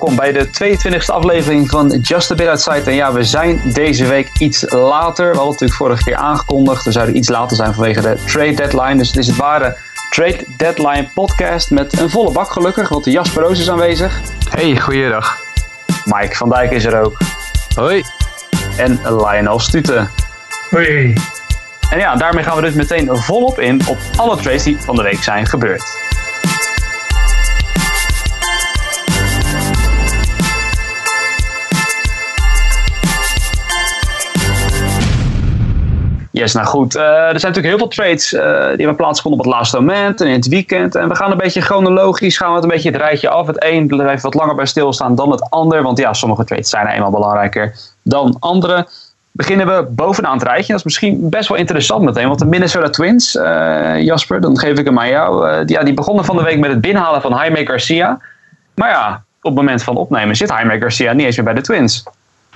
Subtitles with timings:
[0.00, 2.82] Welkom bij de 22e aflevering van Just a Bit Outside.
[2.84, 5.30] En ja, we zijn deze week iets later.
[5.30, 6.84] We hadden natuurlijk vorige keer aangekondigd.
[6.84, 8.96] We zouden iets later zijn vanwege de trade deadline.
[8.96, 9.76] Dus het is het ware
[10.10, 12.88] trade deadline podcast met een volle bak gelukkig.
[12.88, 14.20] Want Jasper Roos is aanwezig.
[14.50, 15.38] Hey, goeiedag.
[16.04, 17.16] Mike van Dijk is er ook.
[17.74, 18.02] Hoi.
[18.76, 20.06] En Lionel Stute.
[20.70, 21.14] Hoi.
[21.90, 25.02] En ja, daarmee gaan we dus meteen volop in op alle trades die van de
[25.02, 26.10] week zijn gebeurd.
[36.40, 36.96] Yes, nou goed.
[36.96, 40.20] Uh, er zijn natuurlijk heel veel trades uh, die hebben plaatsgevonden op het laatste moment
[40.20, 40.94] en in het weekend.
[40.94, 43.46] En we gaan een beetje chronologisch, gaan we het een beetje het rijtje af.
[43.46, 45.82] Het een blijft wat langer bij stilstaan dan het ander.
[45.82, 48.88] Want ja, sommige trades zijn eenmaal belangrijker dan andere.
[49.30, 50.66] Beginnen we bovenaan het rijtje.
[50.66, 52.26] Dat is misschien best wel interessant meteen.
[52.26, 55.64] Want de Minnesota Twins, uh, Jasper, dan geef ik hem aan jou.
[55.64, 58.18] Die, ja, die begonnen van de week met het binnenhalen van Jaime Garcia.
[58.74, 61.60] Maar ja, op het moment van opnemen zit Jaime Garcia niet eens meer bij de
[61.60, 62.04] Twins.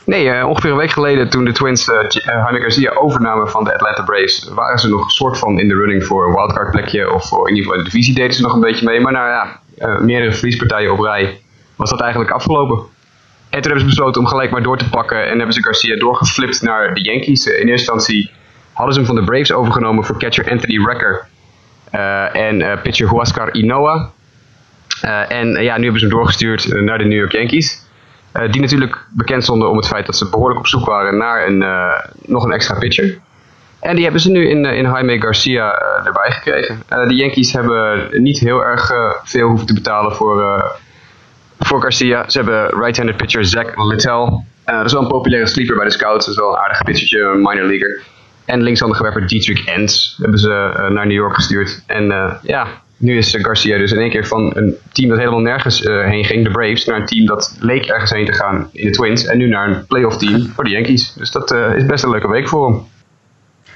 [0.06, 3.74] Nee, uh, ongeveer een week geleden toen de Twins uh, Jaime Garcia overnamen van de
[3.74, 7.12] Atlanta Braves, waren ze nog een soort van in de running voor een wildcard plekje.
[7.12, 9.00] Of voor in ieder geval de divisie deden ze nog een beetje mee.
[9.00, 9.60] Maar nou ja,
[10.00, 11.40] meerdere verliespartijen op rij
[11.76, 12.76] was dat eigenlijk afgelopen.
[12.76, 15.96] En toen hebben ze besloten om gelijk maar door te pakken en hebben ze Garcia
[15.96, 17.46] doorgeflipt naar de Yankees.
[17.46, 18.30] in eerste instantie
[18.72, 21.26] hadden ze hem van de Braves overgenomen voor catcher Anthony Recker
[22.32, 24.10] en pitcher Huascar Inoa.
[25.28, 27.83] en ja, nu hebben ze hem doorgestuurd naar de New York Yankees.
[28.34, 31.46] Uh, die natuurlijk bekend stonden om het feit dat ze behoorlijk op zoek waren naar
[31.46, 33.18] een, uh, nog een extra pitcher.
[33.80, 36.82] En die hebben ze nu in, uh, in Jaime Garcia erbij gekregen.
[36.88, 38.92] de Yankees hebben niet heel erg
[39.24, 40.64] veel hoeven te betalen voor,
[41.58, 42.28] voor Garcia.
[42.28, 44.42] Ze hebben right-handed pitcher Zach Littell.
[44.64, 46.26] dat is wel een populaire sleeper bij de scouts.
[46.26, 48.02] Dat is wel een aardig pitchertje, een minor leaguer.
[48.44, 50.48] En linkshandige werper Dietrich Ends hebben ze
[50.88, 51.82] naar New York gestuurd.
[51.86, 52.66] En ja,
[53.04, 56.24] nu is Garcia dus in één keer van een team dat helemaal nergens uh, heen
[56.24, 59.26] ging, de Braves, naar een team dat leek ergens heen te gaan in de Twins.
[59.26, 61.12] En nu naar een playoff team voor de Yankees.
[61.12, 62.82] Dus dat uh, is best een leuke week voor hem.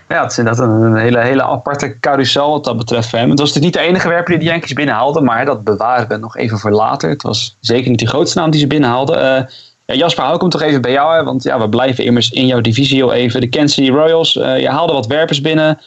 [0.08, 3.30] Ja, het is inderdaad een, hele, hele aparte carousel wat dat betreft hem.
[3.30, 6.16] Het was natuurlijk niet de enige werper die de Yankees binnenhaalden, maar dat bewaren we
[6.16, 7.10] nog even voor later.
[7.10, 9.16] Het was zeker niet de grootste naam die ze binnenhaalden.
[9.16, 9.42] Uh,
[9.84, 11.24] ja, Jasper, hou ik hem toch even bij jou, hè?
[11.24, 13.40] want ja, we blijven immers in jouw divisie al even.
[13.40, 15.78] De Kansas City Royals, je haalde wat werpers binnen.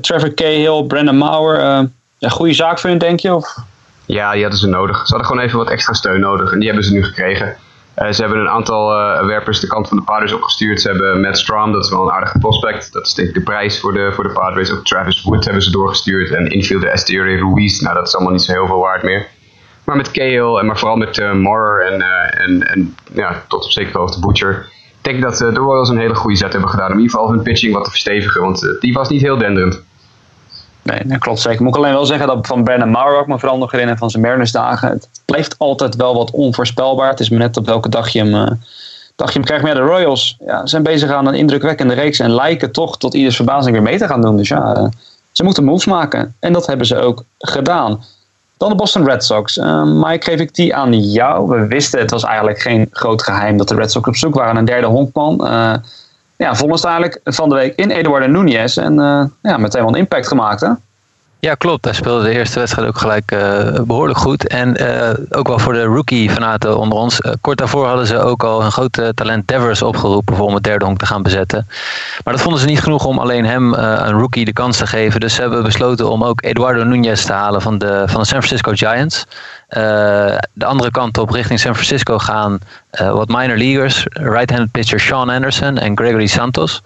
[0.00, 1.88] Trevor Cahill, Brandon Mauer
[2.20, 3.34] een goede zaak hun, denk je?
[3.34, 3.54] Of?
[4.06, 4.96] Ja, die hadden ze nodig.
[4.96, 7.56] Ze hadden gewoon even wat extra steun nodig en die hebben ze nu gekregen.
[7.98, 10.80] Uh, ze hebben een aantal uh, werpers de kant van de Padres opgestuurd.
[10.80, 12.92] Ze hebben Matt Strom, dat is wel een aardige prospect.
[12.92, 14.72] Dat is denk ik de prijs voor de, voor de Padres.
[14.72, 16.30] Ook Travis Wood hebben ze doorgestuurd.
[16.30, 19.26] En infielder Estiere Ruiz, nou dat is allemaal niet zo heel veel waard meer.
[19.84, 22.02] Maar met Cahill en maar vooral met uh, Morer en,
[22.38, 24.68] en, en ja, tot op zekere hoogte Butcher.
[25.00, 26.86] Denk ik dat de Royals een hele goede zet hebben gedaan.
[26.86, 28.40] Om in ieder geval hun pitching wat te verstevigen.
[28.40, 29.82] Want die was niet heel denderend.
[30.82, 31.62] Nee, dat klopt zeker.
[31.62, 34.10] Moet ik alleen wel zeggen dat van Brandon Mauer ook me vooral nog herinneren van
[34.10, 34.88] zijn Mariners dagen.
[34.88, 37.08] Het blijft altijd wel wat onvoorspelbaar.
[37.08, 38.50] Het is maar net op welke dag je hem, uh,
[39.16, 39.64] dag je hem krijgt.
[39.64, 43.36] Maar de Royals ja, zijn bezig aan een indrukwekkende reeks en lijken toch tot ieders
[43.36, 44.36] verbazing weer mee te gaan doen.
[44.36, 44.86] Dus ja, uh,
[45.32, 46.34] ze moeten moves maken.
[46.38, 48.04] En dat hebben ze ook gedaan.
[48.56, 49.56] Dan de Boston Red Sox.
[49.56, 51.48] Uh, Mike, geef ik die aan jou.
[51.48, 54.52] We wisten, het was eigenlijk geen groot geheim dat de Red Sox op zoek waren
[54.52, 55.48] naar een derde honkman
[56.40, 58.76] ja, volgens eigenlijk van de week in Eduardo Nunez.
[58.76, 60.68] En uh, ja, meteen wel een impact gemaakt, hè?
[61.38, 61.84] Ja, klopt.
[61.84, 64.46] Hij speelde de eerste wedstrijd ook gelijk uh, behoorlijk goed.
[64.46, 67.20] En uh, ook wel voor de rookie-fanaten onder ons.
[67.40, 70.84] Kort daarvoor hadden ze ook al een grote talent Devers opgeroepen voor om het derde
[70.84, 71.66] honk te gaan bezetten.
[72.24, 75.20] Maar dat vonden ze niet genoeg om alleen hem, een rookie, de kans te geven.
[75.20, 78.42] Dus ze hebben besloten om ook Eduardo Nunez te halen van de, van de San
[78.42, 79.26] Francisco Giants.
[80.52, 82.58] De andere kant op richting San Francisco gaan
[82.90, 84.06] wat minor leaguers.
[84.08, 86.82] Right-handed pitcher Sean Anderson en Gregory Santos.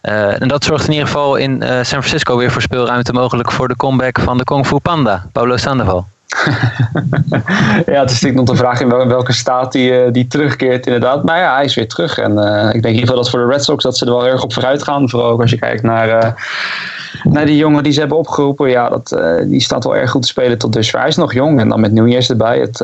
[0.00, 3.76] en dat zorgt in ieder geval in San Francisco weer voor speelruimte mogelijk voor de
[3.76, 6.06] comeback van de Kung Fu Panda, Paulo Sandoval.
[7.92, 11.24] ja, het is natuurlijk nog de vraag in welke staat die, die terugkeert inderdaad.
[11.24, 12.18] Maar ja, hij is weer terug.
[12.18, 14.12] En uh, ik denk in ieder geval dat voor de Red Sox dat ze er
[14.12, 15.08] wel erg op vooruit gaan.
[15.08, 16.30] Vooral ook als je kijkt naar, uh,
[17.22, 18.70] naar die jongen die ze hebben opgeroepen.
[18.70, 20.98] Ja, dat, die staat wel erg goed te spelen tot dusver.
[20.98, 22.58] Hij is nog jong en dan met Nunez erbij.
[22.58, 22.78] Het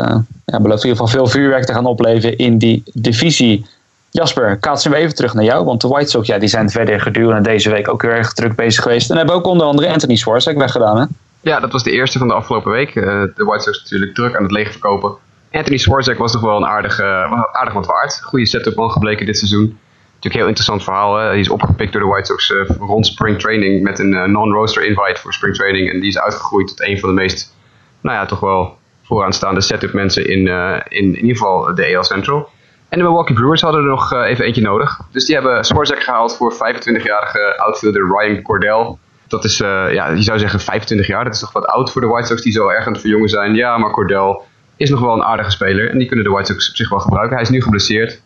[0.45, 3.67] ja, belooft in ieder geval veel vuurwerk te gaan opleveren in die divisie.
[4.11, 5.65] Jasper, kaatsen we even terug naar jou.
[5.65, 8.57] Want de White Sox ja, die zijn verder gedurende deze week ook heel erg druk
[8.57, 9.11] bezig geweest.
[9.11, 10.99] En hebben ook onder andere Anthony Swarzak weggedaan.
[10.99, 11.05] Hè?
[11.41, 12.95] Ja, dat was de eerste van de afgelopen week.
[12.95, 15.17] Uh, de White Sox natuurlijk druk aan het leegverkopen.
[15.51, 18.23] Anthony Swarzak was toch wel een aardig, uh, aardig wat waard.
[18.23, 19.79] Goede setup man gebleken dit seizoen.
[20.07, 21.17] Natuurlijk heel interessant verhaal.
[21.17, 21.27] Hè?
[21.27, 25.21] Hij is opgepikt door de White Sox uh, rond spring training met een non-roster invite
[25.21, 25.91] voor spring training.
[25.91, 27.57] En die is uitgegroeid tot een van de meest,
[28.01, 30.47] nou ja, toch wel vooraanstaande setup mensen in,
[30.89, 32.49] in, in ieder geval de AL Central.
[32.89, 35.01] En de Milwaukee Brewers hadden er nog even eentje nodig.
[35.13, 38.97] Dus die hebben Swarzak gehaald voor 25-jarige outfielder Ryan Cordell
[39.29, 41.25] dat is, uh, ja, je zou zeggen 25 jaar.
[41.25, 43.29] Dat is toch wat oud voor de White Sox die zo erg aan het verjongen
[43.29, 43.55] zijn.
[43.55, 44.41] Ja, maar Cordell
[44.77, 45.91] is nog wel een aardige speler.
[45.91, 47.35] En die kunnen de White Sox op zich wel gebruiken.
[47.35, 48.23] Hij is nu geblesseerd.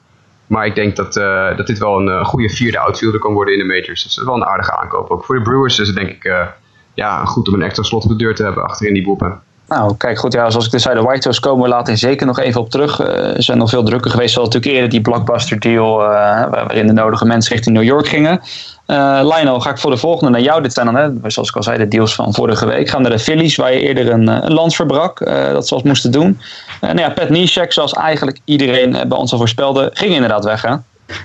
[0.46, 1.12] Maar ik denk dat,
[1.56, 4.02] dat dit wel een goede vierde outfielder kan worden in de majors.
[4.02, 5.10] Dus dat is wel een aardige aankoop.
[5.10, 6.52] Ook voor de Brewers is het denk ik
[6.94, 9.42] ja, goed om een extra slot op de deur te hebben achterin die boepen.
[9.68, 12.26] Nou, kijk, goed, ja, zoals ik dus zei, de White Sox komen we later zeker
[12.26, 13.00] nog even op terug.
[13.00, 16.08] Uh, er zijn nog veel drukker geweest, zoals natuurlijk eerder die blockbuster deal, uh,
[16.50, 18.40] waarin de nodige mensen richting New York gingen.
[18.86, 20.62] Uh, Lionel, ga ik voor de volgende naar jou.
[20.62, 22.88] Dit zijn dan, hè, zoals ik al zei, de deals van vorige week.
[22.88, 26.40] Gaan naar de Phillies, waar je eerder een, een verbrak, dat ze wat moesten doen.
[26.80, 30.74] nou ja, Pat Neshek, zoals eigenlijk iedereen bij ons al voorspelde, ging inderdaad weg, hè?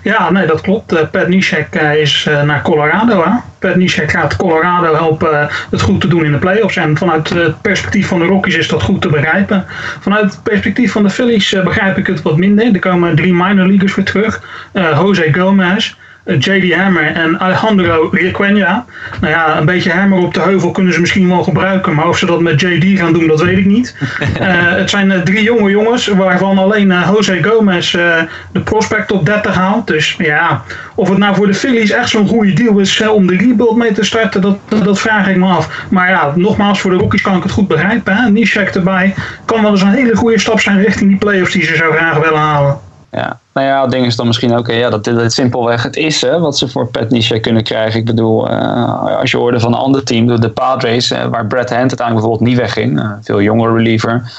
[0.04, 0.94] Ja, nee, dat klopt.
[0.94, 3.24] Uh, Pat Nishek uh, is uh, naar Colorado.
[3.24, 3.32] Hè?
[3.60, 6.76] Pat Nishek gaat Colorado helpen het goed te doen in de playoffs.
[6.76, 9.66] En vanuit het perspectief van de Rockies is dat goed te begrijpen.
[10.00, 12.74] Vanuit het perspectief van de Phillies begrijp ik het wat minder.
[12.74, 14.42] Er komen drie minor leaguers weer terug.
[14.74, 16.74] Jose Gomez, eh, J.D.
[16.74, 18.86] Hammer en Alejandro Requena.
[19.22, 22.18] Nou ja, een beetje Hammer op de heuvel kunnen ze misschien wel gebruiken, maar of
[22.18, 23.00] ze dat met J.D.
[23.00, 23.96] gaan doen, dat weet ik niet.
[24.20, 24.28] uh,
[24.82, 27.92] het zijn uh, drie jonge jongens, waarvan alleen Jose Gomez
[28.52, 29.88] de prospect op 30 haalt.
[29.88, 30.64] Dus ja,
[30.96, 33.92] of het nou voor de Phillies echt zo'n goede deal is om de rebuild mee
[33.92, 35.86] te starten, dat, dat vraag ik me af.
[35.90, 38.16] Maar ja, nogmaals, voor de Rockies kan ik het goed begrijpen.
[38.16, 38.30] Hè?
[38.30, 39.14] Nishek erbij
[39.46, 42.18] kan wel eens een hele goede stap zijn richting die playoffs die ze zo graag
[42.18, 42.87] willen halen.
[43.12, 46.22] Ja, nou ja, het ding is dan misschien ook ja, dat dit simpelweg het is
[46.22, 48.00] hè, wat ze voor Pat Niche kunnen krijgen.
[48.00, 51.70] Ik bedoel, uh, als je hoorde van een ander team, de Padres, uh, waar Brad
[51.70, 54.32] Hand uiteindelijk bijvoorbeeld niet wegging, uh, veel jongere reliever.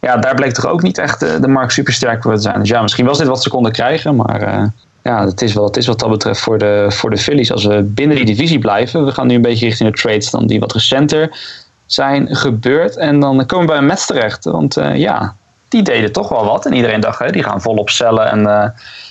[0.00, 2.58] Ja, daar bleek toch ook niet echt de, markt super sterk voor te zijn.
[2.58, 4.70] Dus ja, misschien was dit wat ze konden krijgen, maar
[5.02, 7.52] ja, het is, wel, het is wat dat betreft voor de, voor de Phillies.
[7.52, 10.46] Als we binnen die divisie blijven, we gaan nu een beetje richting de trades dan
[10.46, 11.38] die wat recenter
[11.86, 12.96] zijn gebeurd.
[12.96, 14.44] En dan komen we bij een Mets terecht.
[14.44, 15.34] Want ja,
[15.68, 16.66] die deden toch wel wat.
[16.66, 18.64] En iedereen dacht, hè, die gaan volop cellen en uh,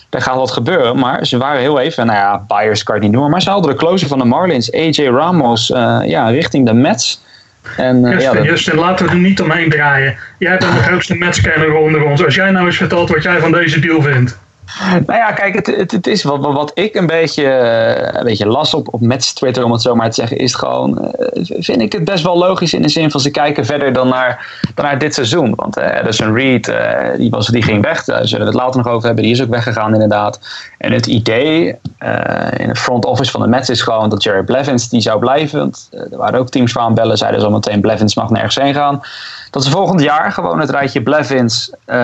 [0.09, 1.00] er gaat wat gebeuren.
[1.00, 3.31] Maar ze waren heel even, nou ja, buyers kan niet noemen.
[3.31, 7.21] Maar ze hadden de closer van de Marlins, AJ Ramos, uh, ja, richting de Mets.
[7.77, 10.18] En, uh, Justin, ja, Justin, laten we er niet omheen draaien.
[10.38, 12.25] Jij bent de grootste Mets-kenner onder ons.
[12.25, 14.38] Als jij nou eens vertelt wat jij van deze deal vindt.
[15.05, 17.45] Nou ja, kijk, het, het, het is wat, wat ik een beetje,
[18.13, 20.99] een beetje las op, op Mets Twitter, om het zo maar te zeggen, is gewoon,
[21.01, 24.07] uh, vind ik het best wel logisch in de zin van ze kijken verder dan
[24.07, 25.53] naar, naar dit seizoen.
[25.55, 25.99] Want uh,
[26.33, 26.73] Reed,
[27.17, 29.41] die, was, die ging weg, daar zullen we het later nog over hebben, die is
[29.41, 30.39] ook weggegaan inderdaad.
[30.77, 31.75] En het idee
[32.57, 35.59] in het front office van de Mets is gewoon dat Jared Blevins die zou blijven.
[35.59, 39.01] Want er waren ook teams aan bellen, zeiden zo meteen Blevins mag nergens heen gaan
[39.49, 41.95] dat ze volgend jaar gewoon het rijtje Blevins, uh,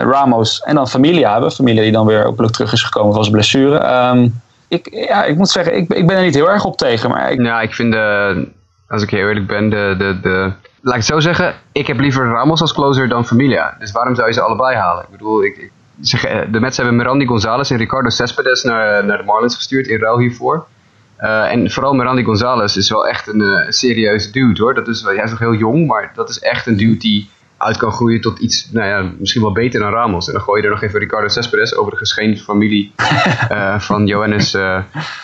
[0.00, 1.52] Ramos en dan Familia hebben.
[1.52, 4.08] Familia die dan weer hopelijk terug is gekomen van zijn blessure.
[4.08, 7.10] Um, ik, ja, ik moet zeggen, ik, ik ben er niet heel erg op tegen.
[7.10, 7.34] Maar.
[7.34, 8.48] Ja, ik vind, de,
[8.88, 11.98] als ik heel eerlijk ben, de, de, de, laat ik het zo zeggen, ik heb
[11.98, 13.76] liever Ramos als closer dan Familia.
[13.78, 15.02] Dus waarom zou je ze allebei halen?
[15.02, 15.70] Ik bedoel, ik,
[16.12, 19.98] eh, de Mets hebben Mirandi Gonzalez en Ricardo Cespedes naar, naar de Marlins gestuurd in
[19.98, 20.66] ruil hiervoor.
[21.22, 24.74] Uh, en vooral Mirandi Gonzalez is wel echt een uh, serieuze dude hoor.
[24.74, 27.76] Dat is, hij is nog heel jong, maar dat is echt een dude die uit
[27.76, 30.26] kan groeien tot iets, nou ja, misschien wel beter dan Ramos.
[30.26, 32.92] En dan gooi je er nog even Ricardo Cespedes, overigens geen familie
[33.50, 34.56] uh, van Johannes,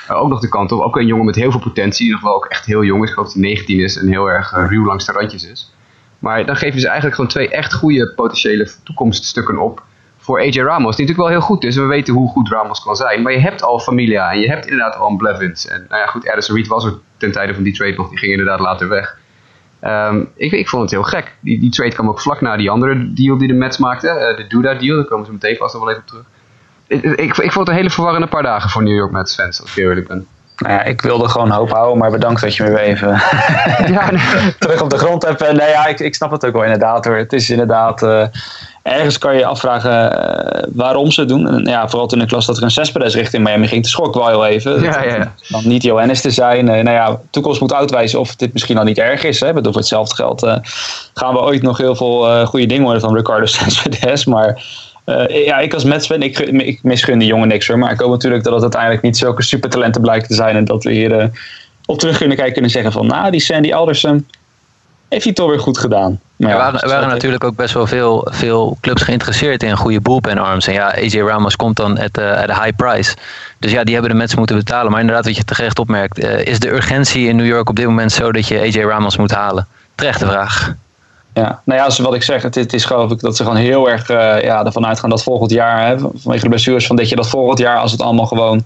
[0.08, 0.80] ook nog de kant op.
[0.80, 3.08] Ook een jongen met heel veel potentie, die nog wel ook echt heel jong is.
[3.08, 5.72] Ik geloof dat hij 19 is en heel erg ruw langs de randjes is.
[6.18, 9.82] Maar dan geven ze eigenlijk gewoon twee echt goede potentiële toekomststukken op
[10.28, 11.76] voor AJ Ramos, die natuurlijk wel heel goed is.
[11.76, 13.22] En we weten hoe goed Ramos kan zijn.
[13.22, 15.66] Maar je hebt al Familia en je hebt inderdaad al een Blevins.
[15.66, 18.08] En nou ja, goed, Addison Reed was er ten tijde van die trade nog.
[18.08, 19.18] Die ging inderdaad later weg.
[19.82, 21.34] Um, ik, ik vond het heel gek.
[21.40, 24.14] Die, die trade kwam ook vlak na die andere deal die de Mets maakten.
[24.14, 26.24] Uh, de Duda deal, daar komen ze meteen vast nog wel even op terug.
[26.86, 29.60] Ik, ik, ik, vond het een hele verwarrende paar dagen voor New York Mets fans,
[29.60, 30.26] als ik eerlijk ben.
[30.56, 33.08] Nou ja, ik wilde gewoon hoop houden, maar bedankt dat je me weer even
[33.86, 34.10] ja,
[34.58, 35.40] terug op de grond hebt.
[35.40, 37.16] Nee, ja, ik, ik snap het ook wel inderdaad hoor.
[37.16, 38.02] Het is inderdaad...
[38.02, 38.26] Uh,
[38.88, 41.48] ergens kan je je afvragen uh, waarom ze het doen.
[41.48, 44.14] En ja, vooral toen ik las dat er een Cespedes richting Miami ging, te schrok
[44.14, 44.82] wel heel even.
[44.82, 45.34] Ja, ja.
[45.48, 46.66] Dan niet Johannes te zijn.
[46.66, 49.40] Uh, nou ja, toekomst moet uitwijzen of dit misschien al niet erg is.
[49.40, 49.52] Hè.
[49.52, 50.56] Bedoel, voor hetzelfde geld uh,
[51.14, 54.24] gaan we ooit nog heel veel goede dingen horen van Ricardo Cespedes.
[54.24, 54.64] Maar
[55.28, 57.78] ja, ik als Mets fan, ik, ik misgun die jongen niks hoor.
[57.78, 60.56] Maar ik hoop natuurlijk dat het uiteindelijk niet zulke supertalenten blijkt te zijn.
[60.56, 61.30] En dat we hier
[61.86, 64.26] op terug kunnen kijken en zeggen van, nou, die Sandy Alderson
[65.08, 66.20] heeft hij toch weer goed gedaan.
[66.38, 70.38] Maar er waren, waren natuurlijk ook best wel veel, veel clubs geïnteresseerd in goede bullpen
[70.38, 70.66] arms.
[70.66, 73.16] En ja, AJ Ramos komt dan at a, high price.
[73.58, 74.90] Dus ja, die hebben de mensen moeten betalen.
[74.90, 77.86] Maar inderdaad, wat je terecht opmerkt, uh, is de urgentie in New York op dit
[77.86, 79.66] moment zo dat je AJ Ramos moet halen?
[79.94, 80.74] Terechte vraag.
[81.34, 83.90] Ja, nou ja, wat ik zeg, het, het is geloof ik dat ze gewoon heel
[83.90, 87.16] erg uh, ja, ervan uitgaan dat volgend jaar, hè, vanwege de blessures, van dat je
[87.16, 88.64] dat volgend jaar, als het allemaal gewoon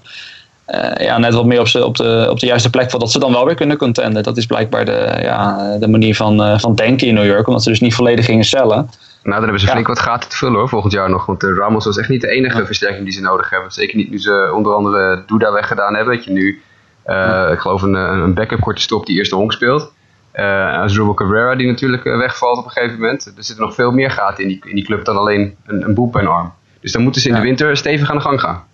[0.94, 3.18] ja, net wat meer op, ze, op, de, op de juiste plek valt, dat ze
[3.18, 4.22] dan wel weer kunnen contenden.
[4.22, 7.62] Dat is blijkbaar de, ja, de manier van, uh, van denken in New York, omdat
[7.62, 8.76] ze dus niet volledig gingen cellen.
[8.76, 8.90] Nou,
[9.22, 11.26] dan hebben ze flink wat gaten te vullen hoor, volgend jaar nog.
[11.26, 13.72] Want de Ramos was echt niet de enige versterking die ze nodig hebben.
[13.72, 16.14] Zeker niet nu ze onder andere Duda weggedaan hebben.
[16.14, 16.62] Dat je nu,
[17.06, 19.92] uh, ik geloof, een, een backup korte stop die eerste honk speelt.
[20.34, 23.26] Uh, als Ruben Cabrera die natuurlijk wegvalt op een gegeven moment.
[23.26, 25.94] Er zitten nog veel meer gaten in die, in die club dan alleen een, een
[25.94, 26.52] boelpenarm.
[26.80, 28.64] Dus dan moeten ze in de winter stevig aan de gang gaan.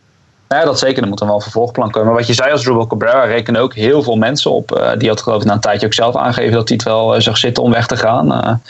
[0.48, 1.02] Ja, dat zeker.
[1.02, 2.08] Er moet dan wel een vervolgplan komen.
[2.08, 4.94] Maar wat je zei als Ruben Cabrera rekenen ook heel veel mensen op.
[4.98, 7.36] die had geloof ik na een tijdje ook zelf aangegeven dat hij het wel zag
[7.36, 8.60] zitten om weg te gaan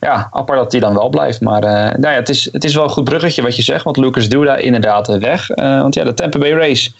[0.00, 1.40] ja, apart dat hij dan wel blijft.
[1.40, 3.84] Maar uh, nou ja, het, is, het is wel een goed bruggetje wat je zegt.
[3.84, 5.50] Want Lucas Duda inderdaad weg.
[5.50, 6.90] Uh, want ja, de Tampa Bay Race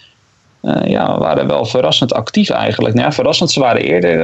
[0.61, 2.93] uh, ja, waren wel verrassend actief eigenlijk.
[2.93, 4.19] Nou ja, verrassend, ze waren eerder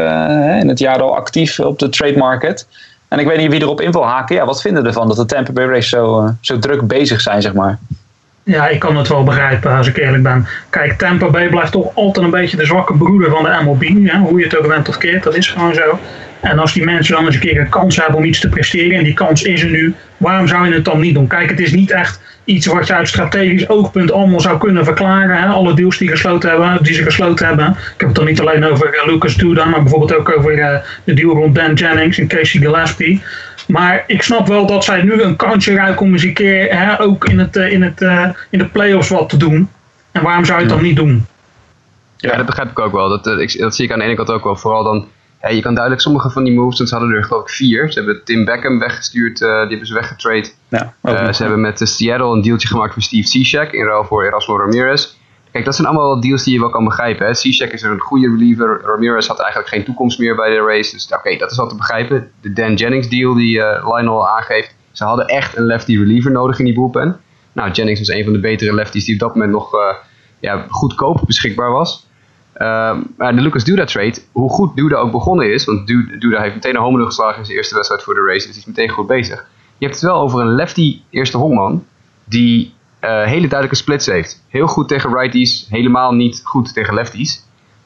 [0.59, 2.67] in het jaar al actief op de trade market.
[3.07, 4.35] En ik weet niet wie erop in wil haken.
[4.35, 7.53] Ja, wat vinden ervan dat de Tampa Bay Race zo, zo druk bezig zijn, zeg
[7.53, 7.79] maar?
[8.45, 10.47] Ja, ik kan het wel begrijpen als ik eerlijk ben.
[10.69, 13.83] Kijk, Tampa Bay blijft toch altijd een beetje de zwakke broeder van de MLB.
[13.83, 14.19] Ja?
[14.19, 15.99] Hoe je het ook bent of keert, dat is gewoon zo.
[16.39, 18.97] En als die mensen dan eens een keer een kans hebben om iets te presteren,
[18.97, 21.27] en die kans is er nu, waarom zou je het dan niet doen?
[21.27, 25.37] Kijk, het is niet echt iets wat je uit strategisch oogpunt allemaal zou kunnen verklaren.
[25.37, 25.47] Hè?
[25.47, 27.69] Alle deals die, gesloten hebben, die ze gesloten hebben.
[27.69, 30.75] Ik heb het dan niet alleen over uh, Lucas Duda, maar bijvoorbeeld ook over uh,
[31.03, 33.21] de deal rond Dan Jennings en Casey Gillespie.
[33.67, 37.01] Maar ik snap wel dat zij nu een kansje ruiken om eens een keer hè,
[37.01, 38.01] ook in, het, uh, in, het,
[38.49, 39.69] in de playoffs wat te doen.
[40.11, 41.25] En waarom zou je het dan niet doen?
[42.17, 43.09] Ja, dat begrijp ik ook wel.
[43.09, 43.23] Dat,
[43.57, 44.55] dat zie ik aan de ene kant ook wel.
[44.55, 45.07] Vooral dan
[45.43, 47.91] ja, je kan duidelijk sommige van die moves, want ze hadden er geloof ik vier.
[47.91, 50.51] Ze hebben Tim Beckham weggestuurd, uh, die hebben ze weggetrade.
[50.69, 54.03] Ja, uh, ze hebben met de Seattle een dealtje gemaakt voor Steve Cishek in ruil
[54.03, 55.15] voor Erasmo Ramirez.
[55.53, 57.35] Kijk, dat zijn allemaal deals die je wel kan begrijpen.
[57.35, 58.81] Cishek is een goede reliever.
[58.83, 60.91] Ramirez had eigenlijk geen toekomst meer bij de race.
[60.91, 62.31] Dus oké, dat is wel te begrijpen.
[62.41, 64.75] De Dan Jennings deal die uh, Lionel aangeeft.
[64.91, 67.19] Ze hadden echt een lefty reliever nodig in die bullpen.
[67.51, 69.75] Nou, Jennings was een van de betere lefties die op dat moment nog
[70.39, 72.07] ja, goedkoop beschikbaar was.
[72.53, 75.87] Ehm, maar de Lucas Duda trade, hoe goed Duda ook begonnen is, want
[76.19, 78.57] Duda heeft meteen een home geslagen in zijn eerste wedstrijd voor de race, dus hij
[78.57, 79.47] is meteen goed bezig.
[79.77, 81.85] Je hebt het wel over een lefty eerste honkman
[82.23, 82.72] die
[83.09, 84.43] hele duidelijke splits heeft.
[84.47, 87.43] Heel goed tegen righties, helemaal niet goed tegen lefties.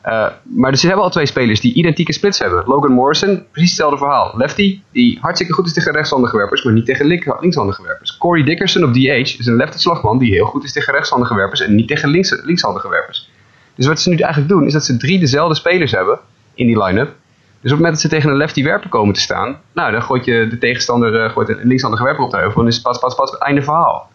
[0.08, 2.64] Uh, maar ze hebben al twee spelers die identieke splits hebben.
[2.66, 4.34] Logan Morrison, precies hetzelfde verhaal.
[4.38, 7.06] Lefty, die hartstikke goed is tegen rechtshandige werpers, maar niet tegen
[7.40, 8.18] linkshandige werpers.
[8.18, 11.62] Corey Dickerson op DH is een lefty slagman die heel goed is tegen rechtshandige werpers
[11.62, 13.30] en niet tegen links, linkshandige werpers.
[13.76, 16.20] Dus wat ze nu eigenlijk doen, is dat ze drie dezelfde spelers hebben
[16.54, 17.08] in die line-up.
[17.62, 20.02] Dus op het moment dat ze tegen een lefty werper komen te staan, nou, dan
[20.02, 23.16] gooit je de tegenstander gooit een linkshandige werper op de heuvel en is pas, pas,
[23.16, 24.10] pas, einde verhaal.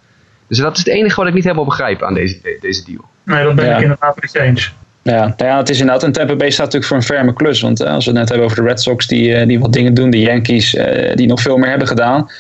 [0.53, 3.05] Dus dat is het enige wat ik niet helemaal begrijp aan deze, deze deal.
[3.25, 4.73] Nee, dat ben ik inderdaad niet eens.
[5.03, 7.61] Ja, nou ja, het is inderdaad, een Tampa Bay staat natuurlijk voor een ferme klus.
[7.61, 9.73] Want uh, als we het net hebben over de Red Sox die, uh, die wat
[9.73, 12.31] dingen doen, de Yankees uh, die nog veel meer hebben gedaan.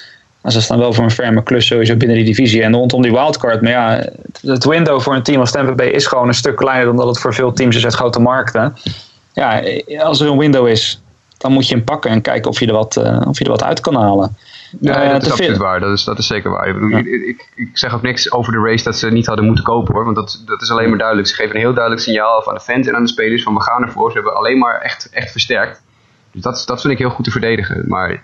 [0.40, 2.62] Maar ze staan wel voor een ferme klus sowieso binnen die divisie.
[2.62, 3.62] En rondom die wildcard.
[3.62, 4.07] Maar ja,
[4.42, 7.07] het window voor een team als Tampa Bay is gewoon een stuk kleiner dan dat
[7.07, 8.76] het voor veel teams is uit grote markten.
[9.35, 9.62] Ja,
[9.99, 11.02] als er een window is,
[11.38, 13.50] dan moet je hem pakken en kijken of je er wat, uh, of je er
[13.50, 14.37] wat uit kan halen.
[14.81, 15.81] Ja, uh, dat is absoluut waar.
[15.81, 16.69] Dat is, dat is zeker waar.
[16.69, 19.45] Ik, bedoel, ik, ik, ik, zeg ook niks over de race dat ze niet hadden
[19.45, 20.05] moeten kopen hoor.
[20.05, 21.29] Want dat, dat is alleen maar duidelijk.
[21.29, 23.55] Ze geven een heel duidelijk signaal af aan de fans en aan de spelers van
[23.55, 24.11] we gaan ervoor.
[24.11, 25.83] Ze hebben alleen maar echt, echt versterkt.
[26.33, 27.85] Dus dat, dat vind ik heel goed te verdedigen.
[27.88, 28.23] Maar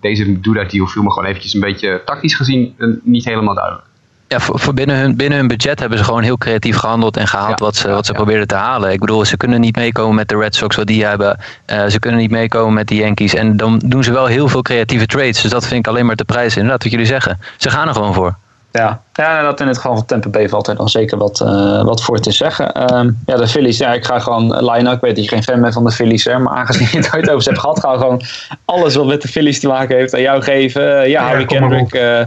[0.00, 3.84] deze Duda deal viel me gewoon eventjes een beetje tactisch gezien eh, niet helemaal duidelijk.
[4.30, 7.60] Ja, voor, binnen, hun, binnen hun budget hebben ze gewoon heel creatief gehandeld en gehaald
[7.60, 8.92] wat ze, wat ze probeerden te halen.
[8.92, 11.38] Ik bedoel, ze kunnen niet meekomen met de Red Sox wat die hebben.
[11.66, 13.34] Uh, ze kunnen niet meekomen met de Yankees.
[13.34, 15.42] En dan doen ze wel heel veel creatieve trades.
[15.42, 16.60] Dus dat vind ik alleen maar te prijzen.
[16.60, 17.38] Inderdaad, wat jullie zeggen.
[17.56, 18.34] Ze gaan er gewoon voor.
[18.72, 21.82] Ja, ja dat in het geval van Tampa Bay valt er dan zeker wat, uh,
[21.82, 22.94] wat voor te zeggen.
[22.94, 25.60] Um, ja, de Phillies, ja, ik ga gewoon line Ik weet dat je geen fan
[25.60, 28.22] bent van de Phillies, hè, maar aangezien je het ooit over hebt gehad, ga gewoon
[28.64, 30.82] alles wat met de Phillies te maken heeft aan jou geven.
[30.82, 32.20] Uh, ja, Harry Kendrick, uh,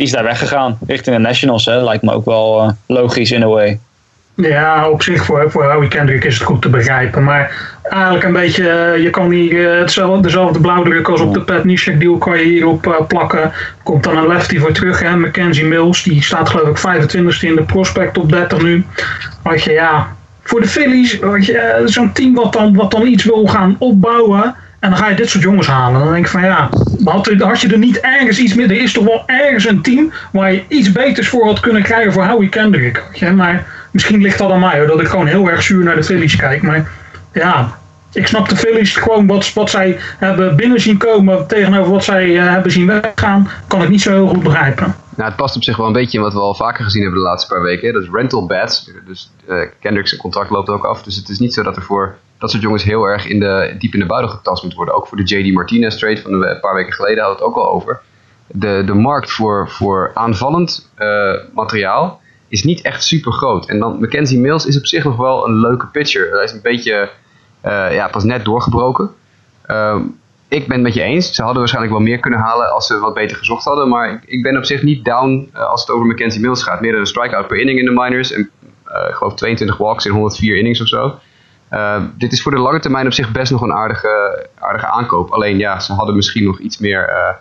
[0.00, 1.64] die is daar weggegaan richting de Nationals.
[1.64, 1.82] Hè.
[1.82, 3.78] Lijkt me ook wel logisch in a way.
[4.34, 7.24] Ja, op zich voor, voor Howie Kendrick is het goed te begrijpen.
[7.24, 7.50] Maar
[7.82, 11.64] eigenlijk een beetje, eh, je kan hier eh, hetzelfde, dezelfde blauwdruk als op de Pat
[11.64, 13.52] Nishek deal kan je hierop plakken.
[13.82, 16.02] Komt dan een lefty voor terug, hè, Mackenzie Mills.
[16.02, 18.84] Die staat geloof ik 25ste in de prospect op 30 nu.
[19.42, 21.18] Als je ja, voor de Phillies,
[21.84, 24.54] zo'n team wat dan, wat dan iets wil gaan opbouwen.
[24.80, 26.00] En dan ga je dit soort jongens halen.
[26.00, 26.68] Dan denk ik van ja,
[27.04, 28.70] had, had je er niet ergens iets meer.
[28.70, 32.12] Er is toch wel ergens een team waar je iets beters voor had kunnen krijgen
[32.12, 33.02] voor Howie Kendrick.
[33.34, 36.04] Maar misschien ligt dat aan mij hoor, dat ik gewoon heel erg zuur naar de
[36.04, 36.62] Phillies kijk.
[36.62, 36.90] Maar
[37.32, 37.78] ja,
[38.12, 42.50] ik snap de Phillies gewoon wat, zij hebben binnen zien komen tegenover wat zij uh,
[42.50, 44.94] hebben zien weggaan, kan ik niet zo heel goed begrijpen.
[45.16, 47.20] Nou, het past op zich wel een beetje in wat we al vaker gezien hebben
[47.20, 47.92] de laatste paar weken.
[47.92, 48.90] Dat is rental bats.
[49.06, 51.02] Dus uh, Kendrick's contract loopt ook af.
[51.02, 53.74] Dus het is niet zo dat er voor dat soort jongens heel erg in de,
[53.78, 54.94] diep in de buidel getast moet worden.
[54.94, 57.64] Ook voor de JD Martinez trade van een paar weken geleden hadden we het ook
[57.64, 58.00] al over.
[58.46, 63.68] De, de markt voor, voor aanvallend uh, materiaal is niet echt super groot.
[63.68, 66.30] En dan Mackenzie Mills is op zich nog wel een leuke pitcher.
[66.30, 67.10] Hij is een beetje
[67.64, 69.10] uh, ja, pas net doorgebroken.
[69.66, 69.96] Uh,
[70.50, 71.34] ik ben het met je eens.
[71.34, 73.88] Ze hadden waarschijnlijk wel meer kunnen halen als ze wat beter gezocht hadden.
[73.88, 76.80] Maar ik, ik ben op zich niet down uh, als het over Mackenzie Mills gaat.
[76.80, 78.32] Meer dan een strikeout per inning in de minors.
[78.32, 78.50] En
[79.08, 81.18] ik geloof 22 walks in 104 innings of zo.
[82.16, 85.30] dit is voor de lange termijn op zich best nog een aardige, aardige aankoop.
[85.30, 87.36] Alleen ja, ze hadden misschien nog iets meer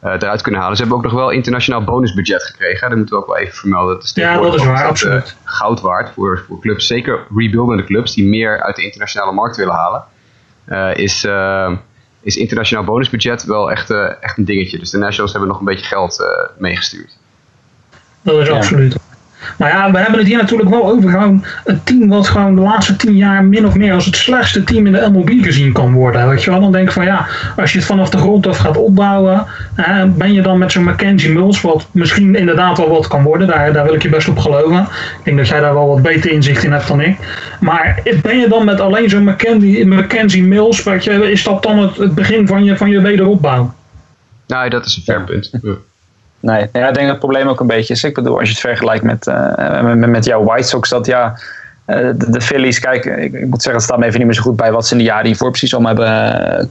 [0.00, 0.76] eruit kunnen halen.
[0.76, 2.88] Ze hebben ook nog wel internationaal bonusbudget gekregen.
[2.88, 3.94] Dat moeten we ook wel even vermelden.
[3.94, 5.36] Dat is ja, dat is waar, absoluut.
[5.44, 6.86] goud waard voor, voor clubs.
[6.86, 10.04] Zeker rebuildende clubs die meer uit de internationale markt willen halen.
[10.96, 11.26] is
[12.26, 14.78] is internationaal bonusbudget wel echt, uh, echt een dingetje.
[14.78, 17.16] Dus de Nationals hebben nog een beetje geld uh, meegestuurd.
[18.22, 18.96] Dat is absoluut.
[19.58, 22.60] Nou ja, we hebben het hier natuurlijk wel over gewoon een team wat gewoon de
[22.60, 25.92] laatste tien jaar min of meer als het slechtste team in de MLB gezien kan
[25.92, 26.28] worden.
[26.28, 27.26] Weet je wel, dan denk ik van ja,
[27.56, 29.46] als je het vanaf de grond af gaat opbouwen,
[30.16, 33.72] ben je dan met zo'n Mackenzie Mills, wat misschien inderdaad wel wat kan worden, daar,
[33.72, 34.80] daar wil ik je best op geloven.
[35.18, 37.18] Ik denk dat jij daar wel wat beter inzicht in hebt dan ik.
[37.60, 41.78] Maar ben je dan met alleen zo'n Mackenzie, Mackenzie Mills, weet je, is dat dan
[41.78, 43.74] het, het begin van je, van je wederopbouw?
[44.46, 45.50] Nou, dat is een fair punt.
[46.46, 48.04] Nee, ja, ik denk dat het probleem ook een beetje is.
[48.04, 51.38] Ik bedoel, als je het vergelijkt met, uh, met, met, jouw White Sox, dat ja,
[51.86, 54.36] uh, de, de, Phillies, kijk, ik, ik, moet zeggen, het staat me even niet meer
[54.36, 56.06] zo goed bij wat ze in de jaren hiervoor precies om hebben,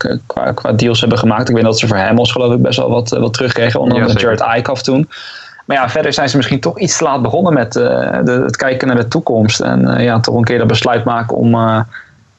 [0.05, 1.49] uh, qua, qua, deals hebben gemaakt.
[1.49, 4.13] Ik weet dat ze voor Hamels geloof ik best wel wat, wat terugkregen, onder andere
[4.13, 5.09] ja, Jared Eichhoff toen.
[5.65, 8.87] Maar ja, verder zijn ze misschien toch iets te laat begonnen met de, het kijken
[8.87, 9.59] naar de toekomst.
[9.59, 11.55] En ja, toch een keer dat besluit maken om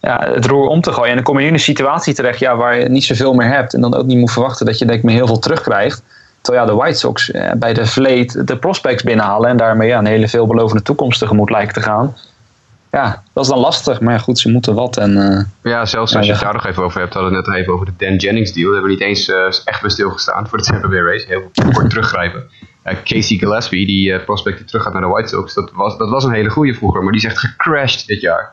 [0.00, 1.08] ja, het roer om te gooien.
[1.08, 3.74] En dan kom je in een situatie terecht ja, waar je niet zoveel meer hebt.
[3.74, 6.02] En dan ook niet moet verwachten dat je denk ik meer heel veel terugkrijgt.
[6.46, 9.98] Terwijl ja, de White Sox eh, bij de vleet de prospects binnenhalen en daarmee ja,
[9.98, 12.16] een hele veelbelovende toekomst tegemoet lijken te gaan.
[12.90, 14.96] Ja, dat is dan lastig, maar goed, ze moeten wat.
[14.96, 17.46] En, uh, ja, zelfs als je het daar nog even over hebt, hadden we het
[17.46, 18.64] net even over de Dan Jennings deal.
[18.64, 21.26] Daar hebben we niet eens uh, echt bij stilgestaan voor de Tampa Bay Race.
[21.28, 22.50] Heel kort teruggrijpen.
[23.04, 26.24] Casey Gillespie, die prospect die terug gaat naar de White Sox, dat was, dat was
[26.24, 28.52] een hele goede vroeger, maar die is echt gecrashed dit jaar.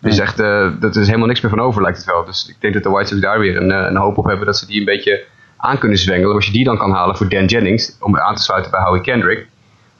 [0.00, 0.36] Dus echt,
[0.80, 2.24] dat is helemaal niks meer van over, lijkt het wel.
[2.24, 4.56] Dus ik denk dat de White Sox daar weer een, een hoop op hebben dat
[4.56, 5.24] ze die een beetje
[5.58, 6.34] aan kunnen zwengelen.
[6.34, 9.02] Als je die dan kan halen voor Dan Jennings, om aan te sluiten bij Howie
[9.02, 9.46] Kendrick,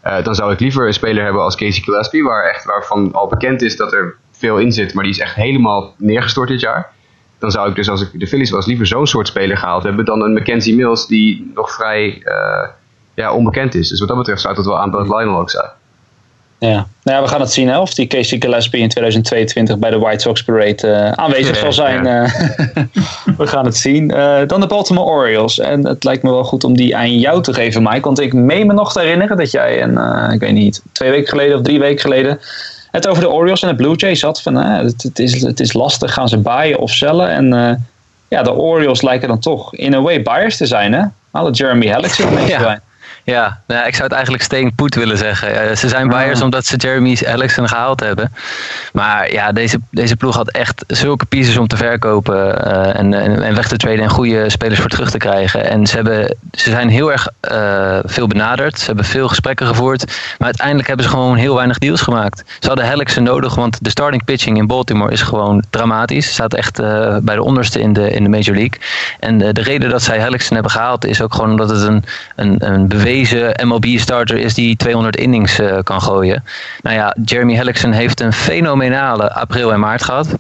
[0.07, 3.29] uh, dan zou ik liever een speler hebben als Casey Gillespie, waar echt, waarvan al
[3.29, 6.93] bekend is dat er veel in zit, maar die is echt helemaal neergestort dit jaar.
[7.39, 10.05] Dan zou ik dus, als ik de Phillies was, liever zo'n soort speler gehaald hebben
[10.05, 12.69] dan een Mackenzie Mills die nog vrij uh,
[13.15, 13.89] ja, onbekend is.
[13.89, 15.71] Dus wat dat betreft zou dat wel aan dat Lionel ook zijn.
[16.59, 16.87] Ja.
[17.03, 19.99] Nou ja, we gaan het zien hè, of die Casey Gillespie in 2022 bij de
[19.99, 22.05] White Sox Parade uh, aanwezig zal zijn.
[22.05, 22.23] Ja.
[22.25, 22.33] Uh,
[23.39, 24.13] we gaan het zien.
[24.17, 25.59] Uh, dan de Baltimore Orioles.
[25.59, 28.01] En het lijkt me wel goed om die aan jou te geven, Mike.
[28.01, 29.99] Want ik meen me nog te herinneren dat jij, en,
[30.33, 32.41] ik weet niet, twee weken geleden of drie weken geleden...
[32.91, 34.43] het over de Orioles en de Blue Jays had.
[34.43, 37.29] Van, het, het, is, het is lastig, gaan ze baaien of cellen?
[37.29, 37.87] En
[38.29, 40.93] ja, de Orioles lijken dan toch in een way buyers te zijn.
[40.93, 41.05] Hè?
[41.31, 42.81] Alle Jeremy Hellick zit mee ja.
[43.29, 45.77] Ja, nou, ik zou het eigenlijk steen put willen zeggen.
[45.77, 46.45] ze zijn buyers ah.
[46.45, 48.33] omdat ze Jeremy Alexen gehaald hebben.
[48.93, 53.43] Maar ja, deze, deze ploeg had echt zulke pieces om te verkopen uh, en, en,
[53.43, 55.65] en, weg te traden en goede spelers voor terug te krijgen.
[55.65, 58.79] En ze, hebben, ze zijn heel erg uh, veel benaderd.
[58.79, 60.05] Ze hebben veel gesprekken gevoerd.
[60.07, 62.45] Maar uiteindelijk hebben ze gewoon heel weinig deals gemaakt.
[62.61, 66.27] Ze hadden Helixen nodig, want de starting pitching in Baltimore is gewoon dramatisch.
[66.27, 68.81] Ze staat echt uh, bij de onderste in de, in de Major League.
[69.21, 72.05] En de reden dat zij Helixen hebben gehaald is ook gewoon omdat het een,
[72.37, 76.45] een, een beweging deze MLB-starter is die 200 innings uh, kan gooien.
[76.83, 80.35] Nou ja, Jeremy Hellickson heeft een fenomenale april en maart gehad.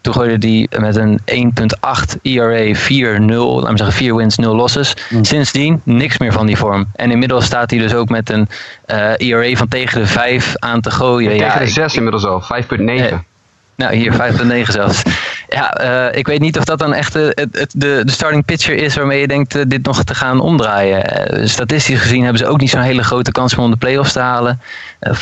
[0.00, 4.96] Toen gooide hij met een 1.8 ERA 4-0, laten we zeggen 4 wins, 0 losses.
[5.10, 5.24] Mm.
[5.24, 6.86] Sindsdien niks meer van die vorm.
[6.96, 8.48] En inmiddels staat hij dus ook met een
[8.86, 11.30] uh, ERA van tegen de 5 aan te gooien.
[11.30, 13.14] Tegen ja, de 6 inmiddels al, 5.9.
[13.76, 15.02] Nou, hier 5,9 zelfs.
[15.48, 18.96] Ja, uh, ik weet niet of dat dan echt de, de, de starting pitcher is
[18.96, 21.48] waarmee je denkt uh, dit nog te gaan omdraaien.
[21.48, 24.60] Statistisch gezien hebben ze ook niet zo'n hele grote kans om de playoffs te halen.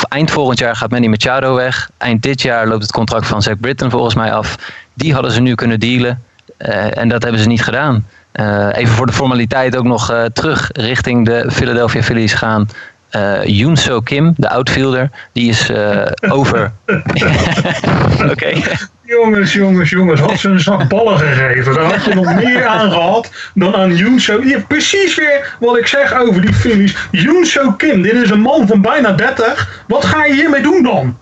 [0.09, 1.91] eind volgend jaar gaat Manny Machado weg.
[1.99, 4.57] Eind dit jaar loopt het contract van Zach Britton volgens mij af.
[4.95, 6.23] Die hadden ze nu kunnen dealen.
[6.93, 8.07] en dat hebben ze niet gedaan.
[8.73, 12.69] even voor de formaliteit ook nog terug richting de Philadelphia Phillies gaan
[13.17, 16.07] uh, Yoon So Kim, de outfielder, die is uh,
[16.39, 16.73] over.
[18.33, 18.53] Oké.
[19.03, 21.75] Jongens, jongens, jongens, had ze een zak ballen gegeven.
[21.75, 24.41] Dan had je nog meer aan gehad dan aan Yoon So.
[24.69, 26.97] precies weer wat ik zeg over die Phillies.
[27.11, 29.85] Yoon So Kim, dit is een man van bijna 30.
[29.87, 31.17] Wat ga je hiermee doen dan?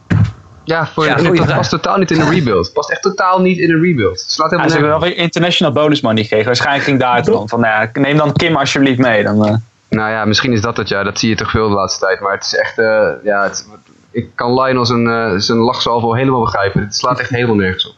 [0.64, 2.64] Ja, voor ja, het past totaal niet in de rebuild.
[2.64, 4.24] Het past echt totaal niet in de rebuild.
[4.26, 6.46] Slaat ja, ze hebben wel weer international bonus money gekregen.
[6.46, 9.22] Waarschijnlijk ging daar dan van, nou ja, neem dan Kim alsjeblieft mee.
[9.22, 9.54] Dan, uh...
[9.90, 11.02] Nou ja, misschien is dat het ja.
[11.02, 12.20] Dat zie je toch veel de laatste tijd.
[12.20, 13.66] Maar het is echt, uh, ja, het,
[14.10, 16.80] ik kan Lionel zijn, uh, zijn lachsalvo helemaal begrijpen.
[16.80, 17.94] Het slaat echt helemaal nergens op.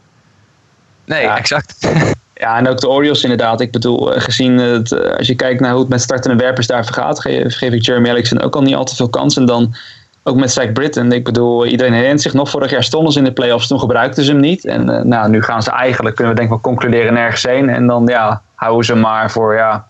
[1.05, 1.37] Nee, ja.
[1.37, 1.77] exact.
[2.35, 3.61] Ja, en ook de Orioles inderdaad.
[3.61, 6.85] Ik bedoel, eh, gezien het, als je kijkt naar hoe het met startende werpers daar
[6.85, 9.37] vergaat, geef, geef ik Jeremy Erickson ook al niet al te veel kans.
[9.37, 9.75] En dan
[10.23, 11.11] ook met Zach Britton.
[11.11, 14.23] Ik bedoel, iedereen herinnert zich nog, vorig jaar stonden ze in de playoffs, toen gebruikten
[14.23, 14.65] ze hem niet.
[14.65, 17.69] En uh, nou, nu gaan ze eigenlijk, kunnen we denk ik wel concluderen, nergens heen.
[17.69, 19.87] En dan ja, houden ze maar voor ja,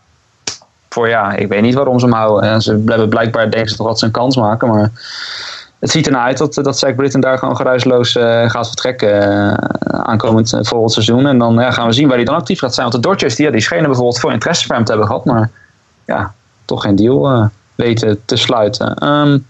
[0.94, 2.50] voor ja, ik weet niet waarom ze hem houden.
[2.50, 4.92] En ze hebben blijkbaar denken ze toch wat ze een kans maken, maar
[5.80, 8.12] het ziet ernaar uit dat, dat Zach Britton daar gewoon geruisloos
[8.48, 9.58] gaat vertrekken
[10.06, 11.28] aankomend volgend seizoen.
[11.28, 12.90] En dan ja, gaan we zien waar hij dan actief gaat zijn.
[12.90, 15.26] Want de Dodgers die, ja, die schenen bijvoorbeeld veel interesse voor hem te hebben gehad.
[15.26, 15.50] Maar
[16.06, 16.34] ja,
[16.66, 19.08] toch geen deal weten te sluiten.
[19.08, 19.46] Um,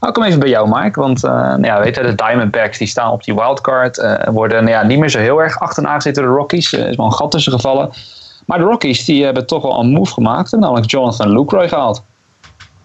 [0.00, 1.00] ik hem even bij jou, Mike.
[1.00, 4.18] Want nou ja, weet je, de Diamondbacks die staan op die wildcard.
[4.30, 6.72] Worden nou ja, niet meer zo heel erg achterna zitten de Rockies.
[6.72, 7.90] Er is wel een gat tussen gevallen.
[8.48, 10.52] Maar de Rockies die hebben toch wel een move gemaakt.
[10.52, 12.02] Namelijk Jonathan Lucroy gehaald.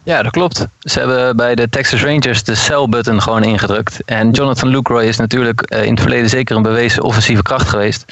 [0.03, 0.67] Ja, dat klopt.
[0.79, 4.03] Ze hebben bij de Texas Rangers de sell-button gewoon ingedrukt.
[4.05, 8.05] En Jonathan Lucroy is natuurlijk in het verleden zeker een bewezen offensieve kracht geweest.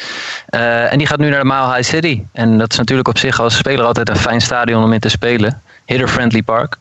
[0.49, 2.23] Uh, en die gaat nu naar de Mile High City.
[2.31, 5.09] En dat is natuurlijk op zich als speler altijd een fijn stadion om in te
[5.09, 5.61] spelen.
[5.85, 6.77] Hitter-friendly park.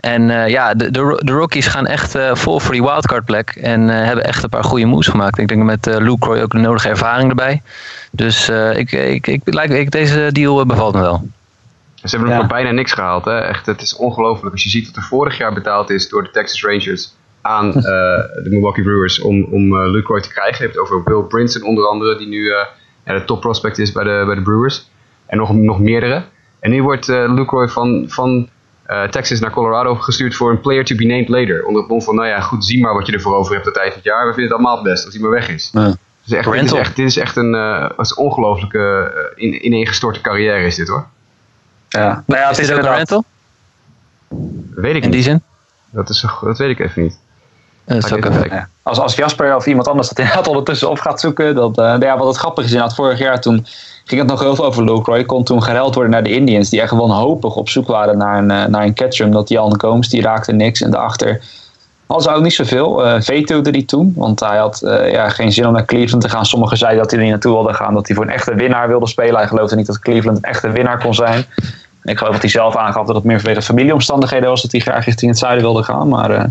[0.00, 3.50] En uh, ja, de, de, de, Rockies gaan echt uh, vol voor die wildcard plek.
[3.50, 5.38] En uh, hebben echt een paar goede moves gemaakt.
[5.38, 7.62] Ik denk met Luke Roy ook de nodige ervaring erbij.
[8.10, 11.28] Dus ik, ik, ik, ik, deze deal bevalt me wel.
[11.94, 12.46] Ze hebben nog ja.
[12.46, 13.24] bijna niks gehaald.
[13.24, 13.38] Hè?
[13.38, 14.52] Echt, het is ongelooflijk.
[14.52, 17.70] Als je ziet wat er vorig jaar betaald is door de Texas Rangers aan
[18.42, 20.56] de Milwaukee Brewers om, om Luke Roy te krijgen.
[20.56, 22.52] Je hebt het over Will Brinson onder andere, die nu
[23.04, 24.88] de top prospect is bij de, bij de Brewers.
[25.26, 26.22] En nog, nog meerdere.
[26.60, 28.48] En nu wordt Luke Roy van, van
[28.90, 31.64] uh, Texas naar Colorado gestuurd voor een player to be named later.
[31.64, 33.70] Onder het mom van, nou ja, goed, zie maar wat je ervoor over hebt de
[33.70, 34.26] tijd van het jaar.
[34.26, 35.70] We vinden het allemaal het best als hij maar weg is.
[35.72, 35.94] Ja.
[36.24, 40.20] Dus echt, dit, is echt, dit is echt een, uh, een ongelooflijke, uh, in, ineengestorte
[40.20, 41.06] carrière is dit hoor.
[41.88, 43.24] Ja, nou ja, het is, is ook een rental?
[44.74, 45.42] Weet ik In die zin?
[45.90, 47.18] Dat, is, dat weet ik even niet.
[47.84, 48.68] Dat ook even ja.
[48.82, 51.54] als, als Jasper of iemand anders dat inderdaad ondertussen op gaat zoeken.
[51.54, 53.66] Dat, uh, ja, wat het grappig is, inderdaad, vorig jaar toen
[54.10, 55.24] ging het nog heel veel over Luke Roy.
[55.24, 58.38] Kon toen geruild worden naar de Indians, die echt gewoon hopig op zoek waren naar
[58.38, 59.26] een, uh, naar een catcher.
[59.26, 60.82] Omdat Jan Combs, die raakte niks.
[60.82, 61.40] En daarachter
[62.06, 63.06] zou ook niet zoveel.
[63.06, 66.28] Uh, vetoede hij toen, want hij had uh, ja, geen zin om naar Cleveland te
[66.28, 66.46] gaan.
[66.46, 68.88] Sommigen zeiden dat hij er niet naartoe wilde gaan, dat hij voor een echte winnaar
[68.88, 69.36] wilde spelen.
[69.36, 71.44] Hij geloofde niet dat Cleveland een echte winnaar kon zijn.
[72.02, 75.04] ik geloof dat hij zelf aangaf dat het meer vanwege familieomstandigheden was dat hij graag
[75.04, 76.08] richting het zuiden wilde gaan.
[76.08, 76.50] Maar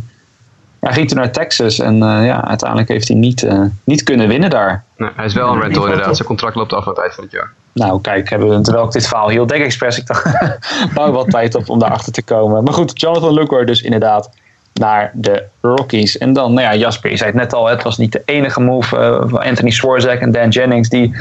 [0.79, 3.47] hij ging toen naar Texas en ja, uiteindelijk heeft hij niet,
[3.83, 4.83] niet kunnen winnen daar.
[4.97, 6.15] Nee, hij is wel een rental inderdaad.
[6.15, 7.53] Zijn contract loopt af aan het eind van het jaar.
[7.73, 10.25] Nou, kijk, hebben we, terwijl ik dit verhaal hield, Deck Express, ik dacht,
[10.93, 12.63] bouw wat tijd op om daarachter te komen.
[12.63, 14.29] Maar goed, Jonathan Lucroy dus inderdaad
[14.73, 16.17] naar de Rockies.
[16.17, 18.61] En dan, nou ja, Jasper, je zei het net al, het was niet de enige
[18.61, 21.15] move uh, van Anthony Swarzak en Dan Jennings die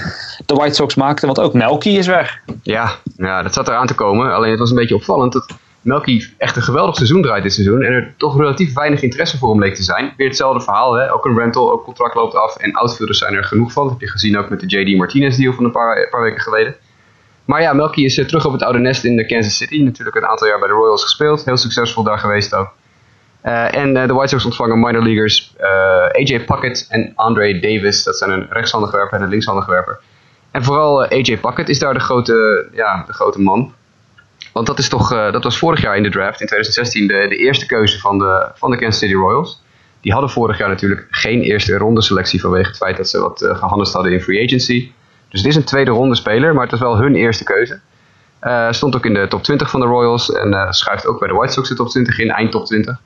[0.47, 2.39] de White Sox maakten, want ook Melky is weg.
[2.63, 4.35] Ja, ja, dat zat eraan te komen.
[4.35, 5.47] Alleen het was een beetje opvallend dat
[5.89, 7.83] Melky echt een geweldig seizoen draait dit seizoen.
[7.83, 10.15] En er toch relatief weinig interesse voor hem leek te zijn.
[10.17, 11.13] Weer hetzelfde verhaal, hè?
[11.13, 12.57] ook een rental, ook contract loopt af.
[12.57, 13.83] En outfielders zijn er genoeg van.
[13.83, 16.75] Dat heb je gezien ook met de JD Martinez deal van een paar, weken geleden.
[17.45, 19.83] Maar ja, Melky is uh, terug op het oude nest in de Kansas City.
[19.83, 21.45] Natuurlijk een aantal jaar bij de Royals gespeeld.
[21.45, 22.71] Heel succesvol daar geweest ook.
[23.45, 25.55] Uh, en uh, de White Sox ontvangen minor leaguers
[26.13, 28.05] AJ Puckett en Andre Davis.
[28.05, 30.01] Dat zijn een rechtshandige werper en een linkshandige werper.
[30.51, 33.75] En vooral AJ Puckett is daar de grote, ja, de grote man.
[34.53, 37.27] Want dat, is toch, uh, dat was vorig jaar in de draft, in 2016, de,
[37.29, 39.63] de eerste keuze van de, van de Kansas City Royals.
[40.01, 43.43] Die hadden vorig jaar natuurlijk geen eerste ronde selectie vanwege het feit dat ze wat
[43.43, 44.93] uh, gehandeld hadden in free agency.
[45.29, 47.81] Dus het is een tweede ronde speler, maar het was wel hun eerste keuze.
[48.43, 51.35] Uh, stond ook in de top 20 van de Royals en schuift ook bij de
[51.35, 53.01] White Sox de top 20 in, eind top 20.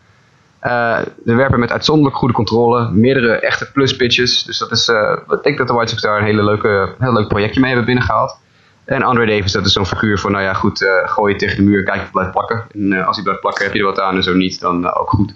[0.61, 4.45] de werper met uitzonderlijk goede controle, meerdere echte plus pitches.
[4.45, 4.89] Dus dat is,
[5.29, 7.87] ik denk dat de White Sox daar een hele leuke, heel leuk projectje mee hebben
[7.87, 8.37] binnengehaald.
[8.85, 11.57] En Andre Davis, dat is zo'n figuur van, nou ja, goed, uh, gooi je tegen
[11.57, 12.65] de muur, kijk of het blijft plakken.
[12.75, 14.85] En uh, als hij blijft plakken, heb je er wat aan en zo niet, dan
[14.85, 15.35] uh, ook goed.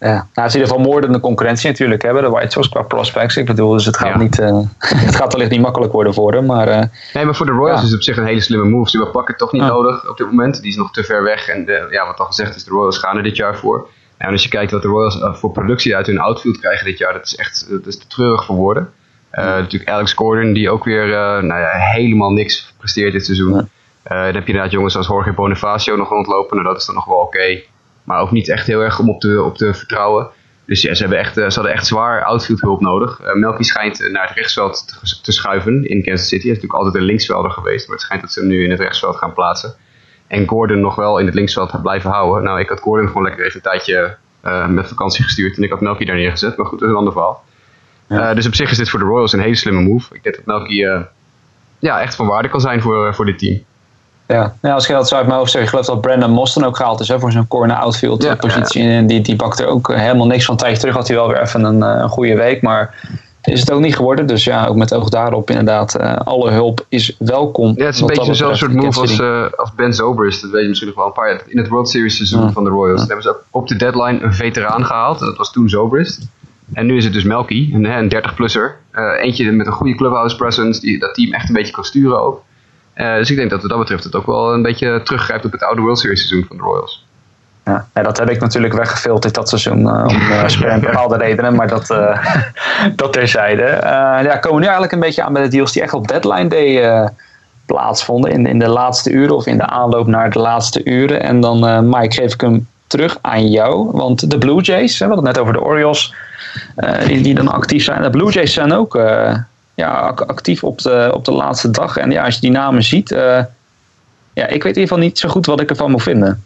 [0.00, 2.82] Ja, nou, het is in ieder geval moordende concurrentie natuurlijk hebben, de White Sox qua
[2.82, 3.36] prospects.
[3.36, 4.18] Ik bedoel, dus het gaat, ja.
[4.18, 4.36] niet,
[5.08, 6.46] het gaat wellicht niet makkelijk worden voor hem.
[6.46, 7.84] Maar, nee, maar voor de Royals ja.
[7.84, 8.90] is het op zich een hele slimme move.
[8.90, 10.60] Ze hebben plakken toch niet nodig op dit moment.
[10.60, 11.48] Die is nog te ver weg.
[11.48, 13.88] En de, ja, wat al gezegd is, de Royals gaan er dit jaar voor.
[14.16, 17.12] En als je kijkt wat de Royals voor productie uit hun outfield krijgen dit jaar,
[17.12, 18.92] dat is echt dat is te treurig voor woorden.
[19.32, 23.54] Uh, natuurlijk Alex Gordon, die ook weer uh, nou ja, helemaal niks presteert dit seizoen.
[23.54, 23.62] Uh,
[24.04, 26.56] dan heb je inderdaad jongens als Jorge Bonifacio nog rondlopen.
[26.56, 27.62] Nou, dat is dan nog wel oké.
[28.04, 30.28] Maar ook niet echt heel erg om op te, op te vertrouwen.
[30.66, 33.20] Dus ja, ze, hebben echt, ze hadden echt zwaar outfield hulp nodig.
[33.34, 36.42] Melky schijnt naar het rechtsveld te, te, schuiven in Kansas City.
[36.42, 37.86] Hij is natuurlijk altijd een linksvelder geweest.
[37.86, 39.74] Maar het schijnt dat ze hem nu in het rechtsveld gaan plaatsen.
[40.26, 42.44] En Gordon nog wel in het linksveld blijven houden.
[42.44, 44.16] Nou, ik had Gordon gewoon lekker even een tijdje
[44.68, 45.56] met vakantie gestuurd.
[45.56, 46.56] En ik had Melky daar neergezet.
[46.56, 47.44] Maar goed, dat is een ander verhaal.
[48.08, 48.28] Ja.
[48.28, 50.14] Uh, dus op zich is dit voor de Royals een hele slimme move.
[50.14, 51.00] Ik denk dat Melky uh,
[51.78, 53.62] ja, echt van waarde kan zijn voor, voor dit team.
[54.26, 54.54] Ja.
[54.62, 56.76] ja, als je dat zo uit mijn hoofd zeg, ik geloof dat Brandon Moston ook
[56.76, 58.82] gehaald is hè, voor zijn corner outfield ja, positie.
[58.82, 60.56] En die, die bakte ook helemaal niks van.
[60.56, 62.62] Tijd terug had hij wel weer even een, een goede week.
[62.62, 62.94] Maar
[63.42, 64.26] is het ook niet geworden.
[64.26, 66.00] Dus ja, ook met oog daarop inderdaad.
[66.00, 67.72] Uh, alle hulp is welkom.
[67.76, 70.42] Ja, het is een beetje zo'n soort move als, uh, als Ben Zobrist.
[70.42, 71.42] Dat weet je misschien nog wel een paar jaar.
[71.46, 72.52] In het World Series seizoen ja.
[72.52, 73.00] van de Royals.
[73.00, 73.06] Ja.
[73.06, 75.18] hebben ze op de deadline een veteraan gehaald.
[75.18, 76.26] Dat was toen Zobrist.
[76.72, 78.80] En nu is het dus Melky, een, een 30-plusser.
[78.92, 82.22] Uh, eentje met een goede clubhouse presence, die dat team echt een beetje kan sturen
[82.22, 82.42] ook.
[82.94, 85.52] Uh, dus ik denk dat wat dat betreft het ook wel een beetje teruggrijpt op
[85.52, 87.06] het oude World Series seizoen van de Royals.
[87.64, 90.16] Ja, dat heb ik natuurlijk weggefilterd dat seizoen uh, om
[90.68, 91.86] uh, bepaalde redenen, maar dat,
[92.96, 93.78] dat terzijde.
[94.22, 96.48] ja, komen we nu eigenlijk een beetje aan bij de deals die echt op deadline
[96.48, 97.08] day
[97.66, 101.22] plaatsvonden in, in de laatste uren of in de aanloop naar de laatste uren.
[101.22, 105.24] En dan, Mike, geef ik hem terug aan jou, want de Blue Jays, we hadden
[105.24, 106.14] het net over de Orioles,
[107.06, 108.02] die, die dan actief zijn.
[108.02, 108.94] De Blue Jays zijn ook
[109.74, 111.96] ja, actief op de, op de laatste dag.
[111.96, 113.08] En ja, als je die namen ziet,
[114.34, 116.44] ja, ik weet in ieder geval niet zo goed wat ik ervan moet vinden.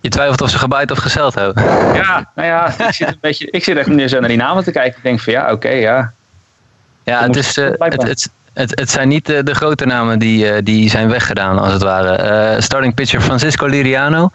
[0.00, 1.64] Je twijfelt of ze gebaaid of gezeld hebben.
[1.94, 4.64] Ja, nou ja, ik zit, een beetje, ik zit echt meer zo naar die namen
[4.64, 4.96] te kijken.
[4.96, 6.12] Ik denk van ja, oké, ja.
[7.04, 10.56] Ja, het, is, het, het, het, het, zijn niet de, de grote namen die, uh,
[10.62, 12.54] die zijn weggedaan, als het ware.
[12.54, 14.30] Uh, starting pitcher Francisco Liriano.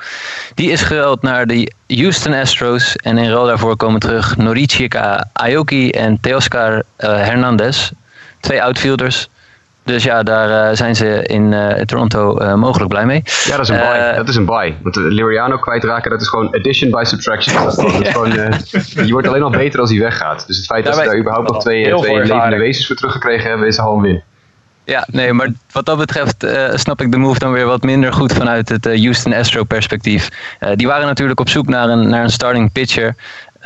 [0.54, 2.96] Die is geruild naar de Houston Astros.
[2.96, 7.92] En in ruil daarvoor komen terug Norichika Aoki en Teoscar Hernandez.
[8.40, 9.30] Twee outfielders.
[9.86, 13.21] Dus ja, daar uh, zijn ze in uh, Toronto uh, mogelijk blij mee.
[13.43, 14.15] Ja, dat is een buy.
[14.15, 14.76] dat is een buy.
[14.82, 17.56] Want Liriano kwijtraken, dat is gewoon addition by subtraction.
[17.63, 18.32] Dat is gewoon,
[19.06, 20.48] je wordt alleen al beter als hij weggaat.
[20.48, 23.67] Dus het feit dat ze daar überhaupt nog twee, twee levende wezens voor teruggekregen hebben,
[23.67, 24.24] is al een win.
[24.84, 28.34] Ja, nee, maar wat dat betreft snap ik de move dan weer wat minder goed
[28.34, 30.30] vanuit het Houston Astro perspectief.
[30.76, 33.15] die waren natuurlijk op zoek naar een, naar een starting pitcher.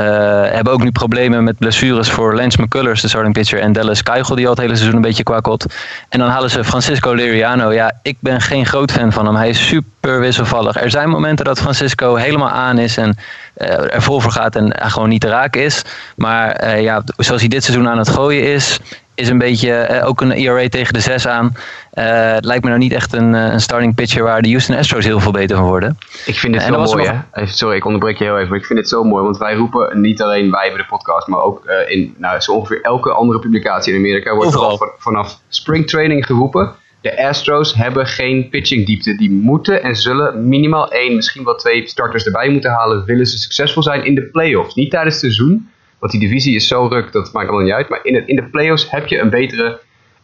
[0.01, 0.05] Uh,
[0.51, 4.35] hebben ook nu problemen met blessures voor Lance McCullers, de starting pitcher, en Dallas Keuchel,
[4.35, 5.65] die al het hele seizoen een beetje kwakkelt.
[6.09, 7.71] En dan halen ze Francisco Liriano.
[7.73, 9.35] Ja, ik ben geen groot fan van hem.
[9.35, 10.81] Hij is super wisselvallig.
[10.81, 13.17] Er zijn momenten dat Francisco helemaal aan is en
[13.57, 15.81] uh, er vol voor gaat en gewoon niet te raken is.
[16.15, 18.79] Maar uh, ja, zoals hij dit seizoen aan het gooien is,
[19.19, 21.45] is een beetje uh, ook een ERA tegen de 6 aan.
[21.93, 24.75] Uh, het lijkt me nou niet echt een, uh, een starting pitcher waar de Houston
[24.75, 25.97] Astros heel veel beter van worden.
[26.25, 27.45] Ik vind het zo mooi, hè?
[27.45, 29.23] Sorry, ik onderbreek je heel even, maar ik vind het zo mooi.
[29.23, 32.81] Want wij roepen, niet alleen wij bij de podcast, maar ook in nou, zo ongeveer
[32.81, 36.75] elke andere publicatie in Amerika wordt er al vanaf springtraining geroepen.
[37.01, 39.15] De Astros hebben geen pitching diepte.
[39.15, 43.05] Die moeten en zullen minimaal één, misschien wel twee starters erbij moeten halen.
[43.05, 44.75] Willen ze succesvol zijn in de playoffs.
[44.75, 47.89] Niet tijdens het seizoen, want die divisie is zo ruk, dat maakt allemaal niet uit.
[47.89, 49.79] Maar in, het, in de playoffs heb je een betere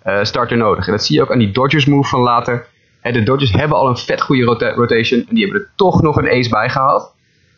[0.05, 0.85] uh, starter nodig.
[0.85, 2.67] En dat zie je ook aan die Dodgers move van later.
[3.01, 5.19] De Dodgers hebben al een vet goede rota rotation.
[5.19, 7.13] En die hebben er toch nog een ace bij gehaald.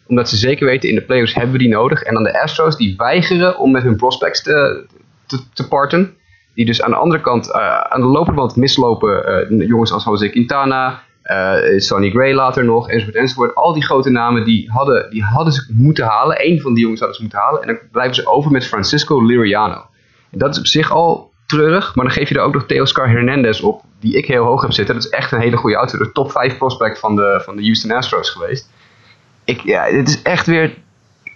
[0.07, 2.01] Omdat ze zeker weten, in de playoffs hebben we die nodig.
[2.01, 4.85] En dan de Astros, die weigeren om met hun prospects te,
[5.25, 6.15] te, te parten.
[6.53, 9.47] Die dus aan de andere kant, uh, aan de lopende band mislopen.
[9.51, 13.55] Uh, jongens als Jose Quintana, uh, Sonny Gray later nog, enzovoort, enzovoort.
[13.55, 16.45] Al die grote namen, die hadden, die hadden ze moeten halen.
[16.45, 17.61] Eén van die jongens hadden ze moeten halen.
[17.61, 19.85] En dan blijven ze over met Francisco Liriano.
[20.31, 23.09] En dat is op zich al treurig, maar dan geef je er ook nog Teoscar
[23.09, 24.95] Hernandez op, die ik heel hoog heb zitten.
[24.95, 25.97] Dat is echt een hele goede auto.
[25.97, 28.69] De top 5 prospect van de, van de Houston Astros geweest.
[29.43, 30.73] Ik, ja, het is echt weer...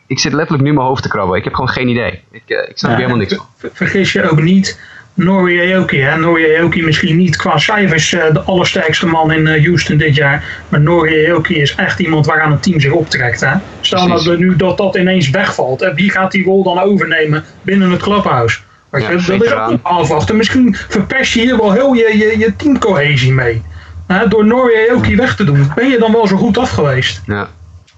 [0.07, 1.37] Ik zit letterlijk nu mijn hoofd te krabben.
[1.37, 2.23] Ik heb gewoon geen idee.
[2.31, 3.45] Ik, uh, ik snap ja, helemaal niks van.
[3.55, 4.79] Vergis je ook niet
[5.13, 6.01] Norrie Aoki.
[6.01, 6.17] Hè?
[6.17, 10.43] Norrie Aoki misschien niet qua cijfers uh, de allersterkste man in uh, Houston dit jaar.
[10.69, 13.39] Maar Norrie Aoki is echt iemand waaraan het team zich optrekt.
[13.39, 13.53] Hè?
[13.81, 15.79] Stel dat nou nu dat dat ineens wegvalt.
[15.79, 15.93] Hè?
[15.93, 18.59] Wie gaat die rol dan overnemen binnen het clubhouse?
[18.91, 20.37] Ja, dat is ook afwachten.
[20.37, 23.61] Misschien verpest je hier wel heel je, je, je teamcohesie mee.
[24.07, 24.27] Hè?
[24.27, 25.71] Door Norrie Aoki weg te doen.
[25.75, 27.21] Ben je dan wel zo goed af geweest?
[27.25, 27.49] Ja.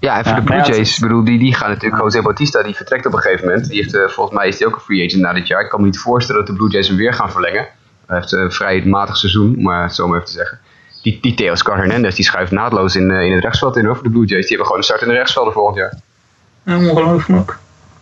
[0.04, 3.06] Ja, en voor de Blue Jays, bedoel, die, die gaan natuurlijk, Jose Bautista, die vertrekt
[3.06, 3.68] op een gegeven moment.
[3.68, 5.60] Die heeft, uh, volgens mij is hij ook een free agent na dit jaar.
[5.60, 7.66] Ik kan me niet voorstellen dat de Blue Jays hem weer gaan verlengen.
[8.06, 10.58] Hij heeft een vrij matig seizoen, om het zo maar even te zeggen.
[11.02, 14.04] Die, die Teoscar Hernandez, die schuift naadloos in, uh, in het rechtsveld in hoor, voor
[14.04, 14.46] de Blue Jays.
[14.46, 15.94] Die hebben gewoon een start in de rechtsvelden volgend jaar.
[16.62, 17.56] Ja, ongelooflijk.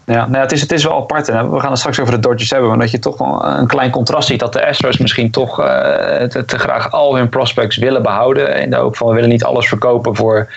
[0.05, 1.27] Ja, nou ja, het, is, het is wel apart.
[1.27, 1.51] Hè.
[1.51, 2.69] We gaan het straks over de Dodgers hebben.
[2.69, 4.41] Maar dat je toch wel een klein contrast ziet.
[4.41, 8.61] Dat de Astros misschien toch uh, te, te, graag al hun prospects willen behouden.
[8.61, 10.49] In de hoop van we willen niet alles verkopen voor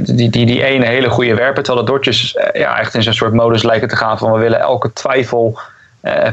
[0.00, 1.62] die, die, die ene hele goede werper.
[1.62, 4.38] Terwijl de Dodgers uh, ja, echt in zo'n soort modus lijken te gaan van we
[4.38, 5.58] willen elke twijfel,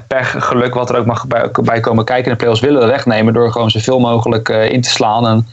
[0.07, 1.25] pech, geluk, wat er ook mag
[1.61, 3.33] bij, komen kijken in de playoffs willen we wegnemen.
[3.33, 5.27] Door gewoon zoveel mogelijk in te slaan.
[5.27, 5.47] En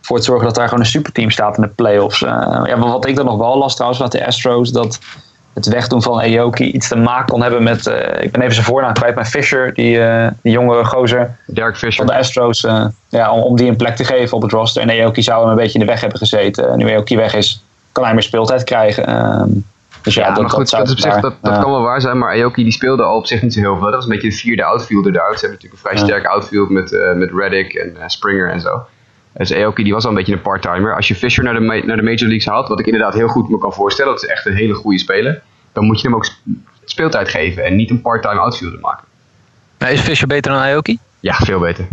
[0.00, 2.18] voor te zorgen dat daar gewoon een superteam staat in de playoffs.
[2.18, 4.70] ja, wat ik dan nog wel last trouwens met de Astros.
[4.70, 4.98] Dat
[5.56, 8.66] het wegdoen van Aoki iets te maken kon hebben met, uh, ik ben even zijn
[8.66, 12.04] voornaam kwijt, maar Fisher, die, uh, die jonge gozer Derek Fisher.
[12.04, 14.82] van de Astros, uh, ja, om, om, die een plek te geven op het roster.
[14.82, 16.70] En Aoki zou hem een beetje in de weg hebben gezeten.
[16.70, 19.06] En nu Aoki weg is, kan hij meer speeltijd krijgen.
[19.06, 19.48] Ehm,
[20.02, 22.18] dus ja, ja dat, maar goed, dat, op zich, dat, dat kan wel waar zijn,
[22.18, 23.84] maar Aoki die speelde al op zich niet zo heel veel.
[23.84, 25.38] Dat was een beetje de vierde outfielder daar.
[25.38, 28.86] Ze hebben natuurlijk een vrij sterk outfield met, met Reddick en Springer en zo.
[29.36, 30.94] Dus Aoki die was al een beetje een part-timer.
[30.94, 33.48] Als je Fisher naar de, naar de Major Leagues haalt, wat ik inderdaad heel goed
[33.48, 35.42] me kan voorstellen, dat is echt een hele goede speler
[35.76, 36.28] dan moet je hem ook
[36.84, 39.04] speeltijd geven en niet een part-time outfielder maken.
[39.78, 40.98] Maar is Fisher beter dan Aoki?
[41.20, 41.88] Ja, veel beter.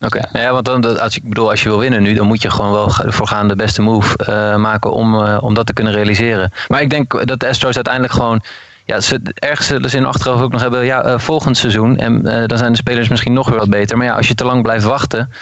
[0.00, 2.50] Oké, ja, want dan, als, ik bedoel, als je wil winnen nu, dan moet je
[2.50, 6.52] gewoon wel voorgaan de beste move uh, maken om, uh, om dat te kunnen realiseren.
[6.68, 8.42] Maar ik denk dat de Astros uiteindelijk gewoon
[8.84, 11.98] ja, ze, ergens zullen ze in achterhoofd ook nog hebben, ja, uh, volgend seizoen.
[11.98, 13.96] En uh, dan zijn de spelers misschien nog weer wat beter.
[13.96, 15.32] Maar ja, als je te lang blijft wachten,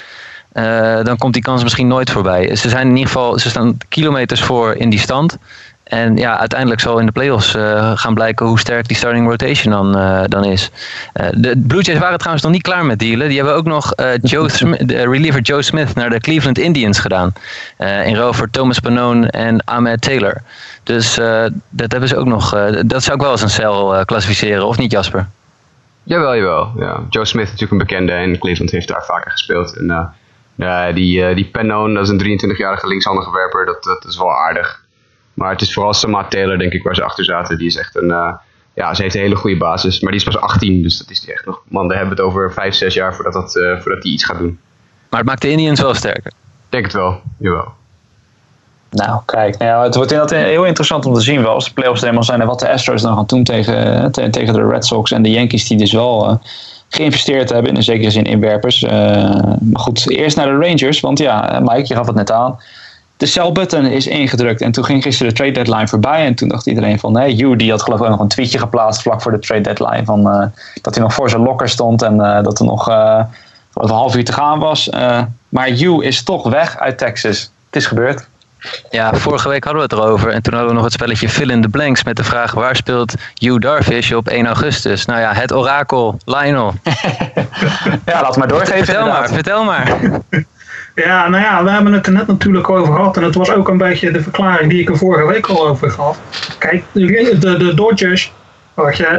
[1.03, 2.57] dan komt die kans misschien nooit voorbij.
[2.57, 5.39] Ze zijn in ieder geval, ze staan kilometers voor in die stand.
[5.89, 9.73] En ja, uiteindelijk zal in de playoffs uh, gaan blijken hoe sterk die starting rotation
[9.73, 10.71] dan, uh, dan is.
[11.15, 13.29] Uh, de Blue Jays waren trouwens nog niet klaar met dealen.
[13.29, 13.93] Die hebben ook nog
[14.23, 17.33] Joe Smith, reliever Joe Smith naar de Cleveland Indians gedaan.
[17.79, 20.43] in ruil voor Thomas Pannone en Ahmed Taylor.
[20.83, 21.15] Dus
[21.69, 22.51] dat hebben ze ook nog.
[22.87, 25.29] dat zou ik wel als een cel klassificeren, of niet Jasper?
[26.03, 26.73] Jawel, jawel.
[26.77, 27.01] Ja.
[27.11, 29.77] Joe Smith is natuurlijk een bekende en Cleveland heeft daar vaker gespeeld.
[29.77, 30.13] En,
[30.67, 34.87] ja, die, die Pannone, dat is een 23-jarige linkshandige werper, dat, dat is wel aardig.
[35.39, 37.59] Maar het is vooral Samad Taylor, denk ik, waar ze achter zaten.
[37.59, 38.09] Die is echt een.
[38.09, 38.33] Uh,
[38.75, 40.01] ja, ze heeft een hele goede basis.
[40.01, 41.63] Maar die is pas 18, dus dat is die echt nog.
[41.69, 44.25] Man, daar hebben we het over 5, 6 jaar voordat, dat, uh, voordat die iets
[44.25, 44.59] gaat doen.
[45.09, 46.33] Maar het maakt de Indians wel sterker.
[46.69, 47.73] Denk het wel, jawel.
[48.91, 51.73] Nou, kijk, nou ja, het wordt inderdaad heel interessant om te zien wel als de
[51.73, 54.87] playoffs er helemaal zijn en wat de Astros dan gaan doen tegen, tegen de Red
[54.87, 56.37] Sox en de Yankees die dus wel uh,
[56.89, 58.83] geïnvesteerd hebben in een zekere zin inwerpers.
[58.83, 58.91] Uh,
[59.61, 62.59] maar goed, eerst naar de Rangers, want ja, Mike, je gaf het net aan
[63.19, 64.61] de sell button is ingedrukt.
[64.61, 66.27] En toen ging gisteren de trade deadline voorbij.
[66.27, 69.03] En toen dacht iedereen van, nee, Hugh die had geloof ik nog een tweetje geplaatst
[69.03, 70.05] vlak voor de trade deadline.
[70.05, 70.47] Van, uh,
[70.83, 73.25] dat hij nog voor zijn locker stond en dat er nog uh,
[73.75, 74.89] een half uur te gaan was.
[75.49, 77.41] maar Hugh is toch weg uit Texas.
[77.67, 78.27] Het is gebeurd.
[78.91, 80.31] Ja, vorige week hadden we het erover.
[80.31, 82.77] En toen hadden we nog het spelletje Fill in the Blanks met de vraag waar
[82.77, 85.05] speelt Hugh Darvish op 1 augustus?
[85.05, 86.75] Nou ja, het orakel, Lionel.
[88.07, 88.85] ja, laat maar doorgeven.
[88.85, 89.21] Vertel inderdaad.
[89.21, 89.97] maar, vertel maar.
[91.05, 93.17] Ja, nou ja, we hebben het er net natuurlijk over gehad.
[93.17, 95.91] En het was ook een beetje de verklaring die ik er vorige week al over
[95.91, 96.19] gaf.
[96.59, 98.33] Kijk, de, de Dodgers,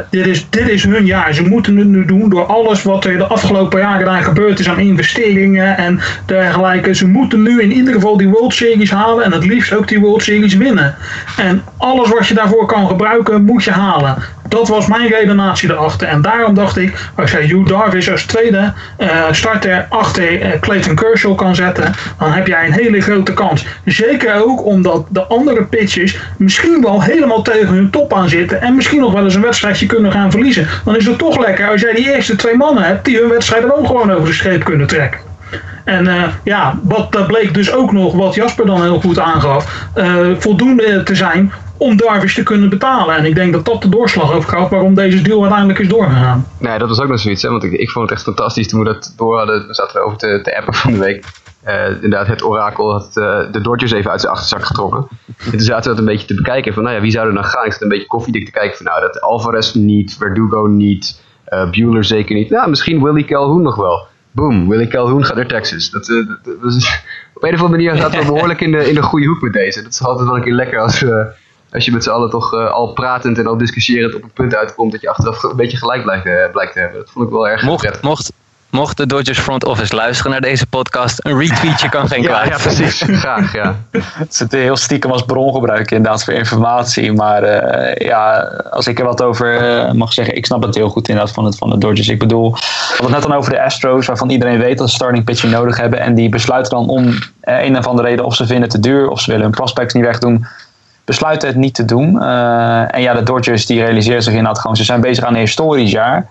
[0.09, 1.33] dit, is, dit is hun jaar.
[1.33, 4.69] Ze moeten het nu doen door alles wat er de afgelopen jaren daar gebeurd is
[4.69, 6.93] aan investeringen en dergelijke.
[6.93, 9.99] Ze moeten nu in ieder geval die World Series halen en het liefst ook die
[9.99, 10.95] World Series winnen.
[11.37, 14.17] En alles wat je daarvoor kan gebruiken, moet je halen.
[14.49, 16.07] Dat was mijn redenatie erachter.
[16.07, 20.95] En daarom dacht ik, als jij Hugh Darvish als tweede uh, starter achter uh, Clayton
[20.95, 23.65] Kershaw kan zetten, dan heb jij een hele grote kans.
[23.85, 28.75] Zeker ook omdat de andere pitchers misschien wel helemaal tegen hun top aan zitten en
[28.75, 30.67] misschien nog wel eens een wedstrijdje kunnen gaan verliezen.
[30.85, 33.77] Dan is het toch lekker als jij die eerste twee mannen hebt die hun wedstrijden
[33.77, 35.19] ook gewoon over de streep kunnen trekken.
[35.83, 39.89] En uh, ja, wat bleek dus ook nog, wat Jasper dan heel goed aangaf,
[40.39, 43.15] voldoende te zijn om Darvish te kunnen betalen.
[43.15, 46.47] En ik denk dat dat de doorslag heeft gehad waarom deze deal uiteindelijk is doorgegaan.
[46.57, 47.49] Nee, dat was ook nog zoiets, hè?
[47.49, 49.67] want ik, ik vond het echt fantastisch toen we dat door hadden.
[49.67, 51.25] We zaten erover te, appen van de week.
[51.67, 55.07] Uh, inderdaad, het orakel had uh, de Dodgers even uit zijn achterzak getrokken.
[55.37, 57.33] En toen zaten we dat een beetje te bekijken van, nou ja, wie zou er
[57.33, 57.65] dan gaan?
[57.65, 61.69] Ik zat een beetje koffiedik te kijken van, nou, dat Alvarez niet, Verdugo niet, uh,
[61.69, 62.49] Bueller zeker niet.
[62.49, 64.07] Nou, misschien Willie Calhoun nog wel.
[64.31, 65.89] Boom, Willie Calhoun gaat naar Texas.
[65.89, 66.07] Dat
[66.61, 67.01] was,
[67.35, 69.53] op een of andere manier zaten we behoorlijk in de, in de goede hoek met
[69.53, 69.81] deze.
[69.83, 71.31] Dat is altijd wel een keer lekker als we
[71.71, 74.55] als je met z'n allen toch uh, al pratend en al discussiërend op een punt
[74.55, 76.99] uitkomt dat je achteraf een beetje gelijk blijkt, uh, blijkt te hebben.
[76.99, 78.01] Dat vond ik wel erg mocht, prettig.
[78.01, 78.31] Mocht,
[78.69, 82.45] mocht de Dodgers front office luisteren naar deze podcast, een retweetje kan geen kwaad.
[82.45, 83.03] ja, ja, precies.
[83.21, 83.75] Graag, ja.
[83.91, 87.13] Het zit heel stiekem als bron gebruiken inderdaad voor informatie.
[87.13, 88.39] Maar uh, ja,
[88.71, 91.57] als ik er wat over mag zeggen, ik snap het heel goed inderdaad van, het,
[91.57, 92.07] van de Dodgers.
[92.07, 94.95] Ik bedoel, we hadden het net dan over de Astros, waarvan iedereen weet dat ze
[94.95, 95.99] starting pitching nodig hebben.
[95.99, 99.09] En die besluiten dan om een of andere reden of ze vinden het te duur,
[99.09, 100.45] of ze willen hun prospects niet wegdoen
[101.09, 102.15] besluiten het niet te doen.
[102.15, 105.39] Uh, en ja, de Dodgers die realiseren zich inderdaad gewoon, ze zijn bezig aan een
[105.39, 106.27] historisch jaar.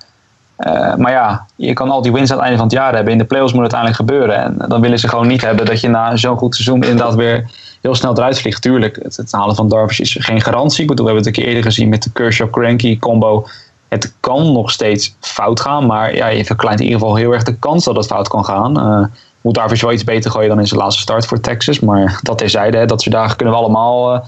[0.58, 3.12] Uh, maar ja, je kan al die wins aan het einde van het jaar hebben.
[3.12, 4.62] In de playoffs moet het uiteindelijk gebeuren.
[4.62, 7.50] En dan willen ze gewoon niet hebben dat je na zo'n goed seizoen inderdaad weer
[7.80, 8.62] heel snel eruit vliegt.
[8.62, 10.82] Tuurlijk, het, halen van Darvish is geen garantie.
[10.82, 13.46] Ik bedoel, we hebben het een keer eerder gezien met de Kershaw-Cranky combo.
[13.88, 17.42] Het kan nog steeds fout gaan, maar ja, je verkleint in ieder geval heel erg
[17.42, 18.78] de kans dat het fout kan gaan.
[18.78, 19.06] Uh,
[19.40, 21.80] moet Darvish wel iets beter gooien dan in zijn laatste start voor Texas.
[21.80, 24.24] Maar dat terzijde, hè, dat soort dagen kunnen we allemaal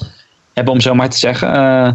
[0.55, 1.49] hebben, om zo maar te zeggen.
[1.49, 1.91] Uh,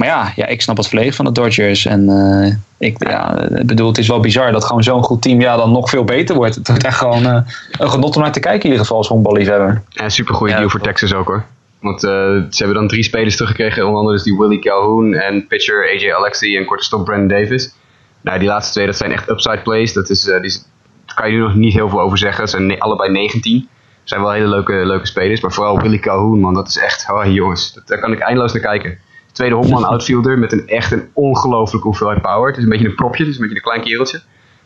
[0.00, 1.86] maar ja, ja, ik snap het volledig van de Dodgers.
[1.86, 2.54] En uh,
[2.88, 5.90] ik ja, bedoel, het is wel bizar dat gewoon zo'n goed team ja, dan nog
[5.90, 6.54] veel beter wordt.
[6.54, 7.40] Het wordt echt gewoon uh,
[7.70, 9.82] een genot om naar te kijken in ieder geval als honkballiefhebber.
[9.88, 11.44] Ja, supergoeie ja, deal voor Texas ook hoor.
[11.80, 13.82] Want uh, ze hebben dan drie spelers teruggekregen.
[13.82, 17.74] Onder andere dus die Willie Calhoun en pitcher AJ Alexi en korte stop Brandon Davis.
[18.20, 19.92] Nou, die laatste twee dat zijn echt upside plays.
[19.92, 20.62] Dat is, die,
[21.06, 22.48] daar kan je nu nog niet heel veel over zeggen.
[22.48, 23.68] Ze zijn allebei 19
[24.04, 25.40] zijn wel hele leuke, leuke spelers.
[25.40, 28.52] Maar vooral Willie Calhoun, man, dat is echt, oh jongens, dat, daar kan ik eindeloos
[28.52, 28.98] naar kijken.
[29.32, 32.46] Tweede Hopman outfielder met een echt een ongelooflijke hoeveelheid power.
[32.48, 34.20] Het is een beetje een propje, het is een beetje een klein kereltje.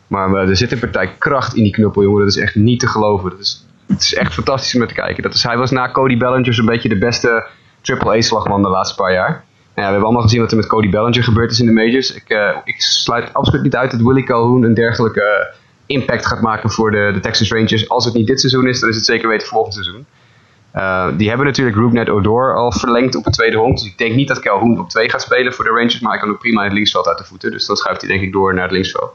[0.07, 2.19] Maar uh, er zit een partij kracht in die knuppel, jongen.
[2.19, 3.29] Dat is echt niet te geloven.
[3.29, 5.23] Dat is, het is echt fantastisch om naar te kijken.
[5.23, 7.47] Dat is, hij was na Cody Bellinger zo'n beetje de beste
[7.81, 9.29] triple-A-slagman de laatste paar jaar.
[9.29, 11.71] Nou ja, we hebben allemaal gezien wat er met Cody Bellinger gebeurd is in de
[11.71, 12.13] majors.
[12.13, 15.55] Ik, uh, ik sluit absoluut niet uit dat Willie Calhoun een dergelijke uh,
[15.85, 17.89] impact gaat maken voor de, de Texas Rangers.
[17.89, 20.05] Als het niet dit seizoen is, dan is het zeker weten volgend seizoen.
[20.75, 23.77] Uh, die hebben natuurlijk Rougned Odor al verlengd op het tweede honk.
[23.77, 25.99] Dus ik denk niet dat Calhoun op twee gaat spelen voor de Rangers.
[25.99, 27.51] Maar hij kan ook prima in het linksveld uit de voeten.
[27.51, 29.11] Dus dan schuift hij denk ik door naar het linksveld.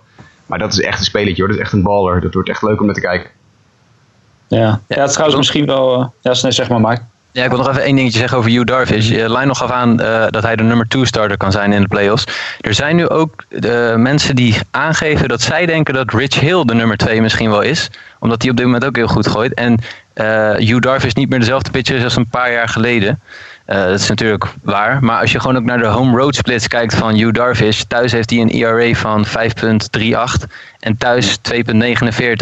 [0.47, 1.47] Maar dat is echt een spelletje hoor.
[1.47, 2.21] Dat is echt een baller.
[2.21, 3.31] Dat wordt echt leuk om naar te kijken.
[4.47, 6.01] Ja, ja het is trouwens misschien wel...
[6.01, 7.03] Uh, ja, zeg maar, Mike.
[7.33, 9.11] Ja, ik wil nog even één dingetje zeggen over Hugh Darvish.
[9.11, 11.89] Uh, Lionel gaf aan uh, dat hij de nummer 2 starter kan zijn in de
[11.89, 12.25] playoffs.
[12.61, 16.75] Er zijn nu ook uh, mensen die aangeven dat zij denken dat Rich Hill de
[16.75, 17.91] nummer 2 misschien wel is.
[18.19, 19.55] Omdat hij op dit moment ook heel goed gooit.
[19.55, 19.79] En
[20.57, 23.21] Hugh Darvish niet meer dezelfde pitcher is als een paar jaar geleden.
[23.71, 24.99] Uh, dat is natuurlijk waar.
[25.05, 27.83] Maar als je gewoon ook naar de home road splits kijkt van Hugh Darvish.
[27.89, 29.33] Thuis heeft hij een ERA van 5,38
[30.81, 31.55] en thuis 2,49.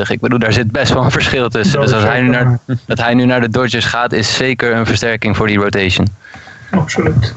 [0.09, 1.81] Ik bedoel, daar zit best wel een verschil tussen.
[1.81, 4.87] Dus als hij, nu naar, dat hij nu naar de Dodgers gaat, is zeker een
[4.87, 6.07] versterking voor die rotation.
[6.71, 7.35] Absoluut.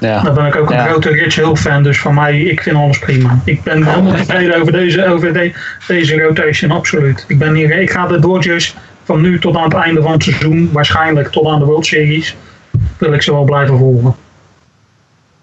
[0.00, 0.22] Ja.
[0.22, 0.86] Dan ben ik ook een ja.
[0.86, 3.38] grote Rich Hill fan, dus van mij, ik vind alles prima.
[3.44, 5.52] Ik ben helemaal tevreden over deze, over de,
[5.86, 7.24] deze rotation, absoluut.
[7.28, 8.74] Ik, ben hier, ik ga de Dodgers
[9.04, 12.36] van nu tot aan het einde van het seizoen, waarschijnlijk tot aan de World Series,
[12.98, 14.14] wil ik ze wel blijven volgen.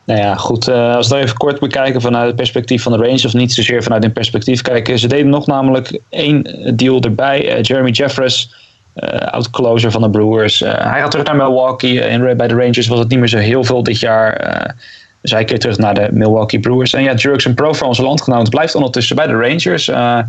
[0.03, 0.69] Nou ja, goed.
[0.69, 3.83] Uh, als we even kort bekijken vanuit het perspectief van de Rangers, of niet zozeer
[3.83, 4.99] vanuit een perspectief kijken.
[4.99, 7.57] Ze deden nog namelijk één deal erbij.
[7.57, 8.55] Uh, Jeremy Jeffress,
[8.95, 10.59] uh, oud-closer van de Brewers.
[10.59, 12.01] hij gaat terug naar Milwaukee.
[12.01, 14.75] En bij de Rangers was het niet meer zo heel veel dit jaar.
[15.21, 16.93] dus hij keert terug naar de Milwaukee Brewers.
[16.93, 19.85] En ja, Jurgen Pro van onze landgenoot blijft ondertussen bij de Rangers.
[19.85, 20.27] ja,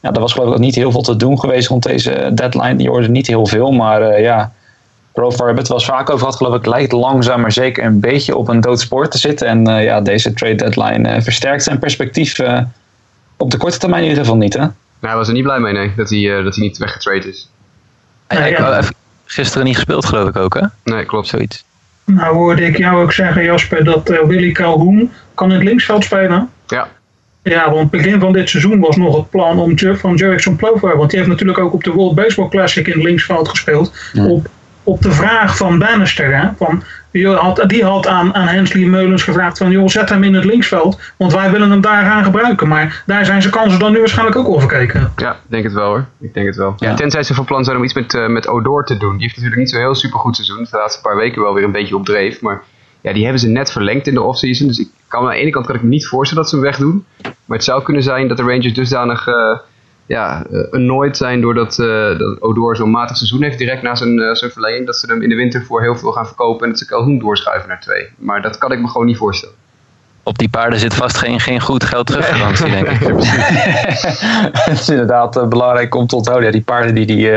[0.00, 2.76] er was geloof ik niet heel veel te doen geweest rond deze deadline.
[2.76, 4.52] Die hoorde niet heel veel, maar ja
[5.14, 8.00] Pro hebben het wel eens vaak over gehad, geloof ik, lijkt langzaam maar zeker een
[8.00, 9.46] beetje op een doodspoor te zitten.
[9.46, 12.60] En uh, ja, deze trade deadline uh, versterkt zijn perspectief uh,
[13.36, 14.52] op de korte termijn in ieder geval niet.
[14.52, 14.58] Hè?
[14.58, 17.50] Nou, hij was er niet blij mee, nee, dat hij, dat hij niet weggetrade is.
[18.28, 18.82] Ja, ja.
[19.24, 20.66] Gisteren niet gespeeld, geloof ik ook, hè?
[20.84, 21.26] Nee, klopt.
[21.26, 21.64] Zoiets.
[22.04, 26.50] Nou hoorde ik jou ook zeggen, Jasper, dat Willy Calhoun kan in het linksveld spelen.
[26.66, 26.88] Ja.
[27.42, 31.10] Ja, want begin van dit seizoen was nog het plan om van Jerickson Plover, want
[31.10, 33.92] die heeft natuurlijk ook op de World Baseball Classic in het linksveld gespeeld,
[34.28, 34.48] op
[34.84, 36.36] op de vraag van Bannister.
[36.36, 40.24] Hè, van, die had, die had aan, aan Hensley Meulens gevraagd van joh, zet hem
[40.24, 42.68] in het linksveld, want wij willen hem daar gaan gebruiken.
[42.68, 45.12] Maar daar zijn zijn kansen dan nu waarschijnlijk ook over gekeken.
[45.16, 46.04] Ja, denk het wel hoor.
[46.20, 46.74] Ik denk het wel.
[46.76, 46.94] Ja.
[46.94, 49.12] Tenzij ze van plan zijn om iets met, uh, met Odor te doen.
[49.12, 50.66] Die heeft natuurlijk niet zo heel super goed seizoen.
[50.70, 52.40] De laatste paar weken wel weer een beetje op dreef.
[52.40, 52.62] Maar
[53.00, 54.66] ja, die hebben ze net verlengd in de offseason.
[54.66, 56.64] Dus ik kan, aan de ene kant kan ik me niet voorstellen dat ze hem
[56.64, 57.04] wegdoen.
[57.22, 59.26] Maar het zou kunnen zijn dat de Rangers dusdanig...
[59.26, 59.58] Uh,
[60.06, 64.18] ja, uh, annoyed zijn doordat uh, dat Odor zo'n matig seizoen heeft direct na zijn,
[64.18, 64.86] uh, zijn verlenging.
[64.86, 67.18] Dat ze hem in de winter voor heel veel gaan verkopen en dat ze Calhoun
[67.18, 68.08] doorschuiven naar twee.
[68.18, 69.54] Maar dat kan ik me gewoon niet voorstellen.
[70.22, 73.00] Op die paarden zit vast geen, geen goed geld teruggarantie, denk ik.
[74.68, 76.46] Het is inderdaad belangrijk om te onthouden.
[76.46, 77.30] Ja, die paarden die, die,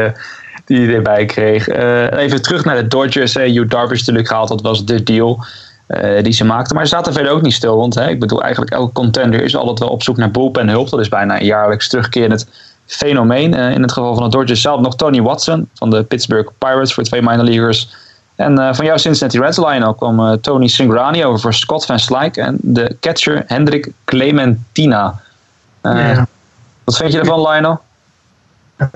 [0.66, 1.68] die hij erbij kreeg.
[2.10, 3.34] even terug naar de Dodgers.
[3.34, 5.46] Hugh Darvish natuurlijk gehaald, dat was de deal.
[5.88, 6.76] Uh, die ze maakten.
[6.76, 7.78] Maar ze zaten verder ook niet stil.
[7.78, 10.90] Want hè, ik bedoel, eigenlijk elke contender is altijd wel op zoek naar en hulp.
[10.90, 12.48] Dat is bijna een jaarlijks terugkerend
[12.86, 13.54] fenomeen.
[13.54, 16.94] Uh, in het geval van de Dodgers zelf nog Tony Watson van de Pittsburgh Pirates
[16.94, 17.96] voor twee minor leaguers.
[18.36, 22.42] En uh, van jouw Cincinnati Reds line kwam Tony Singrani over voor Scott Van Slyke
[22.42, 25.22] en de catcher Hendrik Clementina.
[25.82, 26.24] Yeah.
[26.84, 27.80] Wat vind je ervan, Lionel?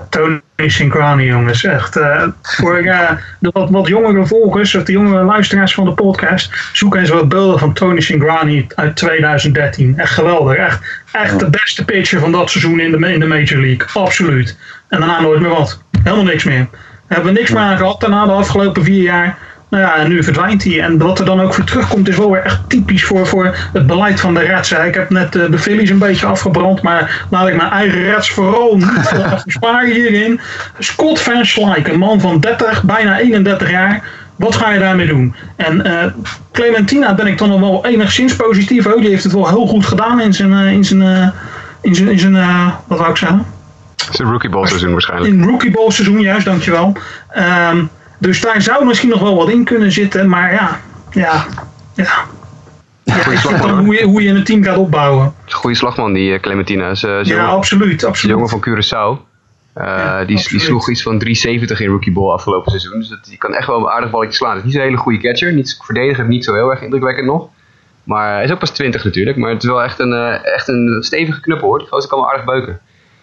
[0.08, 1.64] Tony Synchrony, jongens.
[1.64, 1.96] Echt.
[1.96, 6.70] Uh, voor uh, de wat, wat jongere volgers, of de jongere luisteraars van de podcast,
[6.72, 9.98] zoek eens wat beelden van Tony Synchrony uit 2013.
[9.98, 10.56] Echt geweldig.
[10.56, 14.02] Echt, echt de beste pitcher van dat seizoen in de, in de Major League.
[14.02, 14.56] Absoluut.
[14.88, 15.82] En daarna nooit meer wat.
[16.02, 16.68] Helemaal niks meer.
[16.68, 19.38] Daar hebben we niks meer aan gehad daarna de afgelopen vier jaar.
[19.72, 20.80] Nou ja, en nu verdwijnt hij.
[20.80, 23.86] En wat er dan ook voor terugkomt is wel weer echt typisch voor, voor het
[23.86, 24.72] beleid van de Reds.
[24.72, 28.76] Ik heb net de Phillies een beetje afgebrand, maar laat ik mijn eigen Reds vooral
[28.76, 29.12] niet
[29.46, 30.40] sparen hierin.
[30.78, 34.02] Scott Van Slyke, een man van 30, bijna 31 jaar.
[34.36, 35.34] Wat ga je daarmee doen?
[35.56, 36.04] En uh,
[36.52, 38.84] Clementina ben ik dan nog wel enigszins positief.
[38.84, 41.32] Die heeft het wel heel goed gedaan in zijn, uh, in zijn,
[41.80, 42.34] in zijn, in zijn
[42.86, 43.44] wat wou ik zeggen?
[44.10, 45.32] Zijn rookie ball seizoen waarschijnlijk.
[45.32, 46.96] In rookie ball seizoen, juist, dankjewel.
[47.70, 47.90] Um,
[48.22, 51.46] dus daar zou misschien nog wel wat in kunnen zitten, maar ja, ja,
[51.94, 52.24] ja.
[53.04, 55.34] ja dan hoe, je, hoe je een team gaat opbouwen.
[55.48, 56.90] Goede slagman, die eh, Clementina.
[56.90, 58.34] Is, uh, ja, absoluut, absoluut.
[58.34, 59.30] jongen van Curaçao.
[59.78, 62.98] Uh, die, die, sloeg iets van 370 in rookie ball afgelopen seizoen.
[62.98, 64.50] Dus die kan echt wel een aardig balletje slaan.
[64.50, 65.52] Het is niet zo'n hele goede catcher.
[65.52, 67.48] Niet, verdediger niet zo heel erg indrukwekkend nog.
[68.04, 69.36] Maar hij is ook pas 20 natuurlijk.
[69.36, 71.78] Maar het is wel echt een, uh, echt een stevige knuppel hoor.
[71.78, 72.80] Die gozer kan wel aardig beuken.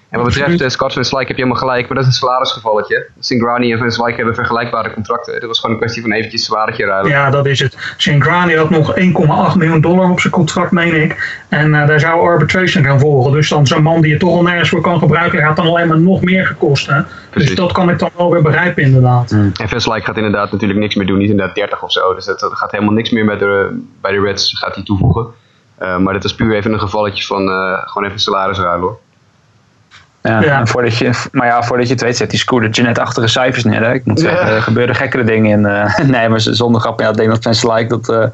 [0.09, 2.27] En wat betreft uh, Scott van Slyke heb je helemaal gelijk, maar dat is een
[2.27, 3.07] salarisgevalletje.
[3.19, 5.33] Singrani en Van Slyke hebben vergelijkbare contracten.
[5.33, 7.11] Dat was gewoon een kwestie van eventjes salarisje ruilen.
[7.11, 7.93] Ja, dat is het.
[7.97, 11.41] Singrani had nog 1,8 miljoen dollar op zijn contract, meen ik.
[11.49, 13.31] En uh, daar zou arbitration gaan volgen.
[13.31, 15.87] Dus dan zo'n man die je toch al nergens voor kan gebruiken, gaat dan alleen
[15.87, 16.89] maar nog meer gekost.
[17.29, 19.31] Dus dat kan ik dan wel weer begrijpen, inderdaad.
[19.31, 19.51] Mm.
[19.61, 22.13] En Van Slyke gaat inderdaad natuurlijk niks meer doen, niet inderdaad 30 of zo.
[22.13, 25.27] Dus dat, dat gaat helemaal niks meer met de, bij de Reds gaat hij toevoegen.
[25.81, 27.47] Uh, maar dat is puur even een gevalletje van
[27.85, 28.99] gewoon even salaris ruilen hoor.
[30.21, 33.83] Ja, Voordat je, maar ja, voordat je het weet, zet die scooter Jeanette-achtige cijfers neer.
[33.83, 33.93] Hè?
[33.93, 35.71] Ik moet zeggen, er gebeuren gekkere dingen in.
[35.71, 38.09] Uh, nee, maar zonder grap, ja, ik denk dat mensen like dat.
[38.09, 38.25] Uh,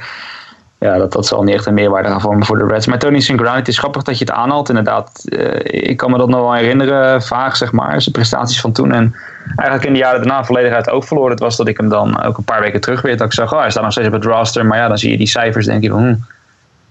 [0.78, 2.88] ja, dat, dat zal niet echt een meerwaarde gaan vormen voor de Reds.
[2.88, 5.24] Maar Tony Singrani, het is grappig dat je het aanhaalt inderdaad.
[5.26, 8.92] Uh, ik kan me dat nog wel herinneren, vaag zeg maar, zijn prestaties van toen.
[8.92, 9.16] En
[9.46, 11.32] eigenlijk in de jaren daarna volledig uit het oog verloren.
[11.32, 13.54] Het was dat ik hem dan ook een paar weken terug weer, dat ik zag,
[13.54, 14.66] oh, hij staat nog steeds op het roster.
[14.66, 16.16] Maar ja, dan zie je die cijfers, denk je van, hm,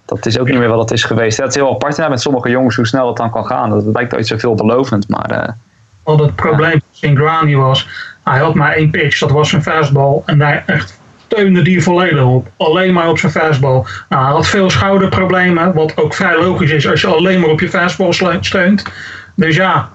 [0.04, 1.36] dat is ook niet meer wat het is geweest.
[1.36, 3.70] Ja, het is heel apart ja, met sommige jongens hoe snel het dan kan gaan.
[3.70, 5.32] Dat lijkt ooit zo veelbelovend, maar...
[5.32, 5.48] Uh,
[6.02, 7.88] Al het probleem van Singrani was,
[8.24, 10.22] hij had maar één pitch, dat was zijn fastball.
[10.24, 12.48] En daar echt steunde die volledig op.
[12.56, 13.84] Alleen maar op zijn fastball.
[14.08, 17.60] Nou, hij had veel schouderproblemen, wat ook vrij logisch is als je alleen maar op
[17.60, 18.82] je fastball steunt.
[19.34, 19.88] Dus ja,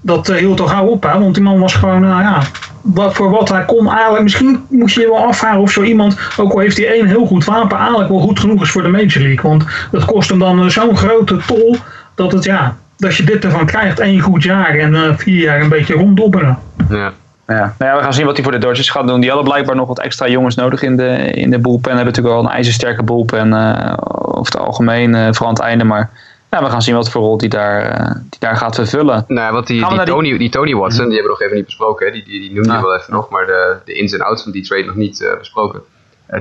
[0.00, 1.18] dat uh, hield toch gauw op, hè?
[1.18, 2.42] want die man was gewoon, nou ja,
[2.80, 4.22] wat, voor wat hij kon eigenlijk.
[4.22, 7.26] Misschien moet je je wel afvragen of zo iemand, ook al heeft hij één heel
[7.26, 9.50] goed wapen, eigenlijk wel goed genoeg is voor de Major League.
[9.50, 11.76] Want dat kost hem dan uh, zo'n grote tol
[12.14, 15.60] dat het, ja, dat je dit ervan krijgt, één goed jaar en uh, vier jaar
[15.60, 16.58] een beetje ronddobberen.
[16.88, 17.12] Ja.
[17.46, 17.74] Ja.
[17.78, 19.20] Nou ja, we gaan zien wat hij voor de Dodgers gaat doen.
[19.20, 21.96] Die hadden blijkbaar nog wat extra jongens nodig in de, in de bullpen.
[21.96, 25.84] Hebben natuurlijk wel een ijzersterke bullpen uh, over het algemeen, uh, vooral aan het einde.
[25.84, 26.10] Maar
[26.50, 29.24] ja, we gaan zien wat voor rol die daar, uh, die daar gaat vervullen.
[29.28, 32.06] Nou wat die, die, Tony, die Tony Watson, die hebben we nog even niet besproken.
[32.06, 32.12] Hè?
[32.12, 34.52] Die, die, die noemde je wel even nog, maar de, de ins en outs van
[34.52, 35.82] die trade nog niet besproken.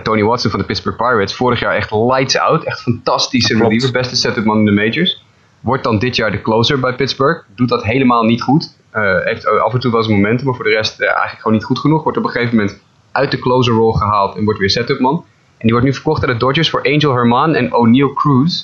[0.04, 2.64] Tony Watson van de Pittsburgh Pirates, vorig jaar echt lights out.
[2.64, 5.24] Echt fantastische reliever, beste setup man in de majors.
[5.60, 7.44] Wordt dan dit jaar de closer bij Pittsburgh.
[7.56, 8.78] Doet dat helemaal niet goed.
[8.96, 11.66] Uh, heeft af en toe wel zijn momenten, maar voor de rest eigenlijk gewoon niet
[11.66, 12.04] goed genoeg.
[12.04, 12.78] Wordt op een gegeven moment
[13.12, 15.16] uit de closer role gehaald en wordt weer setup man.
[15.58, 18.64] En die wordt nu verkocht aan de Dodgers voor Angel Herman en O'Neill Cruz.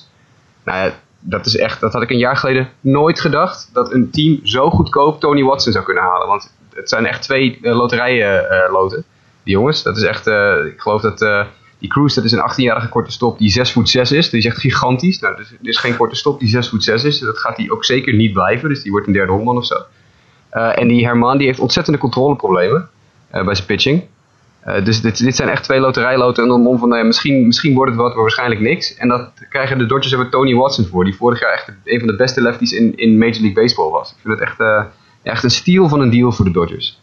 [0.63, 0.93] Nou ja,
[1.27, 3.69] dat is echt, dat had ik een jaar geleden nooit gedacht.
[3.73, 6.27] Dat een team zo goedkoop Tony Watson zou kunnen halen.
[6.27, 9.03] Want het zijn echt twee uh, loterijen loten.
[9.43, 10.27] Die jongens, dat is echt,
[10.65, 11.47] ik geloof dat
[11.79, 14.29] die Cruz, dat is een 18-jarige korte stop die 6 voet 6 is.
[14.29, 15.19] Die is echt gigantisch.
[15.19, 17.19] Nou, dus, er is geen korte stop die 6 voet 6 is.
[17.19, 18.69] Dat gaat hij ook zeker niet blijven.
[18.69, 19.75] Dus die wordt een derde hondman of zo.
[20.49, 22.89] En die Herman die heeft ontzettende controleproblemen
[23.31, 24.03] bij zijn pitching.
[24.67, 26.43] Uh, dus dit, dit, zijn echt twee loterijloten.
[26.43, 28.95] En dan om van, misschien, misschien wordt het wat, maar waarschijnlijk niks.
[28.95, 31.03] En dat krijgen de Dodgers hebben Tony Watson voor.
[31.03, 34.09] Die vorig jaar echt een van de beste lefties in, in Major League Baseball was.
[34.11, 34.87] Ik vind het echt,
[35.23, 36.99] echt een steal van een deal voor de Dodgers.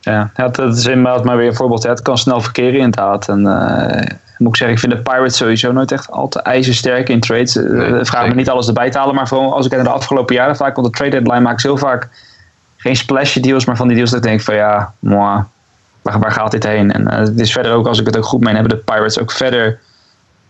[0.00, 1.82] Ja, dat is inderdaad maar weer een voorbeeld.
[1.82, 3.28] Het kan snel verkeren inderdaad.
[3.28, 3.42] En
[4.40, 7.54] moet ik zeggen, ik vind de Pirates sowieso nooit echt al te ijzersterk in trades.
[7.54, 10.34] Nee, vraag me niet alles erbij te halen, maar vooral als ik naar de afgelopen
[10.34, 12.08] jaren vaak, want de trade deadline maak ik heel vaak
[12.76, 15.42] geen splash deals, maar van die deals dat ik denk van ja, moi,
[16.10, 16.92] waar, waar gaat dit heen?
[16.92, 19.18] En uh, het is verder ook, als ik het ook goed meen, hebben de Pirates
[19.18, 19.78] ook verder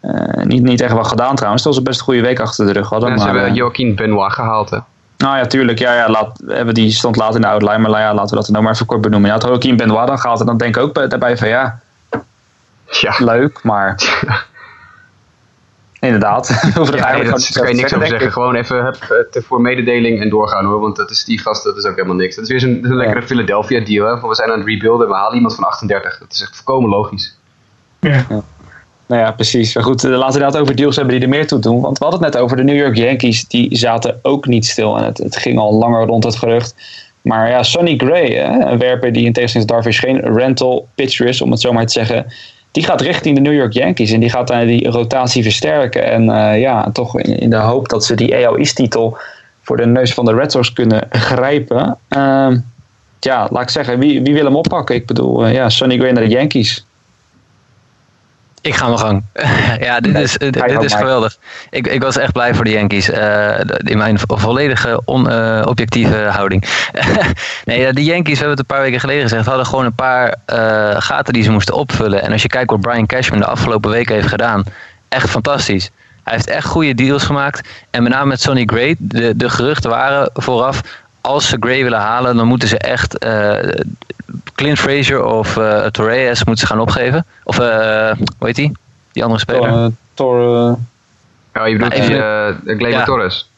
[0.02, 1.62] uh, niet, niet echt wat gedaan trouwens.
[1.62, 3.08] Dat was een best een goede week achter de rug hadden.
[3.08, 4.78] Ja, maar, ze hebben Joaquin Benoit gehaald hè?
[5.16, 5.78] Nou ja, tuurlijk.
[5.78, 8.48] Ja, ja, laat, hebben die stond laat in de outline, maar ja, laten we dat
[8.48, 9.30] nou maar even kort benoemen.
[9.30, 11.80] Ja, had Joaquin Benoit dan gehaald en dan denk ik ook daarbij van ja,
[12.86, 13.14] ja.
[13.18, 13.94] leuk, maar
[16.01, 16.51] Inderdaad.
[16.78, 18.32] Over ja, eigenlijk daar kan je niks over zeggen.
[18.32, 20.80] Gewoon even het voor mededeling en doorgaan hoor.
[20.80, 22.34] Want dat is die gast, dat is ook helemaal niks.
[22.34, 24.07] Dat is weer zo'n een lekkere Philadelphia deal.
[24.07, 24.28] Hè?
[24.28, 26.18] We zijn aan het rebuilden, we halen iemand van 38.
[26.18, 27.36] Dat is echt volkomen logisch.
[28.01, 28.24] Ja.
[28.28, 28.42] ja.
[29.07, 29.74] Nou ja, precies.
[29.74, 31.80] Maar goed, laten we inderdaad over deals hebben die er meer toe doen.
[31.80, 33.46] Want we hadden het net over de New York Yankees.
[33.46, 34.96] Die zaten ook niet stil.
[34.96, 36.74] En het, het ging al langer rond het gerucht.
[37.22, 41.26] Maar ja, Sonny Gray, hè, een werper die in tegenstelling tot Darvish geen rental pitcher
[41.26, 42.26] is, om het zo maar te zeggen
[42.70, 46.04] die gaat richting de New York Yankees en die gaat daar die rotatie versterken.
[46.04, 49.16] En uh, ja, toch in, de hoop dat ze die AL East-titel
[49.62, 51.98] voor de neus van de Red Sox kunnen grijpen.
[52.16, 52.48] Uh,
[53.20, 54.94] ja, laat ik zeggen, wie, wie wil hem oppakken?
[54.94, 56.84] Ik bedoel, uh, ja, Sonny Gray naar de Yankees.
[58.62, 59.22] Ik ga mijn gang.
[59.86, 61.36] ja, dit is, dit, is geweldig.
[61.70, 63.11] Ik, ik was echt blij voor de Yankees.
[63.11, 66.64] Uh, in mijn volledige on-objectieve uh, houding.
[67.64, 70.34] nee, de Yankees, we hebben het een paar weken geleden gezegd, hadden gewoon een paar
[70.52, 72.22] uh, gaten die ze moesten opvullen.
[72.22, 74.64] En als je kijkt wat Brian Cashman de afgelopen weken heeft gedaan,
[75.08, 75.90] echt fantastisch.
[76.24, 77.68] Hij heeft echt goede deals gemaakt.
[77.90, 80.80] En met name met Sonny Gray, de, de geruchten waren vooraf,
[81.20, 83.54] als ze Gray willen halen, dan moeten ze echt uh,
[84.54, 87.24] Clint Frazier of uh, Torres moeten ze gaan opgeven.
[87.44, 88.72] Of uh, hoe heet die?
[89.12, 89.90] Die andere speler.
[90.14, 90.40] Tor,
[91.54, 92.04] oh, je bedoelt die,
[92.76, 93.04] Gleyber ja.
[93.04, 93.49] Torres.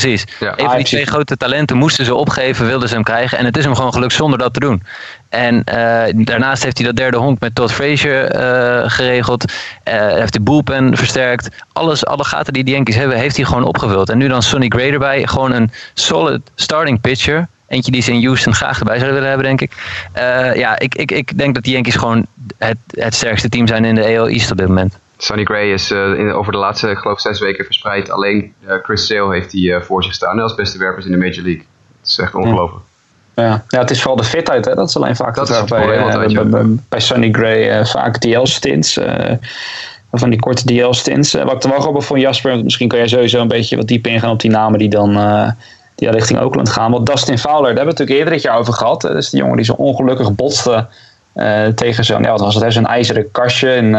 [0.00, 0.24] Precies.
[0.40, 0.52] Ja.
[0.56, 3.38] Een van die twee grote talenten moesten ze opgeven, wilden ze hem krijgen.
[3.38, 4.82] En het is hem gewoon gelukt zonder dat te doen.
[5.28, 9.52] En uh, daarnaast heeft hij dat derde honk met Todd Frazier uh, geregeld.
[9.88, 11.48] Uh, heeft de bullpen versterkt.
[11.72, 14.08] Alles, alle gaten die de Yankees hebben, heeft hij gewoon opgevuld.
[14.08, 15.26] En nu dan Sonny Gray erbij.
[15.26, 17.48] Gewoon een solid starting pitcher.
[17.68, 19.72] Eentje die ze in Houston graag erbij zouden willen hebben, denk ik.
[20.56, 22.26] ja, ik, ik, ik denk dat de Yankees gewoon
[22.58, 24.94] het, het sterkste team zijn in de AL East op dit moment.
[25.24, 28.10] Sonny Gray is uh, in, over de laatste, geloof, zes weken verspreid.
[28.10, 31.18] Alleen uh, Chris Sale heeft hij uh, voor zich staan als beste werpers in de
[31.18, 31.66] Major League.
[32.00, 32.84] Het is echt ongelooflijk.
[33.34, 33.64] Ja.
[33.68, 34.64] ja, het is vooral de fitheid.
[34.64, 34.74] Hè?
[34.74, 38.98] Dat is alleen vaak dat is bij, bij, bij, bij, Sonny Gray vaak DL-stints.
[40.12, 41.32] van die korte DL-stints.
[41.32, 44.10] wat ik er wel grappig vond, Jasper, misschien kan jij sowieso een beetje wat dieper
[44.10, 45.12] ingaan op die namen die dan
[45.94, 46.90] die richting Oakland gaan.
[46.90, 49.00] Want Dustin Fowler, daar hebben we het natuurlijk eerder dit jaar over gehad.
[49.00, 50.86] Dat is de jongen die zo ongelukkig botste
[51.74, 53.70] tegen zo'n, ja, wat was het, zo'n ijzeren kastje.
[53.70, 53.90] En,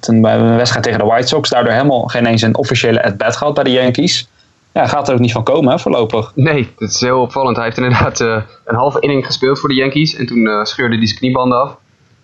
[0.00, 1.50] toen bij een wedstrijd tegen de White Sox.
[1.50, 4.28] Daardoor helemaal geen eens een officiële at-bat gehad bij de Yankees.
[4.72, 6.32] Ja, gaat er ook niet van komen hè, voorlopig.
[6.34, 7.56] Nee, dat is heel opvallend.
[7.56, 8.20] Hij heeft inderdaad
[8.64, 10.16] een halve inning gespeeld voor de Yankees.
[10.16, 11.76] En toen scheurde hij zijn kniebanden af.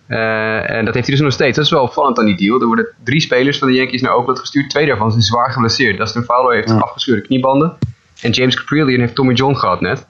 [0.09, 1.55] Uh, en dat heeft hij dus nog steeds.
[1.55, 2.61] Dat is wel opvallend aan die deal.
[2.61, 4.69] Er worden drie spelers van de Yankees naar Oakland gestuurd.
[4.69, 5.97] Twee daarvan zijn zwaar geblesseerd.
[5.97, 7.77] Dustin Fowler heeft afgescheurde kniebanden.
[8.21, 10.05] En James Caprillion heeft Tommy John gehad net.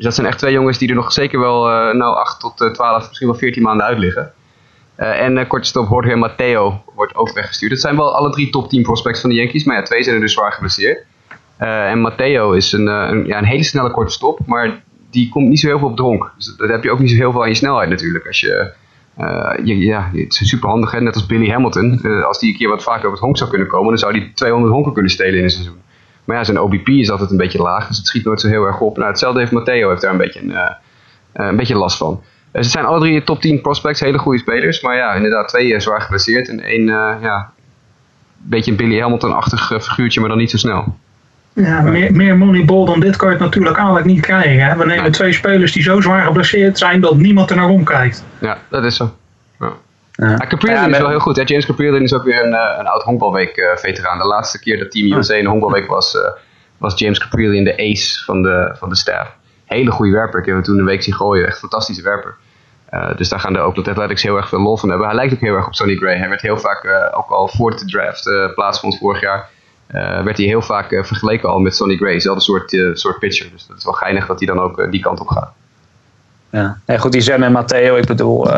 [0.00, 2.60] Dus dat zijn echt twee jongens die er nog zeker wel uh, nou, 8 tot
[2.60, 4.32] uh, eh, 12, misschien wel 14 maanden uit liggen.
[4.96, 7.72] en uh, korte stop, Jorge Mateo wordt ook weggestuurd.
[7.72, 9.64] Het zijn wel alle drie top 10 prospects van de Yankees.
[9.64, 11.04] Maar ja, twee zijn er dus zwaar geblesseerd.
[11.56, 14.38] en Mateo is een, een, ja, een hele snelle korte stop.
[14.46, 16.32] Maar die komt niet zo heel veel op dronk.
[16.36, 18.26] Dus daar heb je ook niet zo heel veel aan je snelheid natuurlijk.
[18.26, 18.72] Als je
[19.18, 21.00] uh, ja, het is super handig, hè?
[21.00, 22.00] net als Billy Hamilton.
[22.24, 24.30] Als die een keer wat vaker op het honk zou kunnen komen, dan zou hij
[24.34, 25.80] 200 honken kunnen stelen in een seizoen.
[26.30, 28.64] Maar ja, zijn OBP is altijd een beetje laag, dus het schiet nooit zo heel
[28.64, 28.96] erg op.
[28.96, 30.70] Nou, hetzelfde heeft Matteo, heeft daar een beetje, een, uh,
[31.32, 32.22] een beetje last van.
[32.52, 34.80] ze zijn alle drie top 10 prospects, hele goede spelers.
[34.80, 36.86] Maar ja, inderdaad, twee zwaar geblesseerd en één,
[37.20, 37.52] ja,
[38.42, 40.96] een beetje een Billy Hamilton-achtig figuurtje, maar dan niet zo snel.
[41.52, 44.64] Ja, meer, meer moneyball dan dit kan je het natuurlijk eigenlijk niet krijgen.
[44.64, 44.76] Hè?
[44.76, 48.24] We nemen twee spelers die zo zwaar geblesseerd zijn dat niemand er naar omkijkt.
[48.40, 49.14] Ja, dat is zo.
[49.60, 49.72] Ja.
[50.20, 50.86] Ja.
[50.88, 51.36] is wel heel goed.
[51.36, 51.42] Hè?
[51.46, 54.18] James Caprillion is ook weer een, eh, een oud honkbalweek-veteraan.
[54.18, 56.20] de laatste keer dat Team USA in de honkbalweek was, uh,
[56.78, 59.36] was James Caprillion de ace van de, van de staff.
[59.64, 60.40] Hele goede werper.
[60.40, 61.46] Ik heb hem toen een week zien gooien.
[61.46, 62.34] Echt fantastische werper.
[62.94, 65.06] Uh, dus daar gaan de Oakland Athletics heel erg veel lol van hebben.
[65.06, 66.16] Hij lijkt ook heel erg op Sonny Gray.
[66.16, 69.48] Hij werd heel vaak, ook al voor de draft plaatsvond vorig jaar,
[69.94, 72.20] uh, werd hij heel vaak uh, vergeleken al met Sonny Gray.
[72.20, 73.50] Zelfde soort, uh, soort pitcher.
[73.50, 75.52] Dus dat is wel geinig dat hij dan ook die kant op gaat.
[76.52, 78.48] Ja, nee, goed, die Zen en Matteo, ik bedoel,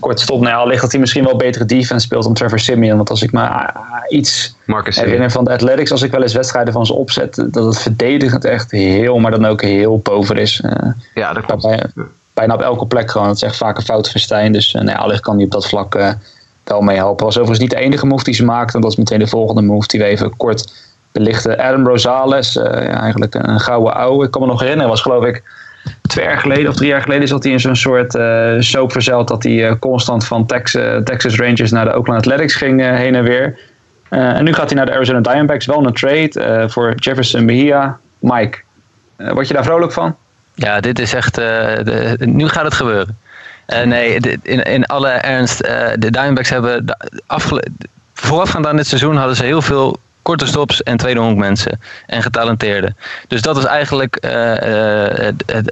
[0.00, 2.96] kort stop, nou al ligt dat hij misschien wel betere defense speelt dan Trevor Simeon.
[2.96, 3.74] Want als ik maar
[4.08, 7.64] iets Marcus herinner van de Athletics, als ik wel eens wedstrijden van ze opzet, dat
[7.64, 10.62] het verdedigend echt heel, maar dan ook heel pover is.
[11.14, 11.62] ja, dat klopt.
[11.62, 11.82] Bij,
[12.34, 13.28] bijna op elke plek gewoon.
[13.28, 14.52] Het is echt vaak een foute verstijn.
[14.52, 16.14] Dus nee, allicht kan hij op dat vlak
[16.64, 17.24] wel mee helpen.
[17.24, 18.80] Was overigens niet de enige move die ze maakten.
[18.80, 20.72] Dat is meteen de volgende move die we even kort
[21.12, 21.58] belichten.
[21.58, 24.24] Adam Rosales, uh, eigenlijk een gouden ouwe.
[24.24, 25.42] Ik kan me nog herinneren, was geloof ik
[26.06, 29.28] twee jaar geleden of drie jaar geleden zat hij in zo'n soort uh, soap verzeld
[29.28, 33.22] dat hij uh, constant van Texas, Texas Rangers naar de Oakland Athletics ging heen en
[33.22, 33.58] weer.
[34.08, 37.98] en nu gaat hij naar de Arizona Diamondbacks, wel een trade voor Jefferson Mejia.
[38.18, 38.58] Mike,
[39.16, 40.16] word je daar vrolijk van?
[40.54, 41.34] Ja, dit is echt.
[41.34, 43.18] De, nu gaat het gebeuren.
[43.84, 45.58] Nee, in, in alle ernst,
[45.98, 46.84] de Diamondbacks hebben
[48.14, 52.96] voorafgaand aan dit seizoen hadden ze heel veel korte stops en tweede honkmensen en getalenteerden.
[53.28, 54.30] Dus dat was eigenlijk uh,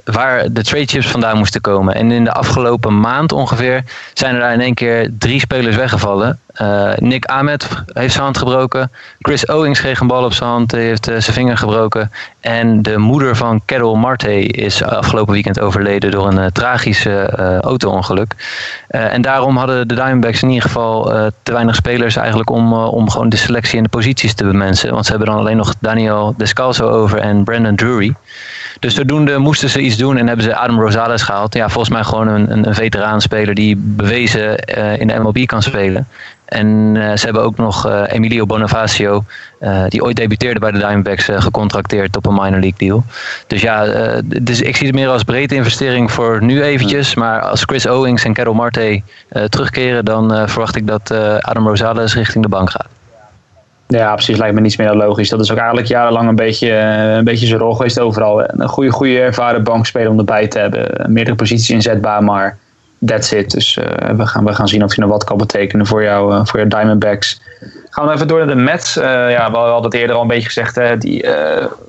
[0.03, 1.95] waar de trade chips vandaan moesten komen.
[1.95, 3.83] En in de afgelopen maand ongeveer
[4.13, 6.39] zijn er daar in één keer drie spelers weggevallen.
[6.61, 8.91] Uh, Nick Ahmed heeft zijn hand gebroken.
[9.19, 12.11] Chris Owings kreeg een bal op zijn hand, heeft zijn vinger gebroken.
[12.39, 17.07] En de moeder van Carol Marte is afgelopen weekend overleden door een tragisch
[17.61, 18.35] auto-ongeluk.
[18.87, 21.03] en daarom hadden de Diamondbacks in ieder geval
[21.43, 24.91] te weinig spelers eigenlijk om, om gewoon de selectie en de posities te mensen.
[24.91, 28.15] Want ze hebben dan alleen nog Daniel Descalzo over en Brandon Drury.
[28.79, 31.53] Dus zodoende moesten ze iets doen en hebben ze Adam Rosales gehaald.
[31.53, 34.57] Ja, volgens mij gewoon een, een, een veteraanspeler die bewezen
[34.99, 36.07] in de MLB kan spelen.
[36.45, 39.23] En uh, ze hebben ook nog uh, Emilio Bonifacio,
[39.87, 43.03] die ooit debuteerde bij de Diamondbacks, gecontracteerd op een minor league deal.
[43.47, 43.85] Dus ja,
[44.23, 47.15] dus ik zie het meer als breedte investering voor nu eventjes.
[47.15, 49.01] Maar als Chris Owings en Carol Marte
[49.49, 52.87] terugkeren, dan verwacht ik dat Adam Rosales richting de bank gaat.
[53.87, 54.37] Ja, precies.
[54.37, 55.29] Lijkt me niets meer logisch.
[55.29, 58.43] Dat is ook eigenlijk jarenlang een beetje, een beetje zijn rol geweest overal.
[58.47, 61.11] Een goede, goede ervaren bankspeler om erbij te hebben.
[61.11, 62.57] Meerdere posities inzetbaar, maar
[63.05, 63.51] that's it.
[63.51, 66.33] Dus uh, we, gaan, we gaan zien of hij nog wat kan betekenen voor, jou,
[66.33, 67.41] uh, voor jouw Diamondbacks.
[67.89, 68.97] Gaan we even door naar de Mets.
[68.97, 70.75] Uh, ja, we hadden het eerder al een beetje gezegd.
[70.75, 71.25] Hè, die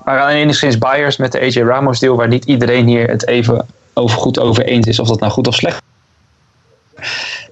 [0.04, 2.16] waren enigszins buyers met de AJ Ramos deal.
[2.16, 5.46] Waar niet iedereen hier het even over goed over eens is of dat nou goed
[5.46, 5.82] of slecht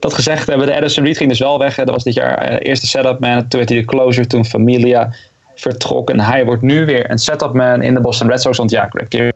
[0.04, 1.74] dat gezegd hebben, de Edison Reed ging dus wel weg.
[1.74, 3.48] Dat was dit jaar uh, eerste setup man.
[3.48, 5.14] Toen werd hij de closer, toen Familia
[5.54, 6.10] vertrok.
[6.10, 8.58] En hij wordt nu weer een setup man in de Boston Red Sox.
[8.58, 9.32] Want ja, de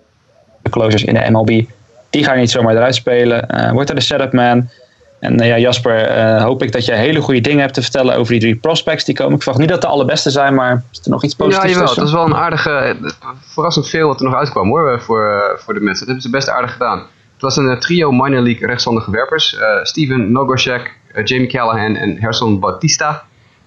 [0.71, 1.65] closers in de MLB,
[2.11, 3.47] die gaan niet zomaar eruit spelen.
[3.55, 4.69] Uh, wordt er de setup man.
[5.21, 8.33] En uh, ja, Jasper, hoop ik dat je hele goede dingen hebt te vertellen over
[8.33, 9.35] die drie prospects die komen.
[9.35, 11.95] Ik verwacht niet dat de allerbeste zijn, maar is er nog iets positiefs Ja, jawel.
[11.95, 12.97] Dat is wel een aardige,
[13.41, 16.07] verrassend veel wat er nog uitkwam hoor, voor, voor de mensen.
[16.07, 17.07] Dat hebben ze best aardig gedaan.
[17.39, 19.55] Het was een eh, trio minor league rechtshandige werpers.
[19.55, 23.25] Uh, Steven Nogoshek, uh, Jamie Callahan en Herson Bautista.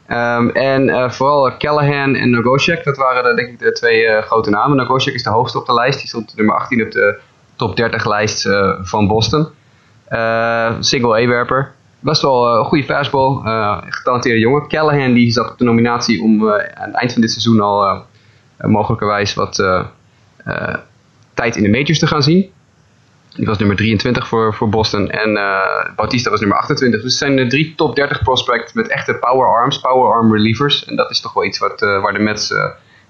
[0.07, 4.77] Um, en vooral Callahan en Nogoshek, dat waren de, denk ik de twee grote namen.
[4.77, 5.99] Nogoshek is de hoogste op de lijst.
[5.99, 7.19] Die stond nummer 18 op de
[7.61, 8.49] top 30 lijst
[8.81, 9.47] van Boston.
[10.79, 11.71] single A-werper.
[11.99, 13.39] Best wel een goede fastball.
[13.89, 14.67] getalenteerde jongen.
[14.67, 18.05] Callahan die zat op de nominatie om aan het eind van dit seizoen al
[18.57, 19.55] mogelijkerwijs wat
[21.33, 22.51] tijd in de majors te gaan zien.
[23.35, 25.09] Die was nummer 23 voor, voor Boston.
[25.09, 25.33] En
[25.95, 27.01] Bautista was nummer 28.
[27.01, 30.85] Dus het zijn de drie top 30 prospects met echte power arms, power arm relievers.
[30.85, 32.53] En dat is toch wel iets wat, waar de Mets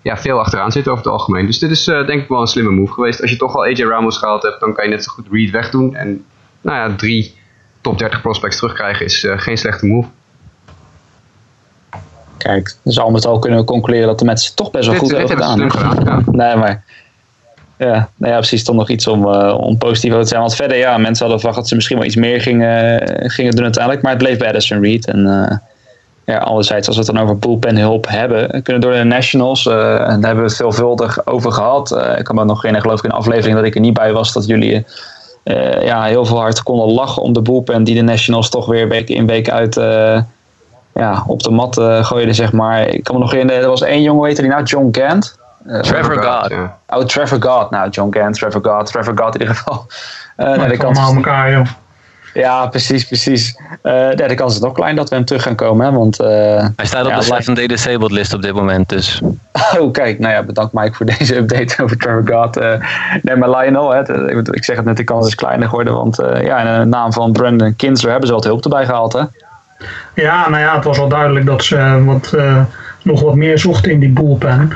[0.01, 1.45] ja, veel achteraan zitten over het algemeen.
[1.45, 3.21] Dus dit is denk ik wel een slimme move geweest.
[3.21, 5.51] Als je toch al AJ Ramos gehaald hebt, dan kan je net zo goed Reed
[5.51, 5.95] wegdoen.
[5.95, 6.25] En
[6.61, 7.35] nou ja, drie
[7.81, 10.07] top 30 prospects terugkrijgen is geen slechte move.
[12.37, 15.11] Kijk, dus al met al kunnen we concluderen dat de mensen toch best wel goed
[15.11, 15.71] hebben gedaan.
[15.71, 16.83] gedaan Nee, maar
[17.77, 18.63] ja, nou ja, precies.
[18.63, 20.41] Toch nog iets om, uh, om positief te zijn.
[20.41, 23.63] Want verder, ja, mensen hadden verwacht dat ze misschien wel iets meer gingen, gingen doen
[23.63, 24.03] uiteindelijk.
[24.03, 25.07] Maar het bleef bij Addison Reed.
[25.07, 25.27] En
[26.31, 29.73] ja, anderzijds, als we het dan over bullpen hulp hebben, kunnen door de Nationals, uh,
[29.73, 31.91] daar hebben we het veelvuldig over gehad.
[32.17, 34.13] ik kan me nog herinneren, geloof ik, in een aflevering dat ik er niet bij
[34.13, 34.85] was, dat jullie
[35.81, 39.09] ja, heel veel hard konden lachen om de bullpen die de Nationals toch weer week
[39.09, 39.75] in week uit
[40.93, 42.87] ja, op de mat uh, gooide, zeg maar.
[42.87, 44.63] Ik kan me nog herinneren, er was één jongen, weet die nou?
[44.63, 45.39] John Gant.
[45.81, 46.53] Trevor God.
[46.87, 47.69] Oh, Trevor God.
[47.69, 49.85] Nou, John Gant, Trevor God, Trevor God in ieder geval.
[50.37, 51.65] Uh, nee, kans is elkaar, joh.
[52.33, 53.57] Ja, precies, precies.
[53.83, 55.85] Uh, de kans is nog klein dat we hem terug gaan komen.
[55.85, 56.27] Hè, want, uh,
[56.75, 59.21] Hij staat op de Live and Disabled list op dit moment, dus.
[59.79, 60.19] Oh, kijk.
[60.19, 62.57] Nou ja, bedankt Mike voor deze update over Trevor God.
[62.57, 62.73] Uh,
[63.21, 65.93] nee, maar Lionel, hè, ik zeg het net, de kans is kleiner geworden.
[65.93, 69.21] Want ja, in de naam van Brandon Kinsler hebben ze wat hulp erbij gehaald, hè?
[70.15, 72.61] Ja, nou ja, het was wel duidelijk dat ze wat, uh,
[73.01, 74.71] nog wat meer zochten in die bullpen.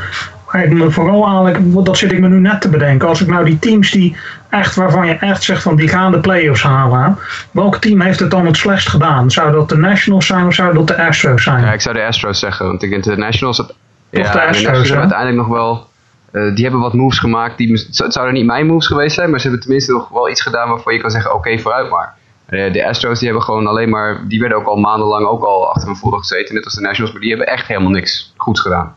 [0.92, 3.08] Vooral eigenlijk, dat zit ik me nu net te bedenken.
[3.08, 4.18] Als ik nou die teams die
[4.50, 7.18] echt, waarvan je echt zegt van die gaan de playoffs halen.
[7.52, 9.32] Welk team heeft het dan het slechtst gedaan?
[9.32, 11.64] Zou dat de Nationals zijn of zou dat de Astros zijn?
[11.64, 12.66] Ja, ik zou de Astros zeggen.
[12.66, 13.58] Want ik denk de Nationals...
[13.58, 13.74] Het,
[14.10, 15.88] ja, de Astros, de uiteindelijk nog wel...
[16.32, 17.58] Uh, die hebben wat moves gemaakt.
[17.58, 19.30] Die, het zouden niet mijn moves geweest zijn.
[19.30, 21.34] Maar ze hebben tenminste nog wel iets gedaan waarvan je kan zeggen...
[21.34, 22.14] Oké, vooruit maar.
[22.46, 25.68] Eh, de Astros die hebben gewoon alleen maar, die werden ook al maandenlang ook al
[25.70, 28.60] achter mijn voordeel gezeten, net als de Nationals, maar die hebben echt helemaal niks goeds
[28.60, 28.96] gedaan.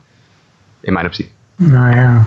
[0.80, 1.36] In mijn optie.
[1.58, 2.26] Nou ja.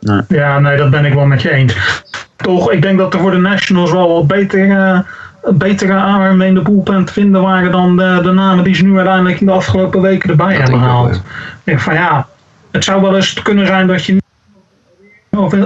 [0.00, 0.20] Nee.
[0.28, 2.02] Ja, nee, dat ben ik wel met je eens.
[2.36, 5.00] Toch, ik denk dat er voor de Nationals wel wat beter, uh,
[5.48, 8.96] betere armen in de bullpen te vinden waren dan de, de, namen die ze nu
[8.96, 11.14] uiteindelijk in de afgelopen weken erbij hebben gehaald.
[11.14, 11.22] Ik
[11.64, 12.26] denk van ja,
[12.70, 14.20] het zou wel eens kunnen zijn dat je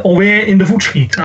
[0.03, 1.15] alweer in de voet schiet.
[1.15, 1.23] Hè?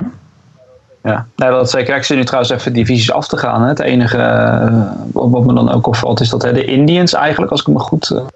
[1.02, 1.96] Ja, dat zeker.
[1.96, 3.62] Ik zit nu trouwens even divisies af te gaan.
[3.62, 3.68] Hè.
[3.68, 4.82] Het enige uh,
[5.12, 8.08] wat me dan ook opvalt is dat hè, de Indians eigenlijk, als ik me goed
[8.08, 8.32] heb,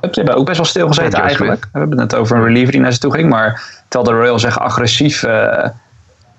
[0.00, 1.68] ze hebben ook best wel stilgezeten eigenlijk.
[1.72, 3.28] We hebben het over een reliever die naar ze toe ging.
[3.28, 5.64] Maar terwijl de Royals echt agressief uh,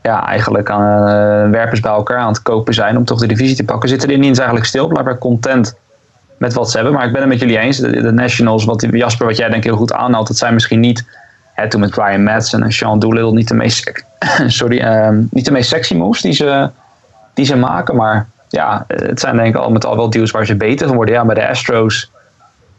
[0.02, 3.64] ja, eigenlijk aan werpers bij elkaar aan het kopen zijn om toch de divisie te
[3.64, 4.88] pakken, zitten de Indians eigenlijk stil.
[4.88, 5.78] Blijkbaar content
[6.38, 6.96] met wat ze hebben.
[6.96, 7.78] Maar ik ben het met jullie eens.
[7.78, 10.80] De, de Nationals, wat, Jasper, wat jij denk ik heel goed aanhaalt, dat zijn misschien
[10.80, 11.06] niet
[11.54, 14.04] hè, toen met Ryan Madsen en Sean Doolittle niet de meest,
[14.48, 16.70] sorry, uh, niet de meest sexy moves die ze,
[17.34, 17.96] die ze maken.
[17.96, 20.96] Maar ja, het zijn denk ik al met al wel deals waar ze beter van
[20.96, 21.16] worden.
[21.16, 22.12] Ja, bij de Astros,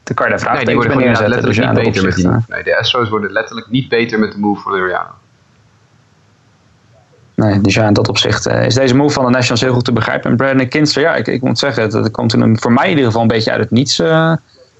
[0.08, 2.78] de kan je daar nee, die worden letterlijk dus niet beter met die Nee, de
[2.78, 5.10] Astros worden letterlijk niet beter met de move van Liriano.
[7.34, 9.84] Nee, dus ja, in dat opzicht uh, is deze move van de Nationals heel goed
[9.84, 10.30] te begrijpen.
[10.30, 13.04] En Brandon Kinster, ja, ik, ik moet zeggen, dat komt toen voor mij in ieder
[13.04, 13.98] geval een beetje uit het niets.
[13.98, 14.32] Uh,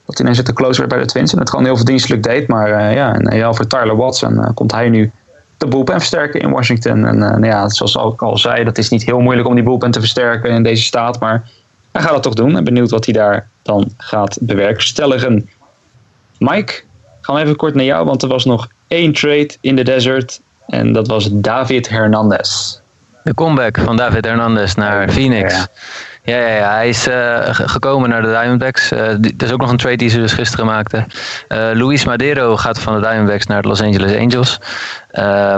[0.05, 2.49] dat hij ineens de close werd bij de Twins en het gewoon heel verdienstelijk deed.
[2.49, 5.11] Maar uh, ja, en ja, voor Tyler Watson komt hij nu
[5.59, 7.07] de boelpen versterken in Washington.
[7.07, 9.91] En nou ja, zoals ik al zei, dat is niet heel moeilijk om die boelpen
[9.91, 11.21] te versterken in deze staat.
[11.21, 11.43] Maar
[11.93, 12.57] hij gaat dat toch doen.
[12.57, 15.49] En benieuwd wat hij daar dan gaat bewerkstelligen.
[16.39, 16.83] Mike,
[17.21, 20.41] gaan we even kort naar jou, want er was nog één trade in de desert.
[20.67, 22.79] En dat was David Hernandez.
[23.25, 25.55] De comeback van David Hernandez naar Phoenix.
[25.55, 25.69] Ja,
[26.23, 28.93] ja, ja, hij is uh, gekomen naar de Diamondbacks.
[28.93, 31.07] Uh, dat is ook nog een trade die ze dus gisteren maakten.
[31.49, 34.61] Uh, Luis Madero gaat van de Diamondbacks naar de Los Angeles Angels.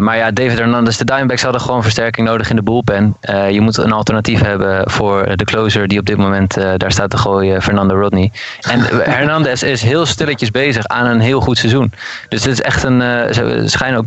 [0.01, 3.17] maar ja, David Hernandez, de Diamondbacks hadden gewoon versterking nodig in de bullpen.
[3.51, 7.19] je moet een alternatief hebben voor de closer die op dit moment daar staat te
[7.19, 8.33] gooien, Fernando Rodney.
[8.61, 8.81] En
[9.11, 11.93] Hernandez is heel stilletjes bezig aan een heel goed seizoen.
[12.29, 13.01] Dus het is echt een,
[13.35, 14.07] ze schijnen ook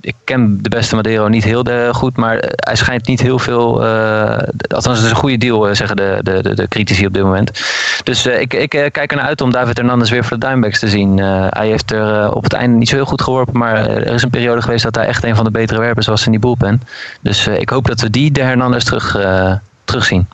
[0.00, 3.84] ik ken de beste Madero niet heel goed, maar hij schijnt niet heel veel.
[3.84, 7.22] Uh, althans, het is een goede deal, zeggen de, de, de, de, critici op dit
[7.22, 7.50] moment.
[8.04, 10.88] Dus ik, ik kijk er naar uit om David Hernandez weer voor de Dimebacks te
[10.88, 11.18] zien.
[11.18, 14.30] hij heeft er op het einde niet zo heel goed geworpen, maar er is een
[14.30, 16.82] periode geweest dat hij echt een van de betere werpers was in die bullpen.
[17.20, 19.18] Dus ik hoop dat we die de Hernandez terug,
[19.84, 20.26] terugzien.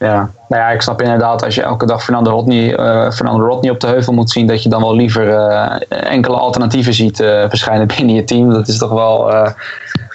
[0.00, 3.70] Ja, nou ja, ik snap inderdaad als je elke dag Fernando Rodney, uh, Fernando Rodney
[3.70, 7.44] op de heuvel moet zien, dat je dan wel liever uh, enkele alternatieven ziet uh,
[7.48, 8.50] verschijnen binnen je team.
[8.52, 9.34] Dat is toch wel,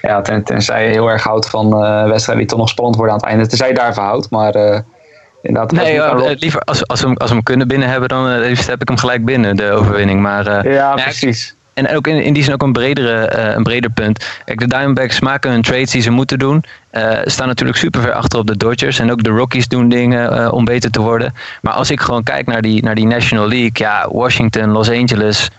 [0.01, 1.69] ja, ten, tenzij je heel erg houdt van
[2.09, 3.47] wedstrijden die toch nog spannend worden aan het einde.
[3.47, 4.55] Tenzij je daarvan houdt, maar
[5.41, 5.71] inderdaad.
[5.71, 8.88] Nee, liever als, als, we, als we hem kunnen binnen hebben, dan liefst heb ik
[8.88, 10.21] hem gelijk binnen, de overwinning.
[10.21, 13.89] Maar, ja, precies en ook in, in die zin ook een, bredere, uh, een breder
[13.89, 14.26] punt.
[14.45, 16.63] Kijk, de Diamondbacks maken hun trades die ze moeten doen.
[16.91, 18.99] Uh, staan natuurlijk super ver achter op de Dodgers.
[18.99, 21.34] En ook de Rockies doen dingen uh, om beter te worden.
[21.61, 23.71] Maar als ik gewoon kijk naar die, naar die National League.
[23.73, 25.49] Ja, Washington, Los Angeles.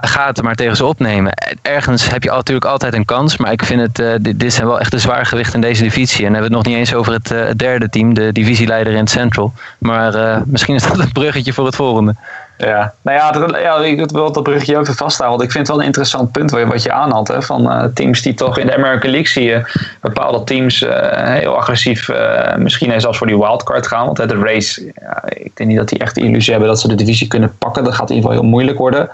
[0.00, 1.32] ga, het maar tegen ze opnemen.
[1.62, 4.80] Ergens heb je natuurlijk altijd een kans, maar ik vind het, dit, dit, zijn wel
[4.80, 6.26] echt de zwaargewicht in deze divisie.
[6.26, 8.98] En dan hebben we het nog niet eens over het, derde team, de divisieleider in
[8.98, 9.52] het Central.
[9.78, 12.14] Maar misschien is dat een bruggetje voor het volgende.
[12.58, 15.46] Ja, nou ja, ja ik wil dat bruggetje even vasthouden.
[15.46, 17.28] Ik vind het wel een interessant punt wat je aanhaalt.
[17.28, 20.90] Hè, van uh, teams die toch in de American League zie je bepaalde teams uh,
[21.24, 24.04] heel agressief uh, misschien zelfs voor die wildcard gaan.
[24.04, 26.80] Want hè, de race, ja, ik denk niet dat die echt de illusie hebben dat
[26.80, 27.84] ze de divisie kunnen pakken.
[27.84, 29.10] Dat gaat in ieder geval heel moeilijk worden.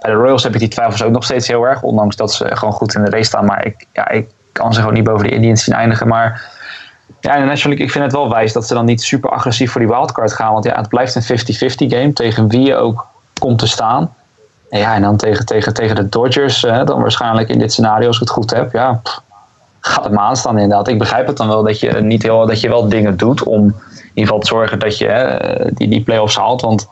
[0.00, 1.82] Bij de Royals heb ik die twijfels ook nog steeds heel erg.
[1.82, 3.44] Ondanks dat ze gewoon goed in de race staan.
[3.44, 6.08] Maar ik, ja, ik kan ze gewoon niet boven de Indians zien eindigen.
[6.08, 6.54] Maar
[7.34, 9.80] ja, National League, ik vind het wel wijs dat ze dan niet super agressief voor
[9.80, 10.52] die wildcard gaan.
[10.52, 11.26] Want ja, het blijft een 50-50
[11.76, 13.06] game tegen wie je ook
[13.40, 14.14] komt te staan.
[14.70, 18.06] En ja, en dan tegen, tegen, tegen de Dodgers, hè, dan waarschijnlijk in dit scenario,
[18.06, 19.20] als ik het goed heb, ja, pff,
[19.80, 20.88] gaat het maar aanstaan inderdaad.
[20.88, 23.64] Ik begrijp het dan wel dat je, niet heel, dat je wel dingen doet om
[23.64, 25.38] in ieder geval te zorgen dat je hè,
[25.72, 26.60] die, die play-offs haalt.
[26.60, 26.88] Want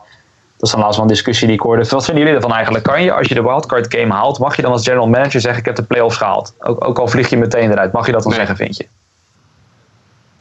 [0.57, 1.85] dat is dan laatst wel een discussie die ik hoorde.
[1.89, 2.83] Wat vinden jullie ervan eigenlijk?
[2.83, 5.59] Kan je, als je de wildcard game haalt, mag je dan als general manager zeggen:
[5.59, 6.53] Ik heb de play-offs gehaald?
[6.59, 8.39] Ook, ook al vlieg je meteen eruit, mag je dat dan nee.
[8.39, 8.87] zeggen, vind je?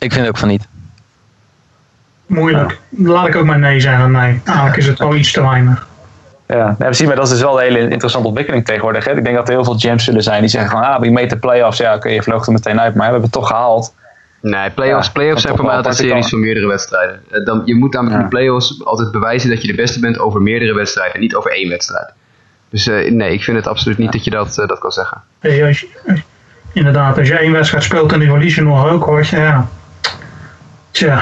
[0.05, 0.67] Ik vind ook van niet.
[2.27, 2.79] Moeilijk.
[2.89, 4.11] Laat ik ook maar nee zeggen.
[4.11, 5.87] Nee, eigenlijk is het wel iets te weinig.
[6.47, 9.05] Ja, precies, maar dat is dus wel een hele interessante ontwikkeling tegenwoordig.
[9.05, 9.17] Hè?
[9.17, 11.31] Ik denk dat er heel veel jams zullen zijn die zeggen van, ah, we meet
[11.31, 11.79] de playoffs.
[11.79, 13.95] Ja, oké, je vloog er meteen uit, maar we hebben het toch gehaald.
[14.41, 17.21] Nee, playoffs, ja, playoffs zijn voor mij altijd series van meerdere wedstrijden.
[17.45, 18.25] Dan, je moet namelijk ja.
[18.25, 21.51] in de playoffs altijd bewijzen dat je de beste bent over meerdere wedstrijden, niet over
[21.51, 22.13] één wedstrijd.
[22.69, 24.13] Dus uh, nee, ik vind het absoluut niet ja.
[24.13, 25.23] dat je dat, uh, dat kan zeggen.
[25.39, 25.89] Hey, als je,
[26.73, 29.69] inderdaad, als je één wedstrijd speelt en die verlies je nog ook, hoor je, ja.
[30.95, 31.21] Tja.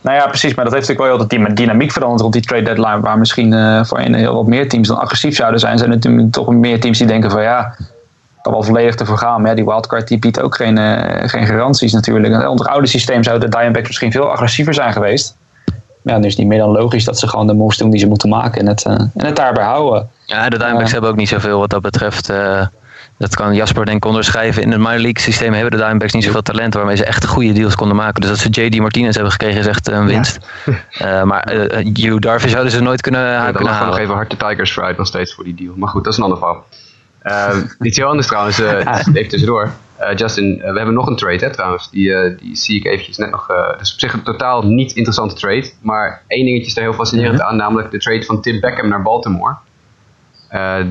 [0.00, 0.54] Nou ja, precies.
[0.54, 3.00] Maar dat heeft natuurlijk wel heel de dynamiek veranderd rond die trade deadline.
[3.00, 5.78] Waar misschien uh, voor een heel wat meer teams dan agressief zouden zijn.
[5.78, 7.74] Zijn er natuurlijk toch meer teams die denken van ja,
[8.42, 9.40] kan wel volledig te vergaan.
[9.40, 12.48] Maar ja, die wildcard die biedt ook geen, uh, geen garanties natuurlijk.
[12.48, 15.36] Onder het oude systeem zouden de Diamondbacks misschien veel agressiever zijn geweest.
[16.02, 18.00] Ja, nu is het niet meer dan logisch dat ze gewoon de moves doen die
[18.00, 18.60] ze moeten maken.
[18.60, 20.10] En het, uh, en het daarbij houden.
[20.24, 22.32] Ja, de Diamondbacks hebben ook niet zoveel wat dat betreft
[23.18, 24.62] dat kan Jasper denk ik onderschrijven.
[24.62, 27.52] In het minor league systeem hebben de Diamondbacks niet zoveel talent waarmee ze echt goede
[27.52, 28.20] deals konden maken.
[28.20, 30.38] Dus dat ze JD Martinez hebben gekregen is echt een winst.
[30.64, 30.74] Ja.
[31.02, 33.88] Uh, maar uh, Hugh Darvish zouden ze nooit kunnen, ja, kunnen halen.
[33.88, 35.72] nog even hard de Tigers vooruit nog steeds voor die deal.
[35.76, 36.64] Maar goed, dat is een ander verhaal.
[37.22, 39.72] Uh, iets heel anders trouwens, even tussendoor.
[40.14, 41.90] Justin, we hebben nog een trade hè, trouwens.
[41.90, 43.46] Die, die zie ik eventjes net nog.
[43.46, 45.72] dat is op zich een totaal niet interessante trade.
[45.80, 47.56] Maar één dingetje is er heel fascinerend aan.
[47.56, 49.56] Namelijk de trade van Tim Beckham naar Baltimore.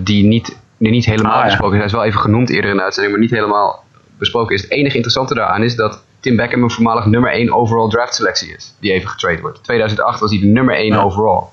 [0.03, 1.78] die niet die niet helemaal ah, besproken is.
[1.78, 3.84] Hij is wel even genoemd eerder in de uitzending, maar niet helemaal
[4.17, 4.61] besproken is.
[4.61, 8.55] Het enige interessante daaraan is dat Tim Beckham een voormalig nummer 1 overall draft selectie
[8.55, 8.76] is.
[8.80, 9.63] Die even getrade wordt.
[9.63, 11.01] 2008 was hij de nummer 1 ja.
[11.01, 11.43] overall.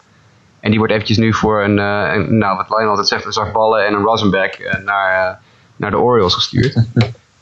[0.60, 3.32] En die wordt eventjes nu voor een, uh, een nou wat Lionel altijd zegt, een
[3.32, 5.36] zak ballen en een Rosenberg uh, naar, uh,
[5.76, 6.76] naar de Orioles gestuurd.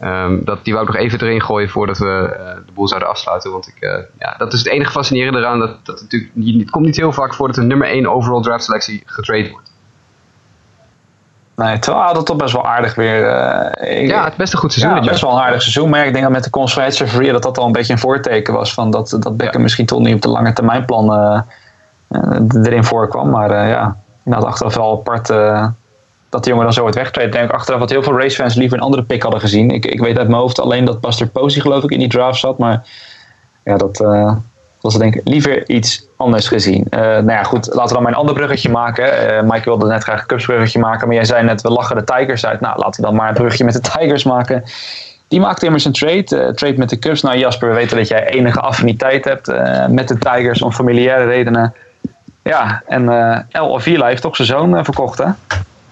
[0.02, 3.50] um, dat, die wou ik nog even erin gooien voordat we de boel zouden afsluiten.
[3.50, 5.58] Want ik, ja, dat is het enige fascinerende eraan.
[5.58, 8.42] Dat, dat het, natuurlijk, het komt niet heel vaak voor dat een nummer 1 overall
[8.42, 9.69] draft selectie getrade wordt.
[11.60, 13.20] Nee, terwijl dat toch best wel aardig weer.
[13.20, 15.02] Uh, ja, het best een goed seizoen.
[15.02, 15.90] Ja, best wel een aardig seizoen.
[15.90, 18.74] Maar ik denk dat met de conferentie dat dat al een beetje een voorteken was.
[18.74, 19.60] Van dat, dat Becker ja.
[19.60, 21.40] misschien toch niet op de lange termijn plan uh,
[22.62, 23.30] erin voorkwam.
[23.30, 25.26] Maar uh, ja, inderdaad achteraf wel apart
[26.28, 27.32] dat de jongen dan zo wordt weggetreden.
[27.32, 29.70] Ik denk achteraf dat heel veel racefans liever een andere pick hadden gezien.
[29.70, 32.40] Ik, ik weet uit mijn hoofd alleen dat Buster Posey geloof ik in die draft
[32.40, 32.58] zat.
[32.58, 32.82] Maar
[33.64, 34.04] ja, dat
[34.80, 36.86] was denk ik liever iets anders gezien.
[36.90, 39.32] Uh, nou ja, goed, laten we dan een ander bruggetje maken.
[39.32, 42.04] Uh, Mike wilde net graag een Cubs maken, maar jij zei net, we lachen de
[42.04, 42.60] Tigers uit.
[42.60, 44.64] Nou, laten we dan maar een bruggetje met de Tigers maken.
[45.28, 47.22] Die maakte immers een trade, uh, trade met de Cubs.
[47.22, 49.46] Nou Jasper, we weten dat jij enige affiniteit hebt
[49.88, 51.74] met de Tigers om familiaire redenen.
[52.42, 53.08] Ja, en
[53.50, 55.24] El Avila heeft toch zijn zoon verkocht, hè?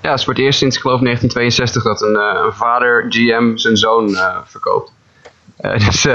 [0.03, 3.57] Ja, het is voor het eerst sinds, ik geloof, 1962 dat een, een vader GM
[3.57, 4.93] zijn zoon verkoopt.
[5.87, 6.07] dus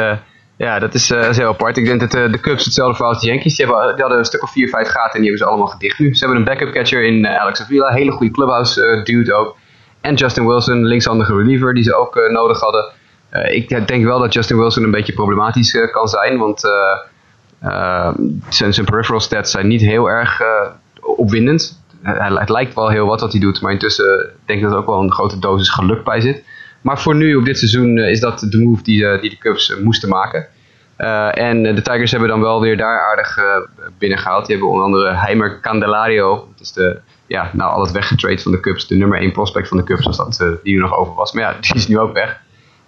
[0.56, 1.78] ja, dat is, uh, heel apart.
[1.78, 3.56] Ik denk dat uh, de Cubs hetzelfde verhaal als de Yankees.
[3.56, 5.68] Die, hebben, die hadden een stuk of 4, 5 gaten en die hebben ze allemaal
[5.68, 6.16] gedicht nu.
[6.16, 7.92] Ze hebben een backup catcher in uh, Alex Avila.
[7.92, 9.58] Hele goede clubhouse dude ook.
[10.02, 12.92] En Justin Wilson, linkshandige reliever, die ze ook nodig hadden.
[13.52, 16.38] ik denk wel dat Justin Wilson een beetje problematisch kan zijn.
[16.38, 16.60] Want
[18.50, 20.42] zijn, zijn peripheral stats zijn niet heel erg
[21.02, 21.82] opwindend.
[22.02, 23.62] het lijkt wel heel wat wat hij doet.
[23.62, 26.44] Maar intussen denk ik dat er ook wel een grote dosis geluk bij zit.
[26.84, 30.10] Maar voor nu, op dit seizoen, is dat de move die, die de Cubs moesten
[30.10, 30.48] maken.
[31.34, 33.44] En de Tigers hebben dan wel weer daar aardig uh,
[33.98, 34.46] binnengehaald.
[34.46, 36.48] Die hebben onder andere Heimer Candelario.
[36.52, 38.88] Dat is de, ja, nou, al het weggetrade van de Cubs.
[38.88, 41.34] De nummer 1 prospect van de Cubs was dat, uh, die nog over was.
[41.34, 42.40] Maar ja, die is nu ook weg.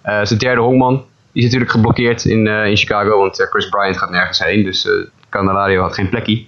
[0.02, 0.94] zijn derde hongman.
[1.32, 3.18] Die is natuurlijk geblokkeerd in, in Chicago.
[3.18, 4.64] Want Chris Bryant gaat nergens heen.
[4.64, 4.88] Dus
[5.30, 6.44] Candelario had geen plekje.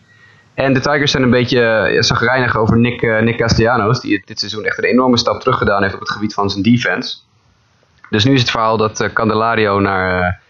[0.55, 4.01] En de Tigers zijn een beetje zagrijnig over Nick, Nick Castellanos.
[4.01, 6.63] Die dit seizoen echt een enorme stap terug gedaan heeft op het gebied van zijn
[6.63, 7.17] defense.
[8.11, 10.41] Dus nu is het verhaal dat Candelario naar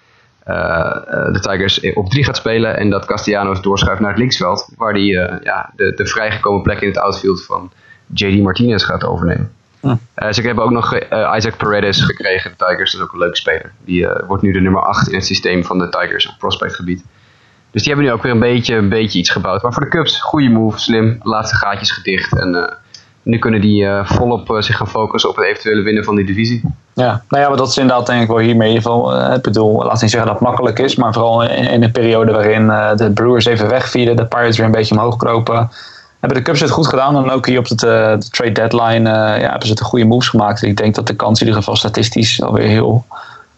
[0.48, 0.92] uh,
[1.32, 2.76] de Tigers op drie gaat spelen.
[2.76, 4.68] En dat Castellanos doorschuift naar het linksveld.
[4.76, 7.70] Waar hij ja, de, de vrijgekomen plek in het outfield van
[8.14, 9.52] JD Martinez gaat overnemen.
[9.80, 9.96] Hm.
[10.30, 10.98] ze hebben ook nog
[11.36, 12.92] Isaac Paredes gekregen, de Tigers.
[12.92, 13.72] Dat is ook een leuke speler.
[13.84, 17.04] Die wordt nu de nummer 8 in het systeem van de Tigers op prospectgebied.
[17.70, 19.62] Dus die hebben nu ook weer een beetje, een beetje iets gebouwd.
[19.62, 21.18] Maar voor de Cubs, goede move, slim.
[21.22, 22.38] Laatste gaatjes gedicht.
[22.38, 22.76] En
[23.22, 26.62] nu kunnen die volop zich gaan focussen op het eventuele winnen van die divisie.
[26.98, 28.82] Ja, nou ja, maar dat is inderdaad denk ik wel hiermee in.
[28.86, 32.32] Uh, ik bedoel, laat niet zeggen dat het makkelijk is, maar vooral in, een periode
[32.32, 35.70] waarin de Brewers even wegvielen, de Pirates weer een beetje omhoog kropen.
[36.20, 37.76] Hebben de Cubs het goed gedaan en ook hier op de,
[38.18, 40.62] de trade deadline ja, hebben ze de goede moves gemaakt.
[40.62, 43.04] Ik denk dat de kans in ieder geval statistisch alweer heel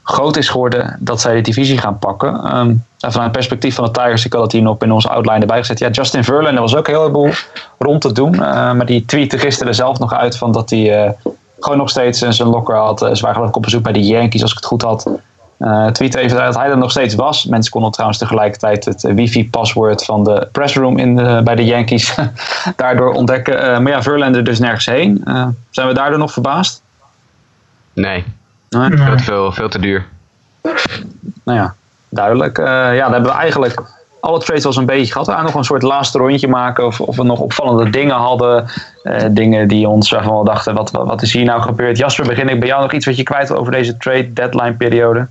[0.03, 2.57] groot is geworden dat zij de divisie gaan pakken.
[2.57, 5.41] Um, vanuit het perspectief van de Tigers, ik had het hier nog in onze outline
[5.41, 5.78] erbij gezet.
[5.78, 7.30] Ja, Justin Verlander was ook een heleboel
[7.78, 8.36] rond te doen.
[8.36, 11.16] Maar die tweette gisteren zelf nog uit van dat hij
[11.61, 13.02] gewoon nog steeds zijn locker had.
[13.02, 15.11] Uh, ze waren geloof ik op bezoek bij de Yankees, als ik het goed had.
[15.58, 17.44] Uh, tweet even dat hij er nog steeds was.
[17.44, 22.14] Mensen konden trouwens tegelijkertijd het wifi-paswoord van de pressroom in bij de Yankees
[22.76, 23.82] daardoor ontdekken.
[23.82, 25.22] maar ja, Verlander dus nergens heen.
[25.70, 26.82] zijn we daardoor nog verbaasd?
[27.92, 28.24] Nee,
[28.70, 28.90] Nee.
[28.96, 30.06] Veel, te veel, veel te duur.
[31.44, 31.74] Nou ja,
[32.08, 32.58] duidelijk.
[32.58, 33.82] Uh, ja, dan hebben we eigenlijk
[34.20, 35.26] alle trades wel een beetje gehad.
[35.26, 38.66] We nog een soort laatste rondje maken of, of we nog opvallende dingen hadden.
[39.02, 41.98] Uh, dingen die ons waarvan we dachten, wat, wat is hier nou gebeurd?
[41.98, 44.74] Jasper, begin ik bij jou nog iets wat je kwijt wil over deze trade deadline
[44.74, 45.26] periode?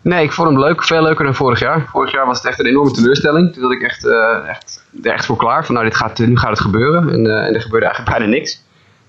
[0.00, 0.84] Nee, ik vond hem leuk.
[0.84, 1.86] Veel leuker dan vorig jaar.
[1.90, 3.52] Vorig jaar was het echt een enorme teleurstelling.
[3.52, 5.64] Toen ik echt, uh, echt, er echt voor klaar.
[5.64, 7.08] Van nou, dit gaat, nu gaat het gebeuren.
[7.08, 8.62] En, en er gebeurde eigenlijk bijna niks.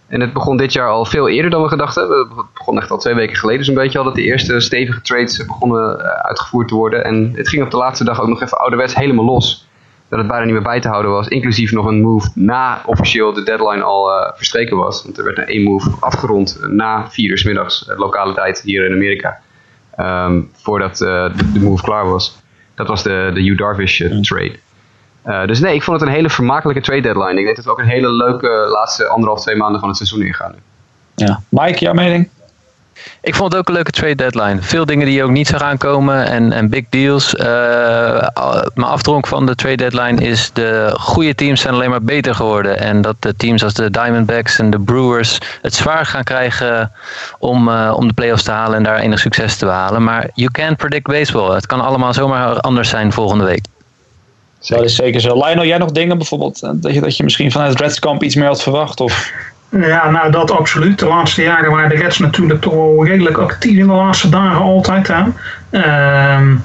[0.09, 2.17] En het begon dit jaar al veel eerder dan we gedacht hebben.
[2.19, 5.45] Het begon echt al twee weken geleden zo'n beetje al dat de eerste stevige trades
[5.45, 7.03] begonnen eh, uitgevoerd te worden.
[7.03, 9.67] En het ging op de laatste dag ook nog even ouderwets helemaal los.
[10.09, 11.27] Dat het bijna niet meer bij te houden was.
[11.27, 15.03] Inclusief nog een move na officieel de deadline al uh, verstreken was.
[15.03, 18.85] Want er werd een één move afgerond na vier uur s middags, lokale tijd hier
[18.85, 19.39] in Amerika.
[19.99, 22.41] Um, voordat de, de, move klaar was.
[22.75, 24.59] Dat was de, de Hugh Darvish trade.
[25.25, 27.39] Uh, dus nee, ik vond het een hele vermakelijke trade deadline.
[27.39, 30.21] Ik denk dat we ook een hele leuke laatste anderhalf, twee maanden van het seizoen
[30.21, 30.55] ingaan.
[31.15, 31.41] Ja.
[31.49, 32.29] Mike, jouw mening?
[33.21, 34.61] Ik vond het ook een leuke trade deadline.
[34.61, 37.35] Veel dingen die ook niet zou aankomen en, en big deals.
[37.35, 37.43] Uh,
[38.73, 42.79] mijn afdronk van de trade deadline is de goede teams zijn alleen maar beter geworden.
[42.79, 46.91] En dat de teams als de Diamondbacks en de Brewers het zwaar gaan krijgen
[47.39, 50.03] om, uh, om de playoffs te halen en daar enig succes te behalen.
[50.03, 51.53] Maar you can't predict baseball.
[51.55, 53.65] Het kan allemaal zomaar anders zijn volgende week.
[54.67, 55.33] Dat is zeker zo.
[55.33, 58.35] Lionel, jij nog dingen bijvoorbeeld eh, dat je, dat je misschien vanuit het Redskamp iets
[58.35, 58.99] meer had verwacht?
[58.99, 59.31] Of?
[59.69, 60.99] Ja, nou dat absoluut.
[60.99, 64.61] De laatste jaren waren de Reds natuurlijk toch wel redelijk actief in de laatste dagen
[64.61, 65.07] altijd.
[65.07, 65.23] Hè.
[65.69, 66.55] Ehm,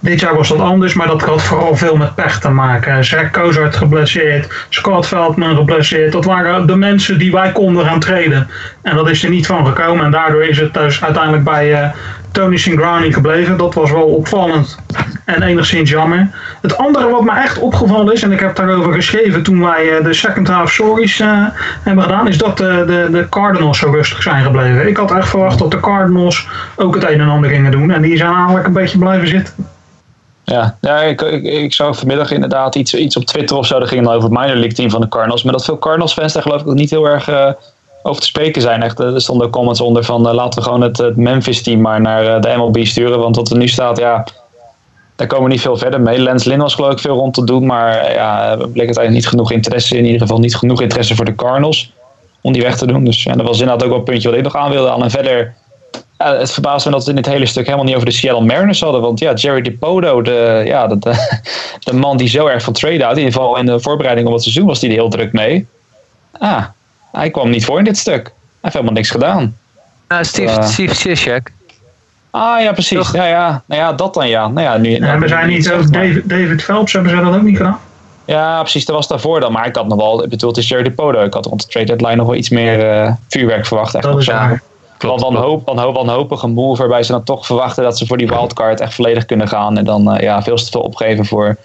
[0.00, 3.04] dit jaar was dat anders, maar dat had vooral veel met pech te maken.
[3.04, 6.12] Zach Kozart geblesseerd, Scott Veldman geblesseerd.
[6.12, 8.48] Dat waren de mensen die wij konden gaan treden.
[8.82, 10.04] En dat is er niet van gekomen.
[10.04, 11.88] En daardoor is het dus uiteindelijk bij uh,
[12.36, 13.56] Tony Cingrani gebleven.
[13.56, 14.78] Dat was wel opvallend
[15.24, 16.28] en enigszins jammer.
[16.62, 20.04] Het andere wat me echt opgevallen is, en ik heb daarover geschreven toen wij uh,
[20.04, 21.46] de second half stories uh,
[21.82, 24.88] hebben gedaan, is dat de, de, de Cardinals zo rustig zijn gebleven.
[24.88, 27.90] Ik had echt verwacht dat de Cardinals ook het een en ander gingen doen.
[27.90, 29.54] En die zijn eigenlijk een beetje blijven zitten.
[30.44, 33.78] Ja, ja ik, ik, vanmiddag inderdaad iets, iets op Twitter of zo.
[33.78, 35.42] Dat ging over het minor league team van de Cardinals.
[35.42, 37.28] Maar dat veel Cardinals fans daar geloof ik ook niet heel erg
[38.06, 38.82] over te spreken zijn.
[38.82, 42.00] Echt, er stonden comments onder van uh, laten we gewoon het, het Memphis team maar
[42.00, 43.18] naar uh, de MLB sturen.
[43.18, 44.26] Want wat er nu staat, ja,
[45.16, 46.18] daar komen we niet veel verder mee.
[46.18, 47.66] Lens Lynn was geloof ik veel rond te doen.
[47.66, 49.96] Maar ja, bleek uiteindelijk niet genoeg interesse.
[49.96, 51.92] In ieder geval niet genoeg interesse voor de Cardinals.
[52.40, 53.04] Om die weg te doen.
[53.04, 55.02] Dus ja, dat was inderdaad ook wel een puntje wat ik nog aan wilde aan.
[55.02, 55.54] En verder
[56.16, 58.80] het verbaast me dat we in dit hele stuk helemaal niet over de Seattle Mariners
[58.80, 59.00] hadden.
[59.00, 60.98] Want ja, Jerry DiPodo, de, ja, de,
[61.84, 63.18] de, man die zo erg van trade houdt.
[63.18, 65.66] In ieder geval in de voorbereiding op het seizoen was hij er heel druk mee.
[66.38, 66.64] Ah,
[67.16, 68.24] hij kwam niet voor in dit stuk.
[68.24, 69.56] Hij heeft helemaal niks gedaan.
[70.08, 71.52] Uh, Steve, uh, Steve Zizek.
[72.30, 73.10] Ah ja, precies.
[73.10, 73.62] Ja, ja.
[73.66, 74.48] Nou ja, dat dan ja.
[74.48, 77.42] Nou ja, nu, nou, we zijn niet ook David, David Phelps, hebben ze dat ook
[77.42, 77.78] niet gedaan?
[78.24, 78.84] Ja, precies.
[78.84, 79.52] Dat was daarvoor dan.
[79.52, 81.24] Maar ik had nog wel, ik bedoel, het is Jerry DiPodo.
[81.24, 83.94] Ik had rond de trade deadline nog wel iets meer uh, vuurwerk verwacht.
[83.94, 84.62] Echt dat is waar.
[84.98, 88.28] Klopt, van, hoop, van wanhopige move waarbij ze dan toch verwachten dat ze voor die
[88.28, 89.78] wildcard echt volledig kunnen gaan.
[89.78, 91.56] En dan uh, ja, veel te veel opgeven voor een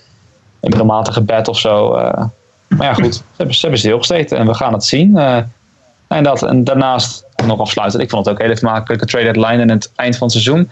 [0.59, 1.97] middelmatige bed of zo.
[1.97, 2.23] Uh,
[2.77, 3.15] maar ja, goed.
[3.15, 5.11] Ze hebben, ze hebben en we gaan het zien.
[5.15, 5.37] Uh,
[6.07, 7.99] en, dat, en daarnaast nog afsluiten.
[7.99, 10.69] Ik vond het ook hele vermakelijke trade deadline in het eind van het seizoen.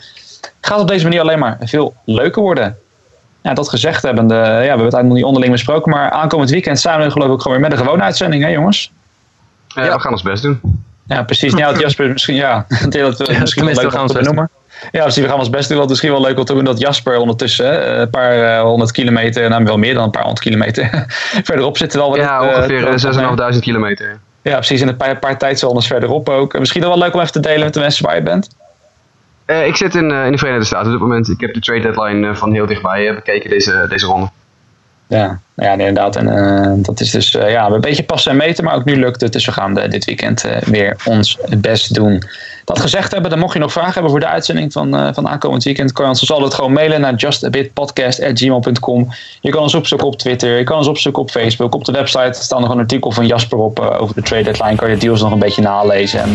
[0.61, 2.77] Gaat op deze manier alleen maar veel leuker worden.
[3.41, 5.91] Ja, dat gezegd hebbende, ja, we hebben het eigenlijk nog niet onderling besproken.
[5.91, 8.91] Maar aankomend weekend zijn we geloof ik gewoon weer met een gewone uitzending, hè jongens?
[9.67, 10.59] Ja, we gaan ons best doen.
[11.07, 11.53] Ja, precies.
[11.53, 14.49] Ja, Jasper, misschien, ja, dat we ja, misschien wel leuk gaan noemen.
[14.91, 15.77] Ja, precies, we gaan ons best doen.
[15.77, 19.49] Wat misschien wel leuk om te doen dat Jasper ondertussen een paar uh, honderd kilometer,
[19.49, 21.05] nou wel meer dan een paar honderd kilometer,
[21.49, 21.93] verderop zit.
[21.93, 24.19] Wel ja, het, ongeveer 6.500 kilometer.
[24.41, 24.81] Ja, precies.
[24.81, 26.59] En een paar, paar tijdzones verderop ook.
[26.59, 28.49] Misschien wel leuk om even te delen met de mensen waar je bent.
[29.45, 31.29] Uh, ik zit in, uh, in de Verenigde Staten op dit moment.
[31.29, 34.29] Ik heb de trade deadline van heel dichtbij bekeken deze, deze ronde.
[35.09, 36.15] Ja, ja inderdaad.
[36.15, 38.99] En uh, dat is dus uh, ja, een beetje passen en meten, maar ook nu
[38.99, 39.33] lukt het.
[39.33, 42.23] Dus we gaan de, dit weekend weer ons best doen.
[42.65, 45.63] Dat gezegd hebben, dan mocht je nog vragen hebben voor de uitzending van, van aankomend
[45.63, 45.91] weekend.
[45.91, 49.13] Kan je ons altijd gewoon mailen naar justabitpodcast.gmail.com.
[49.41, 51.75] Je kan ons opzoeken op Twitter, je kan ons opzoeken op Facebook.
[51.75, 54.75] Op de website staat nog een artikel van Jasper op over de trade deadline.
[54.75, 56.31] Kan je de deals nog een beetje nalezen en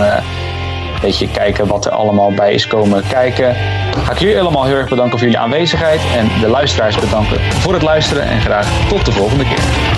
[1.04, 3.56] beetje kijken wat er allemaal bij is komen kijken.
[4.04, 6.00] Ga ik jullie allemaal heel erg bedanken voor jullie aanwezigheid.
[6.16, 8.22] En de luisteraars bedanken voor het luisteren.
[8.22, 9.93] En graag tot de volgende keer.